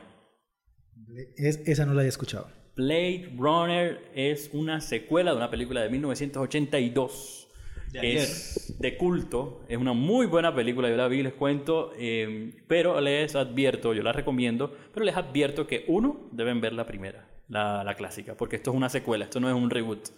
Es- 1.38 1.62
esa 1.68 1.86
no 1.86 1.94
la 1.94 2.02
había 2.02 2.10
escuchado. 2.10 2.50
Blade 2.78 3.34
Runner 3.36 4.00
es 4.14 4.52
una 4.54 4.82
secuela 4.82 5.32
de 5.32 5.38
una 5.38 5.50
película 5.50 5.82
de 5.82 5.90
1982. 5.90 7.48
De 7.92 8.02
que 8.02 8.18
es 8.18 8.76
de 8.80 8.98
culto. 8.98 9.66
Es 9.68 9.78
una 9.78 9.94
muy 9.94 10.28
buena 10.28 10.54
película, 10.54 10.88
yo 10.90 10.96
la 10.96 11.08
vi, 11.08 11.24
les 11.24 11.34
cuento. 11.34 11.92
eh, 11.98 12.54
pero 12.68 13.02
les 13.02 13.36
advierto, 13.36 13.94
yo 13.94 14.04
la 14.04 14.12
recomiendo, 14.12 14.76
pero 14.94 15.06
les 15.06 15.16
advierto 15.16 15.66
que 15.66 15.86
uno, 15.88 16.30
deben 16.32 16.62
ver 16.62 16.74
la 16.74 16.86
primera, 16.86 17.28
la, 17.48 17.84
la 17.84 17.96
clásica, 17.96 18.36
porque 18.38 18.58
esto 18.58 18.72
es 18.72 18.78
una 18.78 18.90
secuela, 18.90 19.26
esto 19.26 19.40
no 19.40 19.50
es 19.50 19.56
un 19.56 19.72
reboot. 19.72 20.10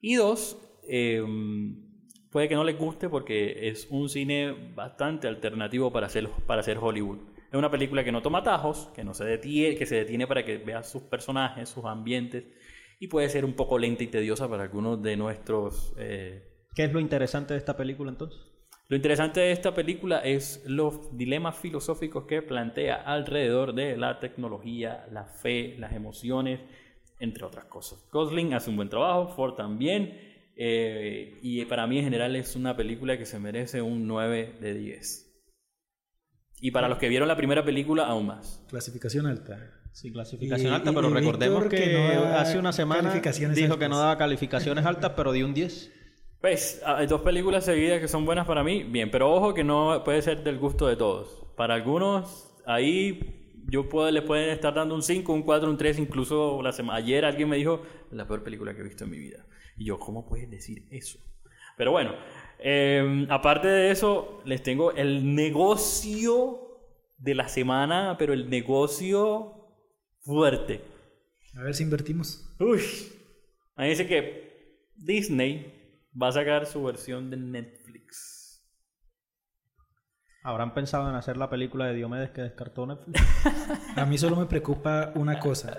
Y 0.00 0.16
dos, 0.16 0.58
eh, 0.88 1.22
puede 2.30 2.48
que 2.48 2.54
no 2.56 2.64
les 2.64 2.76
guste 2.76 3.08
porque 3.08 3.68
es 3.68 3.86
un 3.90 4.08
cine 4.08 4.72
bastante 4.74 5.28
alternativo 5.28 5.92
para 5.92 6.06
hacer, 6.06 6.28
para 6.46 6.60
hacer 6.60 6.78
Hollywood. 6.78 7.18
Es 7.50 7.54
una 7.54 7.70
película 7.70 8.04
que 8.04 8.12
no 8.12 8.20
toma 8.20 8.42
tajos, 8.42 8.90
que 8.94 9.04
no 9.04 9.14
se 9.14 9.24
detiene, 9.24 9.76
que 9.76 9.86
se 9.86 9.96
detiene 9.96 10.26
para 10.26 10.44
que 10.44 10.58
veas 10.58 10.90
sus 10.90 11.02
personajes, 11.02 11.68
sus 11.68 11.84
ambientes, 11.84 12.44
y 13.00 13.06
puede 13.08 13.28
ser 13.30 13.44
un 13.44 13.54
poco 13.54 13.78
lenta 13.78 14.04
y 14.04 14.08
tediosa 14.08 14.48
para 14.48 14.64
algunos 14.64 15.02
de 15.02 15.16
nuestros... 15.16 15.94
eh, 15.96 16.42
¿Qué 16.74 16.84
es 16.84 16.92
lo 16.92 17.00
interesante 17.00 17.54
de 17.54 17.58
esta 17.58 17.76
película 17.76 18.10
entonces? 18.10 18.38
Lo 18.88 18.96
interesante 18.96 19.40
de 19.40 19.52
esta 19.52 19.74
película 19.74 20.18
es 20.20 20.62
los 20.66 21.16
dilemas 21.16 21.58
filosóficos 21.58 22.24
que 22.24 22.40
plantea 22.40 22.96
alrededor 22.96 23.74
de 23.74 23.96
la 23.96 24.18
tecnología, 24.18 25.06
la 25.10 25.24
fe, 25.24 25.76
las 25.78 25.92
emociones, 25.92 26.60
entre 27.20 27.44
otras 27.44 27.66
cosas. 27.66 28.02
Gosling 28.10 28.54
hace 28.54 28.70
un 28.70 28.76
buen 28.76 28.88
trabajo, 28.88 29.28
Ford 29.28 29.54
también, 29.54 30.18
eh, 30.56 31.38
y 31.42 31.64
para 31.66 31.86
mí 31.86 31.98
en 31.98 32.04
general 32.04 32.34
es 32.36 32.56
una 32.56 32.76
película 32.76 33.18
que 33.18 33.26
se 33.26 33.38
merece 33.38 33.82
un 33.82 34.06
9 34.06 34.54
de 34.60 34.74
10. 34.74 35.27
Y 36.60 36.70
para 36.72 36.88
los 36.88 36.98
que 36.98 37.08
vieron 37.08 37.28
la 37.28 37.36
primera 37.36 37.64
película, 37.64 38.06
aún 38.06 38.26
más. 38.26 38.64
Clasificación 38.68 39.26
alta. 39.26 39.58
Sí, 39.92 40.12
clasificación 40.12 40.72
Y- 40.72 40.74
alta, 40.74 40.90
y- 40.90 40.94
pero 40.94 41.08
y 41.10 41.12
recordemos 41.14 41.62
Víctor, 41.62 41.78
que, 41.78 41.84
que 41.84 41.92
no 42.14 42.24
hace 42.36 42.58
una 42.58 42.72
semana 42.72 43.12
dijo 43.12 43.24
altas. 43.26 43.76
que 43.78 43.88
no 43.88 43.98
daba 43.98 44.16
calificaciones 44.18 44.84
altas, 44.84 45.12
pero 45.16 45.32
dio 45.32 45.46
un 45.46 45.54
10. 45.54 45.92
Pues 46.40 46.82
hay 46.86 47.06
dos 47.08 47.22
películas 47.22 47.64
seguidas 47.64 48.00
que 48.00 48.06
son 48.08 48.24
buenas 48.24 48.46
para 48.46 48.62
mí, 48.62 48.84
bien, 48.84 49.10
pero 49.10 49.32
ojo 49.32 49.54
que 49.54 49.64
no 49.64 50.02
puede 50.04 50.22
ser 50.22 50.44
del 50.44 50.58
gusto 50.58 50.86
de 50.86 50.94
todos. 50.96 51.46
Para 51.56 51.74
algunos, 51.74 52.54
ahí 52.64 53.54
yo 53.68 53.88
puedo, 53.88 54.10
le 54.10 54.22
pueden 54.22 54.50
estar 54.50 54.72
dando 54.74 54.94
un 54.94 55.02
5, 55.02 55.32
un 55.32 55.42
4, 55.42 55.68
un 55.68 55.76
3, 55.76 55.98
incluso 55.98 56.62
la 56.62 56.70
sema- 56.72 56.94
ayer 56.94 57.24
alguien 57.24 57.48
me 57.48 57.56
dijo 57.56 57.82
la 58.12 58.26
peor 58.26 58.44
película 58.44 58.72
que 58.74 58.80
he 58.80 58.84
visto 58.84 59.04
en 59.04 59.10
mi 59.10 59.18
vida. 59.18 59.46
Y 59.76 59.86
yo, 59.86 59.98
¿cómo 59.98 60.28
puedes 60.28 60.48
decir 60.50 60.86
eso? 60.90 61.18
Pero 61.76 61.90
bueno, 61.92 62.12
eh, 62.58 63.26
aparte 63.30 63.68
de 63.68 63.90
eso, 63.90 64.40
les 64.44 64.62
tengo 64.62 64.92
el 64.92 65.34
negocio 65.34 66.80
de 67.18 67.34
la 67.34 67.48
semana, 67.48 68.16
pero 68.18 68.32
el 68.32 68.48
negocio 68.48 69.54
fuerte. 70.20 70.82
A 71.56 71.62
ver 71.62 71.74
si 71.74 71.82
invertimos. 71.82 72.44
Uy. 72.60 72.80
Ahí 73.76 73.90
dice 73.90 74.06
que 74.06 74.86
Disney 74.96 76.00
va 76.20 76.28
a 76.28 76.32
sacar 76.32 76.66
su 76.66 76.82
versión 76.82 77.30
de 77.30 77.36
Netflix. 77.36 78.64
¿Habrán 80.42 80.72
pensado 80.72 81.08
en 81.08 81.14
hacer 81.14 81.36
la 81.36 81.50
película 81.50 81.86
de 81.86 81.94
Diomedes 81.94 82.30
que 82.30 82.42
descartó 82.42 82.86
Netflix? 82.86 83.20
A 83.96 84.06
mí 84.06 84.18
solo 84.18 84.36
me 84.36 84.46
preocupa 84.46 85.12
una 85.14 85.38
cosa. 85.40 85.76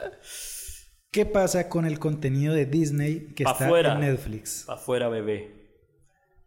¿Qué 1.11 1.25
pasa 1.25 1.69
con 1.69 1.85
el 1.85 1.97
contenido 1.97 2.53
de 2.53 2.65
Disney 2.65 3.33
que 3.33 3.43
Pa' 3.43 3.51
está 3.51 3.67
fuera. 3.67 3.93
en 3.93 4.01
Netflix? 4.01 4.65
Pa' 4.67 4.77
fuera, 4.77 5.09
bebé. 5.09 5.58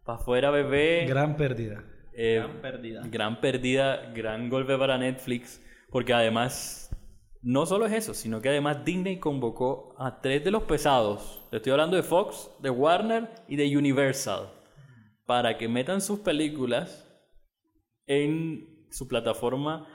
Pa' 0.05 0.17
fuera, 0.17 0.51
bebé. 0.51 1.05
Gran 1.07 1.37
pérdida. 1.37 1.83
Eh, 2.13 2.39
Gran 2.39 2.61
pérdida. 2.61 3.01
Gran 3.05 3.41
pérdida, 3.41 4.11
gran 4.13 4.49
golpe 4.49 4.77
para 4.77 4.97
Netflix, 4.97 5.61
porque 5.89 6.13
además, 6.13 6.91
no 7.41 7.65
solo 7.65 7.85
es 7.85 7.93
eso, 7.93 8.13
sino 8.13 8.41
que 8.41 8.49
además 8.49 8.83
Disney 8.83 9.19
convocó 9.19 9.95
a 9.97 10.21
tres 10.21 10.43
de 10.43 10.51
los 10.51 10.63
pesados, 10.63 11.47
te 11.49 11.57
estoy 11.57 11.71
hablando 11.71 11.95
de 11.95 12.03
Fox, 12.03 12.49
de 12.61 12.69
Warner 12.69 13.29
y 13.47 13.55
de 13.55 13.77
Universal, 13.77 14.49
para 15.25 15.57
que 15.57 15.67
metan 15.67 16.01
sus 16.01 16.19
películas 16.19 17.09
en 18.05 18.87
su 18.91 19.07
plataforma. 19.07 19.87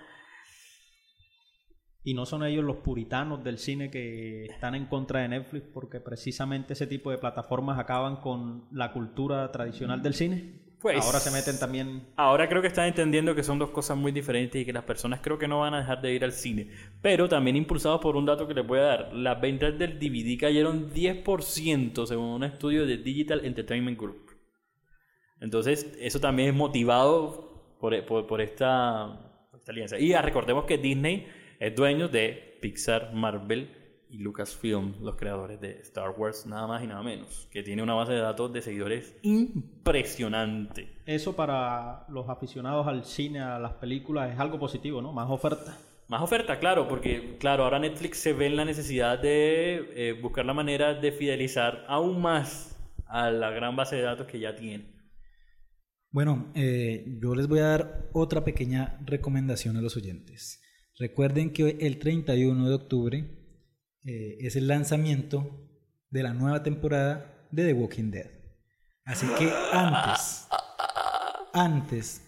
Y 2.04 2.14
no 2.14 2.24
son 2.26 2.42
ellos 2.44 2.64
los 2.64 2.76
puritanos 2.76 3.42
del 3.44 3.58
cine 3.58 3.90
que 3.90 4.44
están 4.46 4.74
en 4.74 4.86
contra 4.86 5.20
de 5.20 5.28
Netflix 5.28 5.66
porque 5.74 6.00
precisamente 6.00 6.72
ese 6.72 6.86
tipo 6.86 7.10
de 7.10 7.18
plataformas 7.18 7.78
acaban 7.78 8.16
con 8.16 8.66
la 8.72 8.92
cultura 8.92 9.50
tradicional 9.52 10.00
del 10.02 10.14
cine. 10.14 10.62
Pues- 10.80 11.04
Ahora 11.04 11.18
se 11.18 11.32
meten 11.32 11.58
también... 11.58 12.06
Ahora 12.14 12.48
creo 12.48 12.62
que 12.62 12.68
están 12.68 12.86
entendiendo 12.86 13.34
que 13.34 13.42
son 13.42 13.58
dos 13.58 13.70
cosas 13.70 13.96
muy 13.98 14.12
diferentes 14.12 14.62
y 14.62 14.64
que 14.64 14.72
las 14.72 14.84
personas 14.84 15.18
creo 15.20 15.36
que 15.36 15.48
no 15.48 15.58
van 15.58 15.74
a 15.74 15.80
dejar 15.80 16.00
de 16.00 16.14
ir 16.14 16.22
al 16.22 16.30
cine. 16.32 16.70
Pero 17.02 17.28
también 17.28 17.56
impulsados 17.56 18.00
por 18.00 18.14
un 18.16 18.24
dato 18.24 18.46
que 18.46 18.54
les 18.54 18.64
voy 18.64 18.78
a 18.78 18.82
dar. 18.82 19.12
Las 19.12 19.40
ventas 19.40 19.76
del 19.76 19.98
DVD 19.98 20.38
cayeron 20.38 20.92
10% 20.94 22.06
según 22.06 22.26
un 22.26 22.44
estudio 22.44 22.86
de 22.86 22.96
Digital 22.98 23.44
Entertainment 23.44 23.98
Group. 23.98 24.30
Entonces, 25.40 25.92
eso 26.00 26.20
también 26.20 26.50
es 26.50 26.54
motivado 26.54 27.76
por, 27.80 28.06
por- 28.06 28.26
por 28.28 28.40
esta, 28.40 29.48
esta 29.56 29.72
alianza. 29.72 29.98
Y 29.98 30.12
ah, 30.12 30.22
recordemos 30.22 30.64
que 30.64 30.78
Disney 30.78 31.26
es 31.58 31.74
dueño 31.74 32.08
de 32.08 32.58
Pixar, 32.60 33.12
Marvel 33.14 33.70
y 34.10 34.18
Lucasfilm, 34.18 34.94
los 35.02 35.16
creadores 35.16 35.60
de 35.60 35.78
Star 35.80 36.10
Wars, 36.16 36.46
nada 36.46 36.66
más 36.66 36.82
y 36.82 36.86
nada 36.86 37.02
menos. 37.02 37.48
Que 37.50 37.62
tiene 37.62 37.82
una 37.82 37.94
base 37.94 38.12
de 38.12 38.20
datos 38.20 38.52
de 38.52 38.62
seguidores 38.62 39.16
impresionante. 39.22 40.88
Eso 41.04 41.36
para 41.36 42.06
los 42.08 42.28
aficionados 42.28 42.86
al 42.86 43.04
cine, 43.04 43.40
a 43.40 43.58
las 43.58 43.74
películas, 43.74 44.32
es 44.32 44.38
algo 44.38 44.58
positivo, 44.58 45.02
¿no? 45.02 45.12
Más 45.12 45.28
oferta. 45.30 45.76
Más 46.08 46.22
oferta, 46.22 46.58
claro, 46.58 46.88
porque 46.88 47.36
claro, 47.38 47.64
ahora 47.64 47.78
Netflix 47.78 48.18
se 48.18 48.32
ve 48.32 48.46
en 48.46 48.56
la 48.56 48.64
necesidad 48.64 49.18
de 49.18 49.90
eh, 49.94 50.12
buscar 50.14 50.46
la 50.46 50.54
manera 50.54 50.94
de 50.94 51.12
fidelizar 51.12 51.84
aún 51.86 52.22
más 52.22 52.78
a 53.04 53.30
la 53.30 53.50
gran 53.50 53.76
base 53.76 53.96
de 53.96 54.02
datos 54.02 54.26
que 54.26 54.38
ya 54.40 54.56
tiene. 54.56 54.86
Bueno, 56.10 56.50
eh, 56.54 57.04
yo 57.20 57.34
les 57.34 57.46
voy 57.46 57.58
a 57.58 57.66
dar 57.66 58.08
otra 58.14 58.42
pequeña 58.42 58.98
recomendación 59.04 59.76
a 59.76 59.82
los 59.82 59.98
oyentes. 59.98 60.62
Recuerden 60.98 61.52
que 61.52 61.76
el 61.80 61.98
31 61.98 62.68
de 62.68 62.74
octubre 62.74 63.18
eh, 64.04 64.36
es 64.40 64.56
el 64.56 64.66
lanzamiento 64.66 65.68
de 66.10 66.22
la 66.22 66.34
nueva 66.34 66.62
temporada 66.62 67.46
de 67.52 67.66
The 67.66 67.72
Walking 67.72 68.10
Dead. 68.10 68.30
Así 69.04 69.26
que 69.38 69.50
antes, 69.72 70.48
antes 71.52 72.22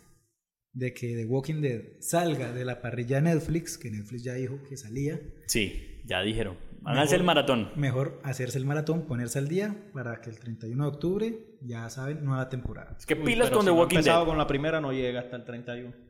de 0.72 0.94
que 0.94 1.16
The 1.16 1.24
Walking 1.26 1.60
Dead 1.60 1.82
salga 2.00 2.52
de 2.52 2.64
la 2.64 2.80
parrilla 2.80 3.16
de 3.16 3.22
Netflix, 3.34 3.76
que 3.76 3.90
Netflix 3.90 4.22
ya 4.22 4.34
dijo 4.34 4.60
que 4.68 4.76
salía, 4.76 5.20
Sí, 5.46 6.02
ya 6.06 6.22
dijeron. 6.22 6.56
Háganse 6.84 7.16
el 7.16 7.24
maratón. 7.24 7.70
mejor 7.76 8.20
hacerse 8.24 8.56
el 8.56 8.64
maratón, 8.64 9.06
ponerse 9.06 9.38
al 9.38 9.48
día 9.48 9.76
para 9.92 10.20
que 10.22 10.30
el 10.30 10.38
31 10.38 10.82
de 10.84 10.88
octubre, 10.88 11.38
ya 11.60 11.90
saben, 11.90 12.24
nueva 12.24 12.48
temporada. 12.48 12.96
Es 12.98 13.04
que 13.04 13.16
pilas 13.16 13.50
con 13.50 13.60
si 13.62 13.66
The 13.66 13.72
no 13.72 13.78
Walking 13.80 13.96
empezado 13.96 14.20
Dead. 14.20 14.28
con 14.28 14.38
la 14.38 14.46
primera 14.46 14.80
no 14.80 14.92
llega 14.92 15.20
hasta 15.20 15.36
el 15.36 15.44
31. 15.44 16.09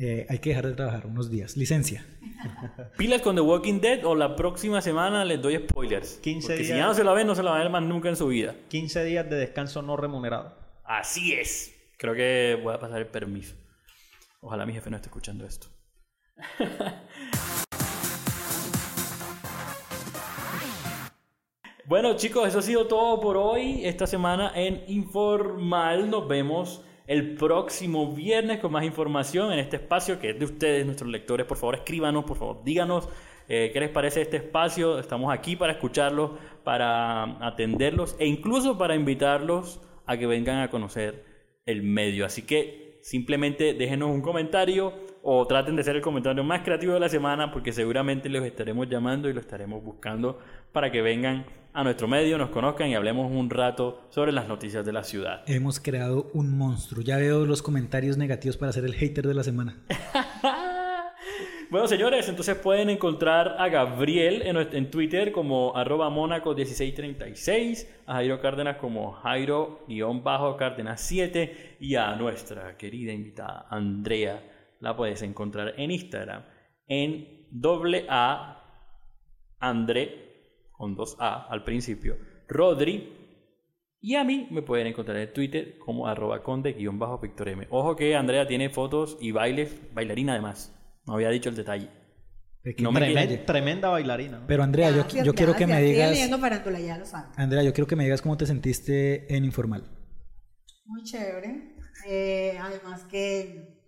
Eh, 0.00 0.26
hay 0.28 0.38
que 0.38 0.50
dejar 0.50 0.68
de 0.68 0.74
trabajar 0.74 1.06
unos 1.06 1.28
días. 1.28 1.56
Licencia. 1.56 2.06
Pilas 2.96 3.20
con 3.20 3.34
The 3.34 3.42
Walking 3.42 3.80
Dead 3.80 4.04
o 4.04 4.14
la 4.14 4.36
próxima 4.36 4.80
semana 4.80 5.24
les 5.24 5.42
doy 5.42 5.56
spoilers. 5.56 6.18
15 6.22 6.46
Porque 6.46 6.62
si 6.62 6.66
días. 6.66 6.78
ya 6.78 6.86
no 6.86 6.94
se 6.94 7.02
la 7.02 7.12
ven, 7.12 7.26
no 7.26 7.34
se 7.34 7.42
la 7.42 7.50
van 7.50 7.60
a 7.60 7.64
ver 7.64 7.72
más 7.72 7.82
nunca 7.82 8.08
en 8.08 8.14
su 8.14 8.28
vida. 8.28 8.54
15 8.68 9.04
días 9.04 9.28
de 9.28 9.34
descanso 9.36 9.82
no 9.82 9.96
remunerado. 9.96 10.56
Así 10.84 11.32
es. 11.32 11.74
Creo 11.96 12.14
que 12.14 12.56
voy 12.62 12.74
a 12.74 12.78
pasar 12.78 13.00
el 13.00 13.08
permiso. 13.08 13.56
Ojalá 14.40 14.64
mi 14.66 14.72
jefe 14.72 14.88
no 14.88 14.94
esté 14.96 15.08
escuchando 15.08 15.44
esto. 15.44 15.66
bueno 21.86 22.14
chicos, 22.16 22.46
eso 22.46 22.60
ha 22.60 22.62
sido 22.62 22.86
todo 22.86 23.20
por 23.20 23.36
hoy. 23.36 23.84
Esta 23.84 24.06
semana 24.06 24.52
en 24.54 24.84
Informal 24.86 26.08
nos 26.08 26.28
vemos 26.28 26.84
el 27.08 27.34
próximo 27.36 28.14
viernes 28.14 28.60
con 28.60 28.70
más 28.70 28.84
información 28.84 29.50
en 29.50 29.58
este 29.58 29.76
espacio 29.76 30.20
que 30.20 30.30
es 30.30 30.38
de 30.38 30.44
ustedes, 30.44 30.84
nuestros 30.84 31.10
lectores. 31.10 31.46
Por 31.46 31.56
favor, 31.56 31.76
escríbanos, 31.76 32.24
por 32.24 32.36
favor, 32.36 32.62
díganos 32.62 33.08
eh, 33.48 33.70
qué 33.72 33.80
les 33.80 33.88
parece 33.88 34.20
este 34.20 34.36
espacio. 34.36 34.98
Estamos 34.98 35.32
aquí 35.32 35.56
para 35.56 35.72
escucharlos, 35.72 36.32
para 36.64 37.46
atenderlos 37.46 38.14
e 38.18 38.26
incluso 38.26 38.76
para 38.76 38.94
invitarlos 38.94 39.80
a 40.04 40.18
que 40.18 40.26
vengan 40.26 40.60
a 40.60 40.68
conocer 40.68 41.24
el 41.64 41.82
medio. 41.82 42.26
Así 42.26 42.42
que 42.42 42.98
simplemente 43.00 43.72
déjenos 43.72 44.10
un 44.10 44.20
comentario 44.20 44.92
o 45.22 45.46
traten 45.46 45.76
de 45.76 45.84
ser 45.84 45.96
el 45.96 46.02
comentario 46.02 46.44
más 46.44 46.60
creativo 46.60 46.92
de 46.92 47.00
la 47.00 47.08
semana 47.08 47.50
porque 47.50 47.72
seguramente 47.72 48.28
los 48.28 48.44
estaremos 48.44 48.86
llamando 48.86 49.30
y 49.30 49.32
los 49.32 49.44
estaremos 49.44 49.82
buscando 49.82 50.38
para 50.72 50.92
que 50.92 51.00
vengan 51.00 51.46
a 51.78 51.84
nuestro 51.84 52.08
medio, 52.08 52.36
nos 52.38 52.50
conozcan 52.50 52.88
y 52.88 52.96
hablemos 52.96 53.30
un 53.30 53.50
rato 53.50 54.08
sobre 54.10 54.32
las 54.32 54.48
noticias 54.48 54.84
de 54.84 54.92
la 54.92 55.04
ciudad. 55.04 55.44
Hemos 55.46 55.78
creado 55.78 56.28
un 56.34 56.58
monstruo. 56.58 57.04
Ya 57.04 57.18
veo 57.18 57.46
los 57.46 57.62
comentarios 57.62 58.16
negativos 58.16 58.56
para 58.56 58.72
ser 58.72 58.84
el 58.84 58.94
hater 58.94 59.28
de 59.28 59.34
la 59.34 59.44
semana. 59.44 59.78
Bueno, 61.70 61.86
señores, 61.86 62.26
entonces 62.30 62.56
pueden 62.56 62.88
encontrar 62.88 63.56
a 63.58 63.68
Gabriel 63.68 64.40
en, 64.42 64.90
Twitter 64.90 65.32
como 65.32 65.76
arroba 65.76 66.08
monaco1636, 66.08 67.86
a 68.06 68.14
Jairo 68.14 68.40
Cárdenas 68.40 68.78
como 68.78 69.12
Jairo-Cárdenas7 69.12 71.76
y 71.78 71.96
a 71.96 72.16
nuestra 72.16 72.78
querida 72.78 73.12
invitada 73.12 73.66
Andrea 73.68 74.42
la 74.80 74.96
puedes 74.96 75.20
encontrar 75.20 75.74
en 75.76 75.90
Instagram 75.90 76.42
en 76.86 77.46
doble 77.50 78.06
A 78.08 78.64
André 79.60 80.27
con 80.78 80.94
dos 80.94 81.16
A 81.18 81.46
al 81.50 81.64
principio, 81.64 82.16
Rodri 82.48 83.18
y 84.00 84.14
a 84.14 84.22
mí 84.22 84.46
me 84.50 84.62
pueden 84.62 84.86
encontrar 84.86 85.16
en 85.18 85.32
Twitter 85.32 85.76
como 85.78 86.06
arroba 86.06 86.42
conde-victor 86.42 87.48
M. 87.48 87.66
Ojo 87.70 87.96
que 87.96 88.14
Andrea 88.14 88.46
tiene 88.46 88.70
fotos 88.70 89.18
y 89.20 89.32
bailes, 89.32 89.76
bailarina 89.92 90.32
además. 90.32 90.72
No 91.04 91.14
había 91.14 91.30
dicho 91.30 91.48
el 91.48 91.56
detalle. 91.56 91.90
No 92.78 92.92
me. 92.92 93.00
Tremenda, 93.00 93.44
tremenda 93.44 93.88
bailarina. 93.88 94.38
¿no? 94.38 94.46
Pero 94.46 94.62
Andrea, 94.62 94.90
yo, 94.90 95.02
Gracias, 95.02 95.32
quiero 95.34 95.56
que 95.56 95.66
me 95.66 95.82
digas... 95.82 96.16
ya 96.16 96.98
lo. 96.98 97.06
Andrea, 97.36 97.62
yo 97.62 97.72
quiero 97.72 97.86
que 97.86 97.96
me 97.96 98.04
digas 98.04 98.22
cómo 98.22 98.36
te 98.36 98.46
sentiste 98.46 99.34
en 99.34 99.44
Informal. 99.44 99.90
Muy 100.86 101.02
chévere. 101.02 101.74
Eh, 102.06 102.56
además 102.60 103.02
que 103.04 103.80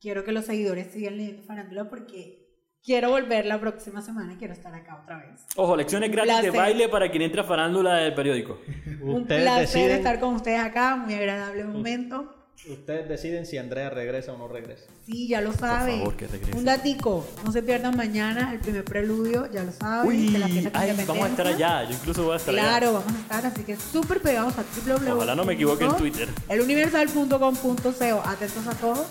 quiero 0.00 0.24
que 0.24 0.32
los 0.32 0.44
seguidores 0.44 0.92
sigan 0.92 1.16
leyendo 1.16 1.42
farándula 1.42 1.90
porque 1.90 2.45
quiero 2.86 3.10
volver 3.10 3.44
la 3.44 3.60
próxima 3.60 4.00
semana 4.00 4.32
y 4.32 4.36
quiero 4.36 4.54
estar 4.54 4.72
acá 4.72 5.00
otra 5.02 5.18
vez. 5.18 5.44
Ojo, 5.56 5.76
lecciones 5.76 6.10
gratis 6.10 6.40
de 6.40 6.50
baile 6.50 6.88
para 6.88 7.10
quien 7.10 7.22
entra 7.22 7.42
a 7.42 7.44
farándula 7.44 7.96
del 7.96 8.14
periódico. 8.14 8.60
Un 9.02 9.26
placer 9.26 9.60
deciden, 9.60 9.96
estar 9.98 10.20
con 10.20 10.36
ustedes 10.36 10.60
acá, 10.60 10.94
muy 10.96 11.12
agradable 11.14 11.64
momento. 11.64 12.32
ustedes 12.70 13.08
deciden 13.08 13.44
si 13.44 13.58
Andrea 13.58 13.90
regresa 13.90 14.32
o 14.32 14.38
no 14.38 14.46
regresa. 14.48 14.84
Sí, 15.04 15.28
ya 15.28 15.40
lo 15.40 15.52
saben. 15.52 15.98
favor, 15.98 16.16
que 16.16 16.26
regrese. 16.28 16.56
Un 16.56 16.64
datico, 16.64 17.26
no 17.44 17.52
se 17.52 17.62
pierdan 17.62 17.96
mañana 17.96 18.52
el 18.52 18.60
primer 18.60 18.84
preludio, 18.84 19.50
ya 19.52 19.62
lo 19.64 19.72
saben. 19.72 20.08
Uy, 20.08 20.30
de 20.30 20.38
la 20.38 20.48
fiesta 20.48 20.70
de 20.80 20.90
ay, 20.92 21.04
vamos 21.06 21.24
a 21.24 21.28
estar 21.28 21.46
allá. 21.46 21.84
Yo 21.84 21.90
incluso 21.94 22.22
voy 22.24 22.34
a 22.34 22.36
estar 22.36 22.54
Claro, 22.54 22.88
allá. 22.88 22.98
vamos 23.00 23.12
a 23.14 23.20
estar, 23.20 23.46
así 23.46 23.62
que 23.64 23.76
súper 23.76 24.20
pegados 24.20 24.54
a 24.58 24.62
www. 24.64 25.12
Ojalá 25.12 25.34
no 25.34 25.44
me 25.44 25.54
equivoque 25.54 25.84
en 25.84 25.96
Twitter. 25.96 26.28
Eluniversal.com.co. 26.48 28.22
Atentos 28.24 28.66
a 28.66 28.74
todo. 28.74 29.06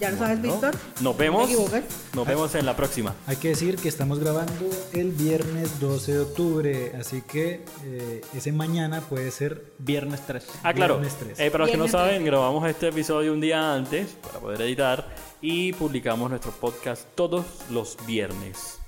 Ya 0.00 0.10
lo 0.10 0.16
sabes, 0.16 0.40
Víctor. 0.40 0.74
Nos 0.74 1.02
No 1.02 1.14
vemos. 1.14 1.46
te 1.46 1.52
equivoques. 1.52 1.84
Nos 2.14 2.26
vemos 2.26 2.54
en 2.54 2.64
la 2.66 2.74
próxima. 2.74 3.14
Hay 3.26 3.36
que 3.36 3.48
decir 3.48 3.76
que 3.76 3.88
estamos 3.88 4.18
grabando 4.18 4.52
el 4.92 5.12
viernes 5.12 5.78
12 5.78 6.12
de 6.12 6.18
octubre, 6.20 6.92
así 6.98 7.20
que 7.22 7.64
eh, 7.84 8.22
ese 8.34 8.50
mañana 8.52 9.02
puede 9.02 9.30
ser... 9.30 9.72
Viernes 9.78 10.20
3. 10.26 10.46
Ah, 10.62 10.72
claro. 10.72 10.94
Viernes 10.98 11.18
13. 11.18 11.46
Eh, 11.46 11.50
para 11.50 11.64
los 11.64 11.70
que 11.70 11.76
no 11.76 11.86
saben, 11.88 12.14
13. 12.16 12.24
grabamos 12.24 12.66
este 12.68 12.88
episodio 12.88 13.32
un 13.32 13.40
día 13.40 13.74
antes 13.74 14.08
para 14.22 14.40
poder 14.40 14.62
editar 14.62 15.06
y 15.42 15.72
publicamos 15.74 16.30
nuestro 16.30 16.52
podcast 16.52 17.04
todos 17.14 17.44
los 17.70 17.96
viernes. 18.06 18.78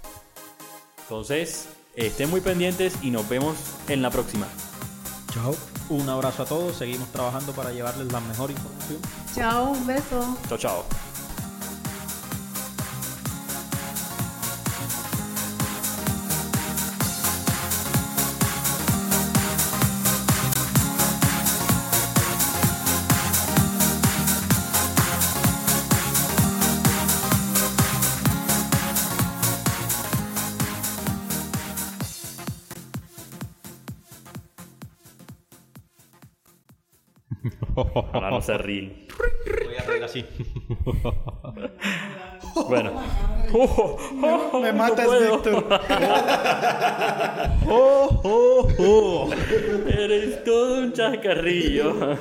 Entonces, 1.03 1.67
estén 1.95 2.31
muy 2.31 2.41
pendientes 2.41 2.95
y 3.03 3.11
nos 3.11 3.29
vemos 3.29 3.57
en 3.89 4.01
la 4.01 4.11
próxima. 4.11 4.47
Chao. 5.35 5.55
Un 5.89 6.09
abrazo 6.09 6.43
a 6.43 6.47
todos. 6.47 6.77
Seguimos 6.77 7.09
trabajando 7.09 7.53
para 7.53 7.71
llevarles 7.73 8.11
la 8.13 8.21
mejor 8.21 8.51
información. 8.51 8.99
Chao, 9.35 9.71
un 9.73 9.87
beso. 9.87 10.37
Chao, 10.49 10.59
chao. 10.59 10.85
No. 38.43 39.07
Voy 39.65 39.77
a 39.77 39.83
reír 39.83 40.05
así. 40.05 40.25
Bueno. 42.69 42.93
Me 44.61 44.73
matas, 44.75 45.07
puedo. 45.07 45.37
Víctor. 45.37 45.65
¡Oh, 47.67 48.21
oh, 48.25 48.69
oh! 48.79 49.31
Eres 49.89 50.45
todo 50.45 50.83
un 50.83 50.93
chascarrillo. 50.93 52.19